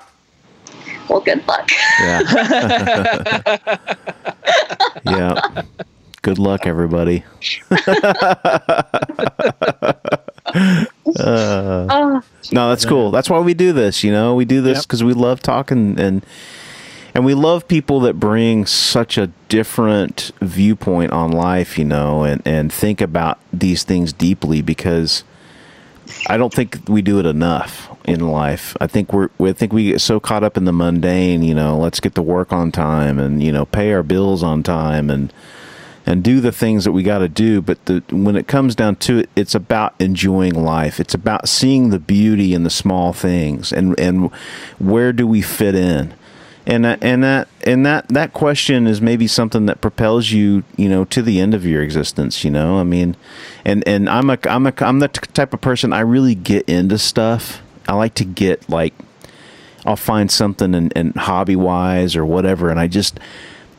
[1.08, 1.70] Well, good luck.
[2.00, 2.20] Yeah.
[5.06, 5.62] yeah.
[6.22, 7.24] Good luck, everybody.
[11.18, 12.22] Uh, oh,
[12.52, 13.10] No, that's cool.
[13.10, 14.04] That's why we do this.
[14.04, 14.82] You know, we do this Yep.
[14.84, 16.24] because we love talking and
[17.14, 21.78] and we love people that bring such a different viewpoint on life.
[21.78, 25.24] You know, and and think about these things deeply because
[26.28, 28.76] I don't think we do it enough in life.
[28.80, 31.42] I think we're we I think we get so caught up in the mundane.
[31.42, 34.62] You know, let's get to work on time and you know pay our bills on
[34.62, 35.32] time and
[36.06, 37.60] and do the things that we got to do.
[37.60, 41.00] But the, when it comes down to it, it's about enjoying life.
[41.00, 44.30] It's about seeing the beauty in the small things, and and
[44.78, 46.14] where do we fit in?
[46.68, 50.88] And that, and that and that that question is maybe something that propels you, you
[50.88, 52.44] know, to the end of your existence.
[52.44, 53.16] You know, I mean,
[53.64, 56.98] and and I'm a I'm a I'm the type of person I really get into
[56.98, 57.62] stuff.
[57.88, 58.94] I like to get like
[59.84, 63.20] I'll find something and, and hobby wise or whatever, and I just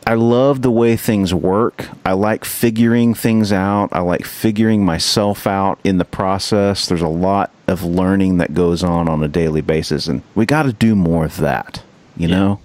[0.06, 1.88] I love the way things work.
[2.04, 3.90] I like figuring things out.
[3.92, 6.86] I like figuring myself out in the process.
[6.86, 10.62] There's a lot of learning that goes on on a daily basis, and we got
[10.62, 11.82] to do more of that.
[12.16, 12.60] You know?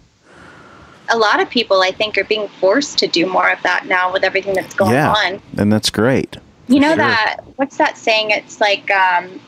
[1.09, 4.11] a lot of people, I think, are being forced to do more of that now
[4.11, 5.41] with everything that's going yeah, on.
[5.57, 6.37] and that's great.
[6.67, 6.97] You know sure.
[6.97, 8.31] that what's that saying?
[8.31, 9.39] It's like um,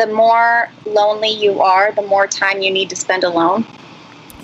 [0.00, 3.66] the more lonely you are, the more time you need to spend alone.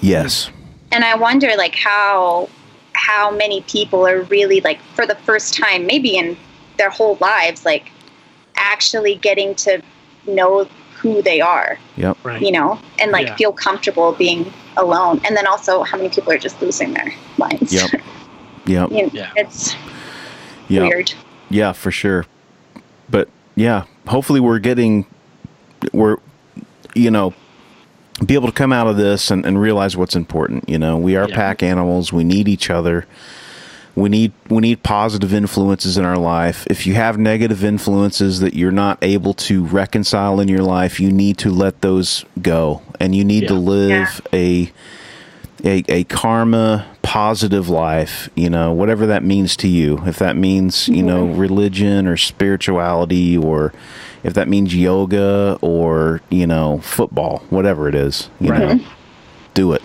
[0.03, 0.51] Yes.
[0.93, 2.49] And I wonder, like, how
[2.93, 6.37] how many people are really like for the first time, maybe in
[6.79, 7.91] their whole lives, like
[8.57, 9.83] actually getting to
[10.27, 12.17] know who they are, Yep.
[12.25, 12.41] Right.
[12.41, 13.37] you know, and like Yeah.
[13.37, 15.21] feel comfortable being alone.
[15.27, 17.73] And then also, how many people are just losing their minds?
[17.73, 17.91] Yep.
[18.67, 18.91] Yep.
[18.91, 19.31] You know, Yeah.
[19.37, 19.77] It's
[20.69, 20.83] Yep.
[20.83, 21.13] weird.
[21.51, 22.25] Yeah, for sure.
[23.09, 25.07] But yeah, hopefully we're getting
[25.93, 26.17] we're
[26.95, 27.35] you know
[28.25, 30.67] be able to come out of this and, and realize what's important.
[30.69, 31.35] You know, we are Yeah.
[31.35, 32.13] pack animals.
[32.15, 33.05] We need each other.
[33.95, 36.67] We need we need positive influences in our life.
[36.69, 41.11] If you have negative influences that you're not able to reconcile in your life, you
[41.11, 43.61] need to let those go, and you need to Yeah.
[43.61, 44.71] live a,
[45.65, 48.29] a a karma positive life.
[48.35, 50.03] You know, whatever that means to you.
[50.07, 53.73] If that means you know religion or spirituality, or
[54.27, 58.77] if that means yoga or you know football, whatever it is, you Right.
[58.77, 58.81] know,
[59.55, 59.83] do it.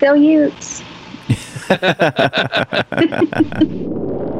[0.00, 0.82] Go Utes.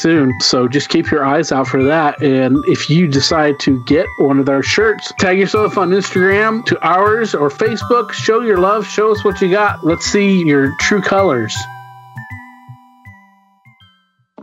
[0.00, 0.32] soon.
[0.40, 2.22] So just keep your eyes out for that.
[2.22, 6.80] And if you decide to get one of our shirts, tag yourself on Instagram to
[6.86, 8.12] ours or Facebook.
[8.12, 8.86] Show your love.
[8.86, 9.84] Show us what you got.
[9.84, 11.56] Let's see your true colors.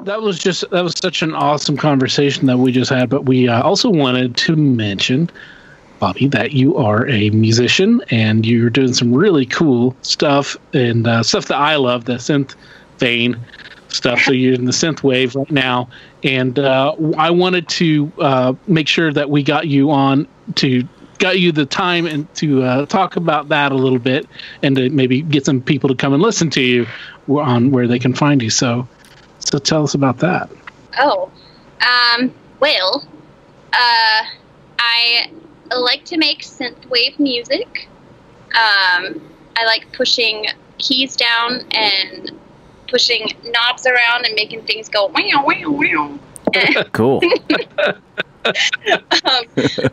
[0.04, 3.10] That was just that was such an awesome conversation that we just had.
[3.10, 5.30] But we uh, also wanted to mention
[6.00, 11.24] Bobby, that you are a musician and you're doing some really cool stuff and uh,
[11.24, 12.56] stuff that I love, the synth
[13.00, 13.38] vein
[13.98, 14.22] stuff.
[14.22, 15.90] So you're in the synth wave right now,
[16.24, 20.88] and uh, I wanted to uh, make sure that we got you on to
[21.18, 24.28] got you the time and to uh, talk about that a little bit
[24.62, 26.86] and to maybe get some people to come and listen to you
[27.28, 28.50] on where they can find you.
[28.50, 28.88] So,
[29.40, 30.50] so tell us about that.
[31.00, 31.32] Oh,
[31.82, 33.08] um, well,
[33.74, 34.24] uh,
[34.80, 35.32] I
[35.76, 37.88] like to make synthwave music.
[38.50, 39.22] Um,
[39.56, 40.46] I like pushing
[40.78, 42.32] keys down and
[42.88, 46.20] pushing knobs around and making things go wow wow wow.
[46.94, 47.22] Cool.
[48.46, 49.44] um,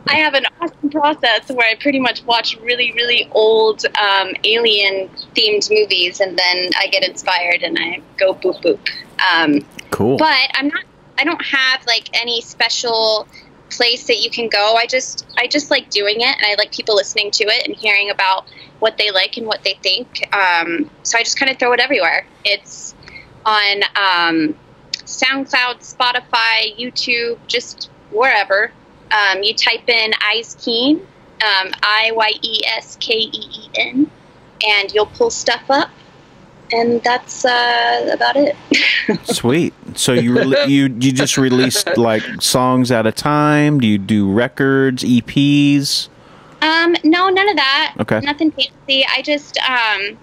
[0.07, 5.09] I have an awesome process where I pretty much watch really, really old um, alien
[5.35, 8.79] themed movies and then I get inspired and I go boop boop.
[9.21, 10.17] Um, Cool.
[10.17, 10.83] but I'm not.
[11.17, 13.27] I don't have like any special
[13.75, 14.75] place that you can go.
[14.75, 17.75] I just I just like doing it, and I like people listening to it and
[17.75, 18.45] hearing about
[18.79, 20.27] what they like and what they think.
[20.33, 22.25] Um, so I just kind of throw it everywhere.
[22.43, 22.95] It's
[23.45, 24.55] on um,
[25.05, 28.71] SoundCloud, Spotify, YouTube, just wherever.
[29.11, 34.11] Um, you type in Iyeskeen, um, I Y E S K E E N,
[34.67, 35.89] and you'll pull stuff up.
[36.71, 38.55] And that's uh, about it.
[39.23, 39.73] Sweet.
[39.95, 43.79] So you rele you you just released like songs at a time?
[43.79, 46.09] Do you do records, EPs?
[46.61, 47.95] Um, no, none of that.
[47.99, 48.19] Okay.
[48.21, 49.05] Nothing fancy.
[49.05, 50.17] I just um,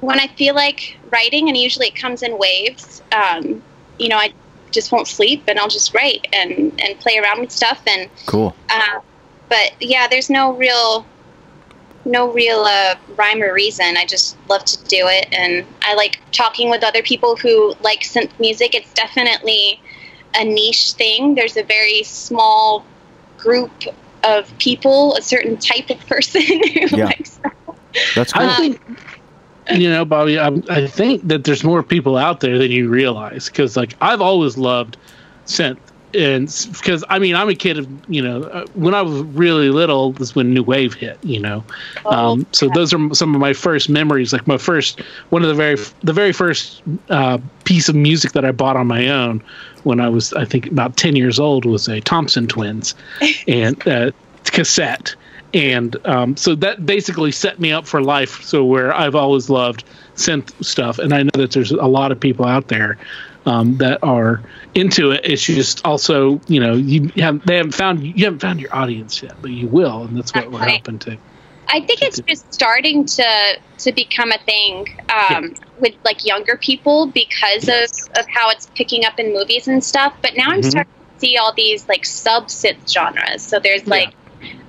[0.00, 3.02] when I feel like writing, and usually it comes in waves.
[3.12, 3.62] Um,
[3.98, 4.32] you know, I
[4.72, 7.80] just won't sleep, and I'll just write and and play around with stuff.
[7.86, 8.54] And Cool.
[8.70, 9.00] uh,
[9.48, 11.06] but yeah, there's no real
[12.08, 13.96] no real uh, rhyme or reason.
[13.96, 18.00] I just love to do it, and I like talking with other people who like
[18.00, 18.74] synth music.
[18.74, 19.80] It's definitely
[20.34, 21.34] a niche thing.
[21.34, 22.84] There's a very small
[23.36, 23.70] group
[24.24, 26.42] of people, a certain type of person
[26.90, 27.06] who Yeah.
[27.06, 27.54] likes that.
[28.14, 28.42] That's cool.
[28.42, 28.80] I think,
[29.74, 33.46] you know, Bobby, I, I think that there's more people out there than you realize
[33.46, 34.96] because, like, I've always loved
[35.46, 35.80] synth.
[36.14, 39.70] And because, I mean, I'm a kid of, you know, uh, when I was really
[39.70, 41.64] little, was when New Wave hit, you know.
[42.06, 44.32] oh, Um, so those are some of my first memories.
[44.32, 48.44] Like, my first, one of the very, the very first uh, piece of music that
[48.44, 49.42] I bought on my own
[49.84, 52.94] when I was, I think, about 10 years old was a Thompson Twins
[53.48, 54.10] and uh,
[54.44, 55.14] cassette
[55.54, 58.42] and um, so that basically set me up for life.
[58.42, 62.20] So where I've always loved synth stuff, and I know that there's a lot of
[62.20, 62.98] people out there
[63.48, 64.40] um, that are
[64.74, 65.22] into it.
[65.24, 69.22] It's just also you know you have they haven't found you haven't found your audience
[69.22, 70.76] yet, but you will, and that's what we're Right.
[70.76, 71.18] hoping to.
[71.70, 77.06] I think it's just starting to to become a thing um, with like younger people
[77.06, 78.08] because Yes.
[78.08, 80.14] of, of how it's picking up in movies and stuff.
[80.22, 80.70] But now I'm Mhm.
[80.70, 83.42] starting to see all these like sub synth genres.
[83.42, 84.14] So there's like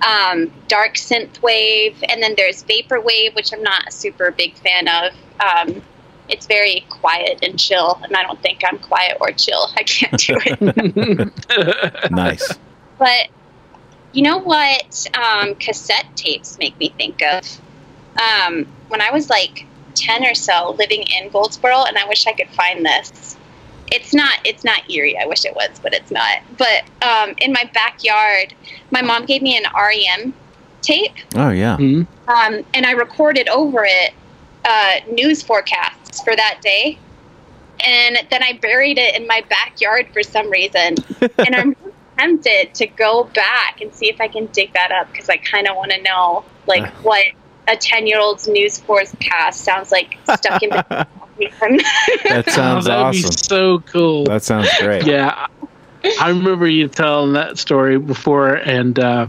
[0.07, 4.55] um, dark synth wave, and then there's vapor wave, which I'm not a super big
[4.55, 5.13] fan of.
[5.39, 5.81] Um,
[6.29, 9.67] it's very quiet and chill, and I don't think I'm quiet or chill.
[9.77, 12.11] I can't do it.
[12.11, 12.57] nice.
[12.97, 13.27] But
[14.13, 17.43] you know what um, cassette tapes make me think of?
[18.21, 19.65] Um, when I was like
[19.95, 23.37] 10 or so living in Goldsboro, and I wish I could find this.
[23.91, 25.17] It's not it's not eerie.
[25.17, 26.39] I wish it was, but it's not.
[26.57, 28.53] But um, in my backyard,
[28.91, 30.33] my mom gave me an REM
[30.81, 31.75] tape, Oh yeah.
[31.77, 32.05] Mhm.
[32.27, 34.13] um, and I recorded over it
[34.63, 36.97] uh, news forecasts for that day.
[37.85, 40.95] And then I buried it in my backyard for some reason.
[41.37, 41.75] and I'm
[42.17, 45.67] tempted to go back and see if I can dig that up because I kind
[45.67, 47.25] of want to know like what
[47.67, 51.07] a 10 year old's news forecast sounds like stuck in the
[51.39, 53.31] That sounds oh, that'd be awesome.
[53.31, 54.25] so cool.
[54.25, 55.05] That sounds great.
[55.05, 55.47] yeah,
[56.19, 59.27] I remember you telling that story before, and uh,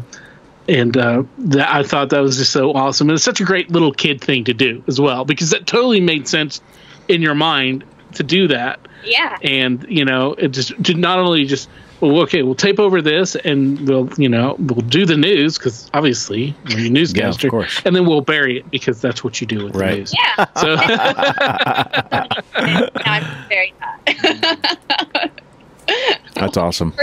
[0.70, 3.10] and uh, that I thought that was just so awesome.
[3.10, 6.00] And it's such a great little kid thing to do as well, because that totally
[6.00, 6.60] made sense
[7.08, 7.84] in your mind
[8.14, 8.80] to do that.
[9.04, 9.36] yeah.
[9.42, 11.68] And you know, it just to not only just
[12.00, 15.90] well, okay, we'll tape over this, and we'll you know we'll do the news because
[15.92, 17.82] obviously you're a newscaster, of course.
[17.84, 19.90] and then we'll bury it because that's what you do with Right.
[19.90, 20.14] the news.
[20.14, 20.46] Yeah.
[20.56, 20.76] So
[23.04, 25.30] now I'm very hot.
[26.34, 26.94] That's awesome.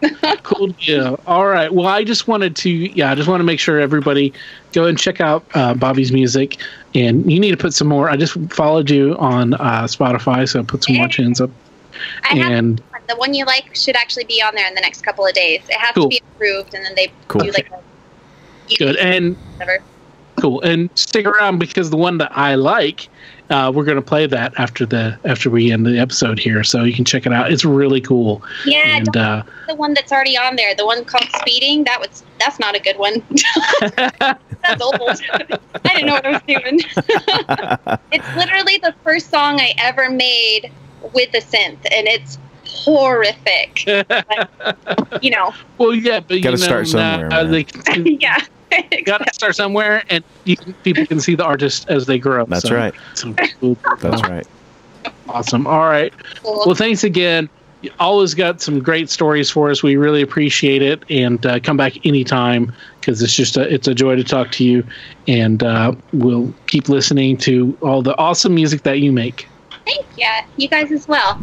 [0.00, 0.36] For history.
[0.42, 1.20] cool deal.
[1.26, 1.72] All right.
[1.72, 4.32] Well, I just wanted to, yeah, I just want to make sure everybody
[4.72, 6.58] go and check out uh, Bobby's music.
[6.94, 8.08] And you need to put some more.
[8.10, 11.50] I just followed you on uh, Spotify, so put some more tunes up.
[12.30, 15.02] I have And the one you like should actually be on there in the next
[15.02, 15.60] couple of days.
[15.68, 16.04] It has Cool.
[16.04, 17.42] to be approved, and then they Cool.
[17.42, 18.96] do like a good.
[18.96, 19.82] And whatever.
[20.40, 20.60] cool.
[20.62, 23.08] And stick around because the one that I like,
[23.50, 26.84] uh, we're going to play that after the after we end the episode here, so
[26.84, 27.52] you can check it out.
[27.52, 28.42] It's really cool.
[28.64, 30.74] Yeah, And uh, the one that's already on there.
[30.74, 31.84] The one called Speeding.
[31.84, 33.22] That was that's not a good one.
[33.96, 34.94] that's old.
[35.00, 36.80] I didn't know what I was doing.
[38.12, 40.70] it's literally the first song I ever made
[41.12, 43.82] with a synth, and it's horrific.
[43.86, 47.50] But, you know, well, yeah, but you Gotta you know, start somewhere, now man.
[47.50, 48.04] they can,
[48.92, 49.00] yeah.
[49.02, 52.42] got to start somewhere, and you can, people can see the artist as they grow.
[52.42, 52.48] Up.
[52.48, 52.94] That's So- right.
[53.14, 53.76] so cool.
[54.00, 54.46] That's right.
[55.28, 55.66] Awesome.
[55.66, 56.12] All right.
[56.42, 56.64] Cool.
[56.66, 57.48] Well, thanks again.
[57.82, 59.82] You always got some great stories for us.
[59.82, 63.94] We really appreciate it, and uh, come back anytime because it's just a, it's a
[63.94, 64.84] joy to talk to you,
[65.26, 69.48] and uh, we'll keep listening to all the awesome music that you make.
[69.86, 70.26] Thank you.
[70.58, 71.40] You guys as well.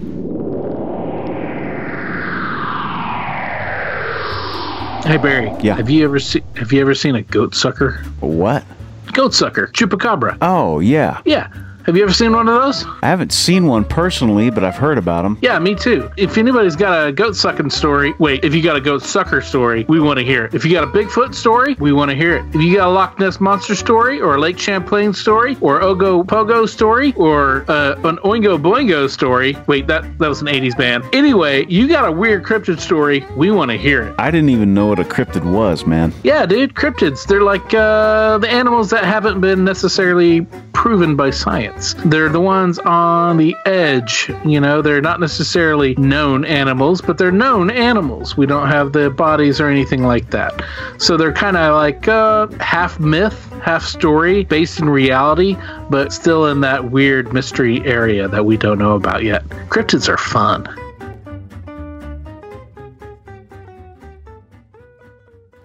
[5.07, 5.53] Hey Barry.
[5.61, 5.75] Yeah.
[5.77, 7.93] Have you ever seen Have you ever seen a goat sucker?
[8.19, 8.65] What?
[9.13, 10.37] Goat sucker, chupacabra.
[10.41, 11.21] Oh yeah.
[11.23, 11.47] Yeah.
[11.87, 12.85] Have you ever seen one of those?
[13.01, 15.37] I haven't seen one personally, but I've heard about them.
[15.41, 16.11] Yeah, me too.
[16.17, 19.85] If anybody's got a goat sucking story, wait, if you got a goat sucker story,
[19.87, 20.53] we want to hear it.
[20.53, 22.45] If you got a Bigfoot story, we want to hear it.
[22.53, 26.67] If you got a Loch Ness Monster story, or a Lake Champlain story, or Ogopogo
[26.67, 31.05] story, or uh, an Oingo Boingo story, wait, that, that was an 80s band.
[31.13, 34.15] Anyway, you got a weird cryptid story, we want to hear it.
[34.19, 36.13] I didn't even know what a cryptid was, man.
[36.21, 37.25] Yeah, dude, cryptids.
[37.25, 41.76] They're like uh, the animals that haven't been necessarily proven by science.
[41.77, 44.31] They're the ones on the edge.
[44.43, 48.35] You know, they're not necessarily known animals, but they're known animals.
[48.35, 50.59] We don't have the bodies or anything like that.
[50.97, 55.55] So they're kind of like uh, half myth, half story, based in reality,
[55.91, 59.47] but still in that weird mystery area that we don't know about yet.
[59.69, 60.67] Cryptids are fun.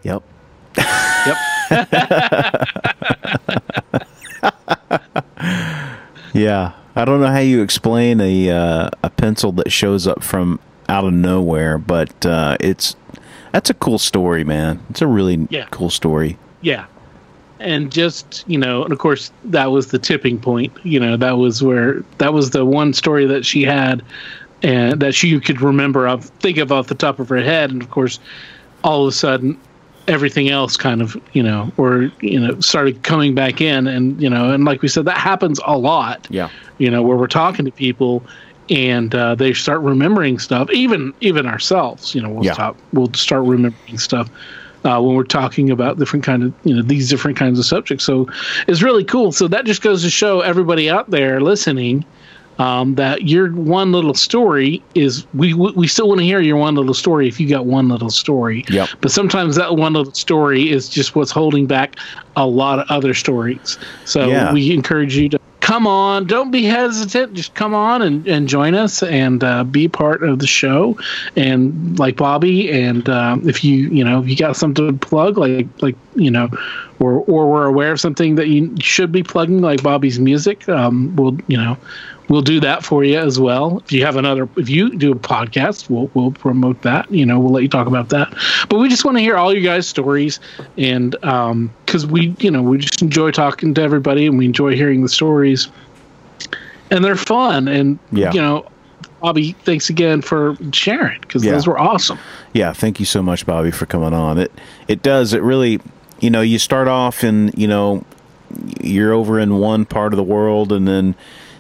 [0.03, 0.23] Yep.
[1.27, 1.37] yep.
[6.33, 6.73] Yeah.
[6.95, 11.05] I don't know how you explain a uh, a pencil that shows up from out
[11.05, 12.97] of nowhere, but uh, it's
[13.53, 14.81] that's a cool story, man.
[14.91, 15.67] It's a really Yeah.
[15.71, 16.39] cool story.
[16.61, 16.87] Yeah.
[17.61, 20.73] And just, you know, and of course that was the tipping point.
[20.83, 24.03] You know, that was where that was the one story that she had
[24.63, 27.83] and that she could remember of think of off the top of her head and
[27.83, 28.21] of course
[28.85, 29.59] all of a sudden
[30.09, 34.29] everything else kind of, you know, or you know, started coming back in and you
[34.29, 36.49] know, and like we said that happens a lot Yeah.
[36.79, 38.27] you know where we're talking to people
[38.69, 42.53] and uh, they start remembering stuff even even ourselves you know we'll Yeah.
[42.55, 44.29] stop we'll start remembering stuff
[44.85, 48.05] uh, when we're talking about different kind of you know these different kinds of subjects
[48.05, 48.27] so
[48.69, 52.05] it's really cool so that just goes to show everybody out there listening
[52.59, 56.75] um, that your one little story is we we still want to hear your one
[56.75, 58.89] little story if you got one little story Yep.
[59.01, 61.97] but sometimes that one little story is just what's holding back
[62.37, 64.53] a lot of other stories so Yeah.
[64.53, 66.27] we encourage you to come on.
[66.27, 67.35] Don't be hesitant.
[67.35, 70.99] Just come on and, and join us and uh, be part of the show.
[71.37, 75.39] And like Bobby, and uh, if you you know if you got something to plug,
[75.39, 76.49] like like you know,
[77.03, 81.15] or or we're aware of something that you should be plugging, like Bobby's music, um,
[81.17, 81.77] we'll you know
[82.29, 83.79] we'll do that for you as well.
[83.85, 87.11] If you have another, if you do a podcast, we'll we'll promote that.
[87.11, 88.33] You know, we'll let you talk about that.
[88.69, 90.41] But we just want to hear all you guys' stories,
[90.79, 94.75] and because um, we, you know, we just enjoy talking to everybody, and we enjoy
[94.75, 95.69] hearing the stories,
[96.91, 97.69] and they're fun.
[97.69, 98.33] And yeah.
[98.33, 98.67] you know,
[99.21, 101.53] Bobby, thanks again for sharing because yeah.
[101.53, 102.19] those were awesome.
[102.55, 104.39] Yeah, thank you so much, Bobby, for coming on.
[104.39, 104.53] It
[104.89, 105.33] it does.
[105.35, 105.81] It really,
[106.23, 108.05] you know, you start off and you know,
[108.81, 111.15] you're over in one part of the world, and then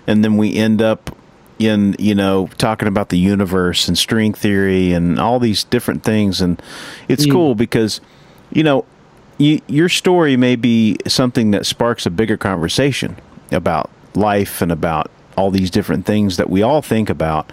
[0.06, 1.14] and then we end up
[1.58, 6.40] in you know talking about the universe and string theory and all these different things.
[6.40, 6.62] And
[7.08, 7.32] it's mm.
[7.32, 8.00] cool because
[8.52, 8.86] you know
[9.36, 13.16] you, your story may be something that sparks a bigger conversation
[13.50, 17.50] about life and about all these different things that we all think about.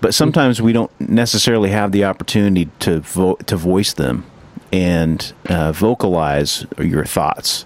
[0.00, 4.24] But sometimes we don't necessarily have the opportunity to vo- to voice them
[4.72, 7.64] and uh, vocalize your thoughts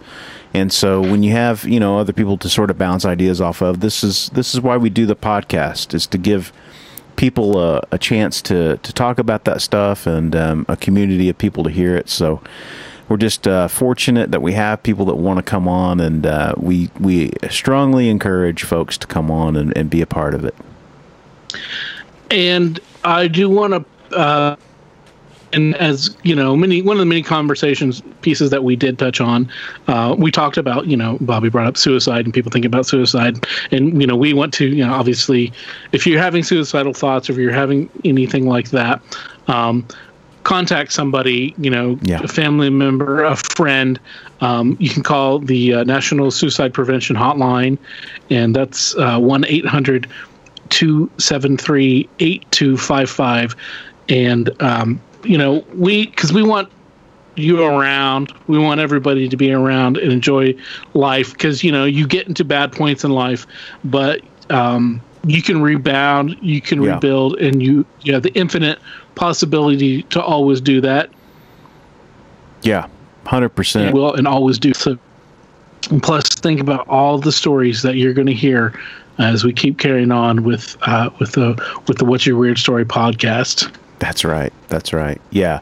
[0.54, 3.60] and so when you have, you know, other people to sort of bounce ideas off
[3.60, 6.52] of, this is this is why we do the podcast is to give
[7.16, 11.36] people a, a chance to to talk about that stuff and um, a community of
[11.36, 12.08] people to hear it.
[12.08, 12.40] So
[13.08, 16.54] we're just uh, fortunate that we have people that want to come on, and uh,
[16.56, 20.54] we we strongly encourage folks to come on and, and be a part of it.
[22.30, 23.72] And I do want
[24.10, 24.56] to uh,
[25.54, 29.20] and as you know, many one of the many conversations pieces that we did touch
[29.20, 29.48] on,
[29.88, 33.46] uh, we talked about you know Bobby brought up suicide and people thinking about suicide,
[33.70, 35.52] and you know we want to you know obviously
[35.92, 39.00] if you're having suicidal thoughts, or if you're having anything like that.
[39.46, 39.86] Um,
[40.44, 42.20] contact somebody, you know, yeah.
[42.22, 43.98] a family member, a friend.
[44.42, 47.78] Um, you can call the uh, National Suicide Prevention Hotline,
[48.28, 50.06] and that's uh, 1 800
[50.68, 53.56] 273 8255.
[54.10, 56.68] And um, you know, we because we want
[57.36, 58.32] you around.
[58.46, 60.54] We want everybody to be around and enjoy
[60.94, 63.46] life because you know you get into bad points in life,
[63.84, 64.20] but
[64.50, 66.94] um, you can rebound, you can yeah.
[66.94, 68.78] rebuild, and you you have the infinite
[69.14, 71.10] possibility to always do that.
[72.62, 72.88] Yeah,
[73.26, 73.94] hundred percent.
[73.94, 74.98] Will and always do so.
[75.90, 78.78] And plus, think about all the stories that you're going to hear
[79.18, 81.54] as we keep carrying on with uh, with the
[81.86, 83.74] with the What's Your Weird Story podcast.
[83.98, 84.52] That's right.
[84.68, 85.20] That's right.
[85.30, 85.60] Yeah,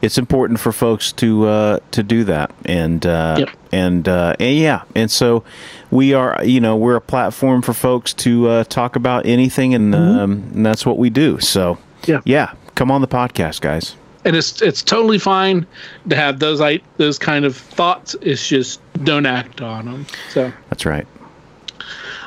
[0.00, 3.50] it's important for folks to uh, to do that, and uh, yep.
[3.72, 5.44] and uh, and yeah, and so
[5.90, 6.44] we are.
[6.44, 10.18] You know, we're a platform for folks to uh, talk about anything, and, mm-hmm.
[10.18, 11.40] um, and that's what we do.
[11.40, 13.96] So yeah, yeah, come on the podcast, guys.
[14.24, 15.66] And it's it's totally fine
[16.08, 18.14] to have those like those kind of thoughts.
[18.20, 20.06] It's just don't act on them.
[20.30, 21.06] So that's right.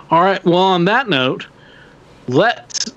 [0.09, 0.43] All right.
[0.43, 1.47] Well, on that note,
[2.27, 2.91] let's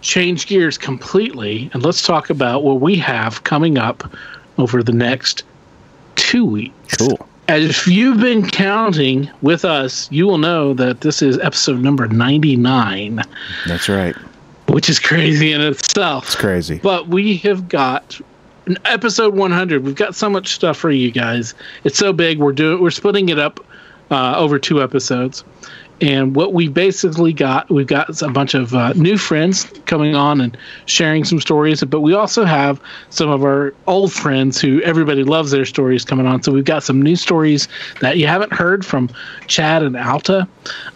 [0.00, 4.10] change gears completely and let's talk about what we have coming up
[4.58, 5.44] over the next
[6.16, 6.96] two weeks.
[6.96, 7.18] Cool.
[7.48, 12.08] As if you've been counting with us, you will know that this is episode number
[12.08, 13.22] 99.
[13.66, 14.16] That's right.
[14.68, 16.24] Which is crazy in itself.
[16.24, 16.80] It's crazy.
[16.82, 18.20] But we have got
[18.66, 19.84] an episode 100.
[19.84, 21.54] We've got so much stuff for you guys.
[21.84, 22.38] It's so big.
[22.38, 23.64] We're doing we're splitting it up
[24.10, 25.44] uh, over two episodes.
[26.00, 30.42] And what we basically got, we've got a bunch of uh, new friends coming on
[30.42, 35.24] and sharing some stories, but we also have some of our old friends who everybody
[35.24, 36.42] loves their stories coming on.
[36.42, 37.66] So we've got some new stories
[38.00, 39.08] that you haven't heard from
[39.46, 40.46] Chad and Alta.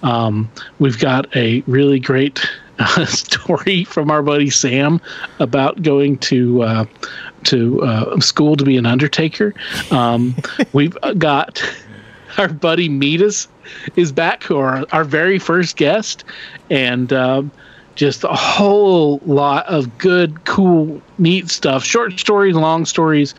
[0.03, 2.47] Um, we've got a really great
[2.79, 5.01] uh, story from our buddy Sam
[5.39, 6.85] about going to uh,
[7.45, 9.55] to uh, school to be an undertaker.
[9.91, 10.35] Um,
[10.75, 11.63] we've got
[12.37, 13.49] our buddy Meetus
[13.97, 16.25] is back, are our very first guest,
[16.71, 17.51] and um,
[18.01, 21.85] just a whole lot of good, cool, neat stuff.
[21.85, 23.35] Short stories, long stories,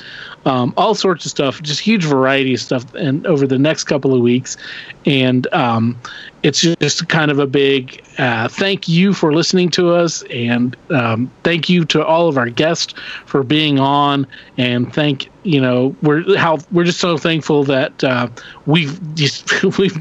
[0.45, 1.61] um, all sorts of stuff.
[1.61, 2.93] Just huge variety of stuff.
[2.93, 4.57] And over the next couple of weeks,
[5.05, 5.97] and um,
[6.43, 11.31] it's just kind of a big uh, thank you for listening to us, and um,
[11.43, 12.93] thank you to all of our guests
[13.25, 14.27] for being on,
[14.57, 18.27] and thank you know we're how we're just so thankful that uh,
[18.67, 19.97] we've just we've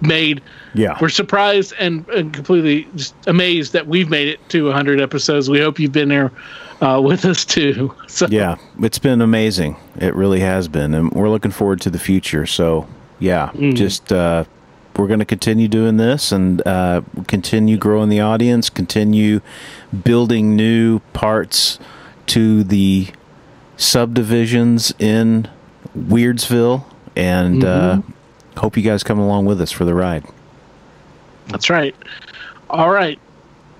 [0.00, 0.42] made.
[0.74, 5.48] Yeah, we're surprised and, and completely just amazed that we've made it to 100 episodes.
[5.48, 6.32] We hope you've been there
[6.80, 7.94] uh, with us too.
[8.08, 8.26] So.
[8.30, 9.76] Yeah, it's been amazing.
[10.00, 12.46] It really has been, and we're looking forward to the future.
[12.46, 13.74] So yeah, mm.
[13.74, 14.44] just uh,
[14.96, 19.40] we're going to continue doing this and uh, continue growing the audience, continue
[20.04, 21.78] building new parts
[22.28, 23.08] to the
[23.76, 25.48] subdivisions in
[25.96, 28.12] Weirdsville, and uh, mm-hmm.
[28.56, 30.24] Hope you guys come along with us for the ride.
[31.48, 31.94] That's right.
[32.70, 33.18] All right.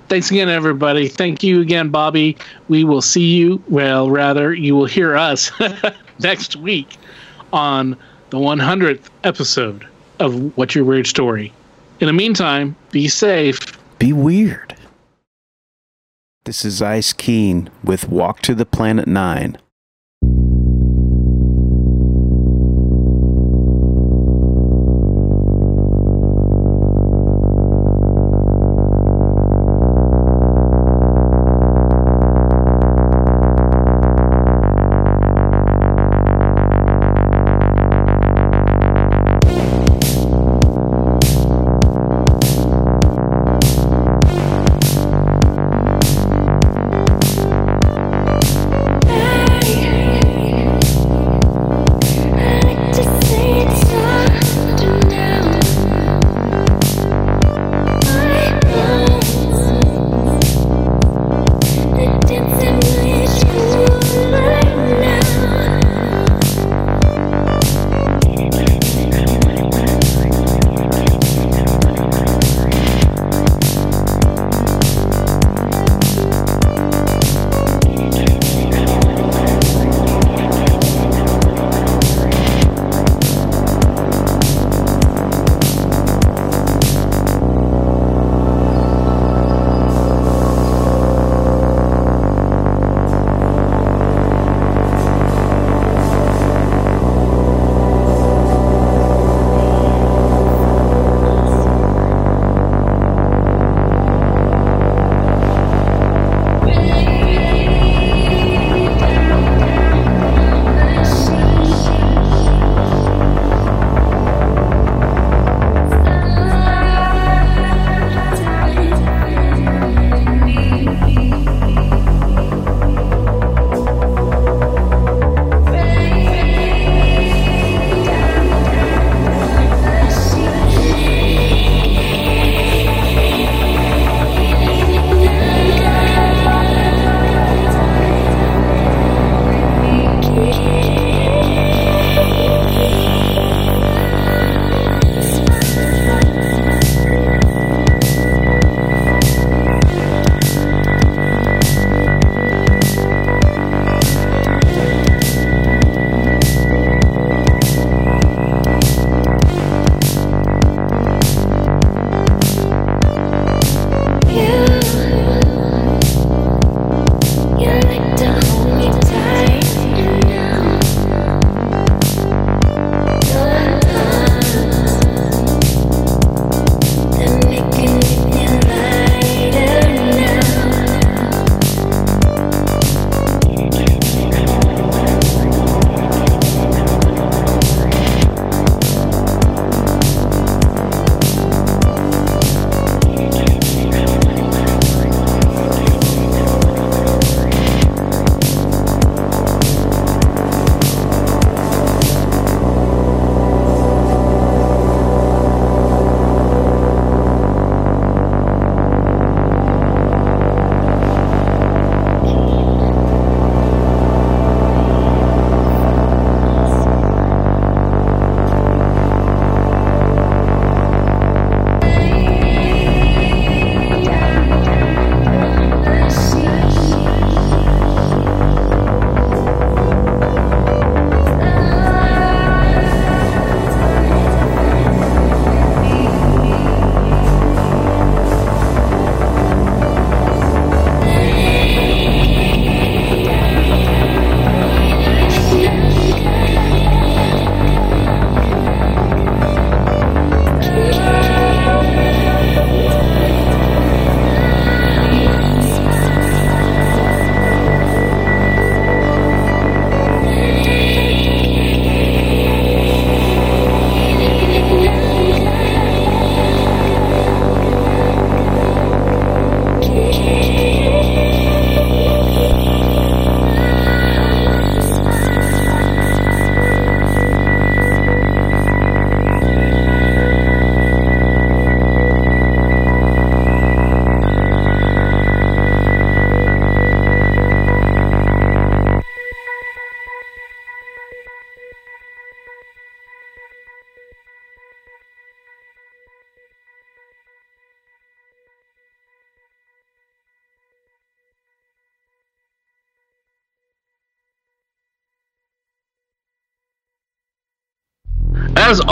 [0.09, 1.09] Thanks again, everybody.
[1.09, 2.37] Thank you again, Bobby.
[2.69, 5.51] We will see you, well, rather, you will hear us
[6.21, 6.97] next week
[7.53, 7.97] on
[8.31, 9.87] the 100th episode
[10.21, 11.53] of What's Your Weird Story.
[11.99, 13.59] In the meantime, be safe.
[13.99, 14.77] Be weird.
[16.45, 19.59] This is Iyeskeen with Walk to the Planet 9.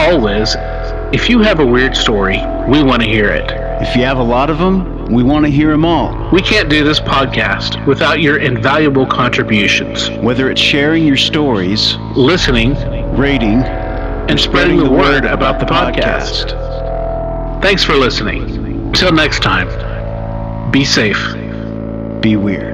[0.05, 0.57] Always,
[1.13, 3.51] if you have a weird story, we want to hear it.
[3.83, 6.31] If you have a lot of them, we want to hear them all.
[6.31, 10.11] We can't do this podcast without your invaluable contributions.
[10.23, 12.75] Whether it's sharing your stories, listening,
[13.17, 13.63] rating,
[14.29, 16.53] and spreading the word about the podcast.
[17.63, 18.93] Thanks for listening.
[18.93, 19.69] Till next time,
[20.71, 21.35] be safe.
[22.21, 22.74] Be weird.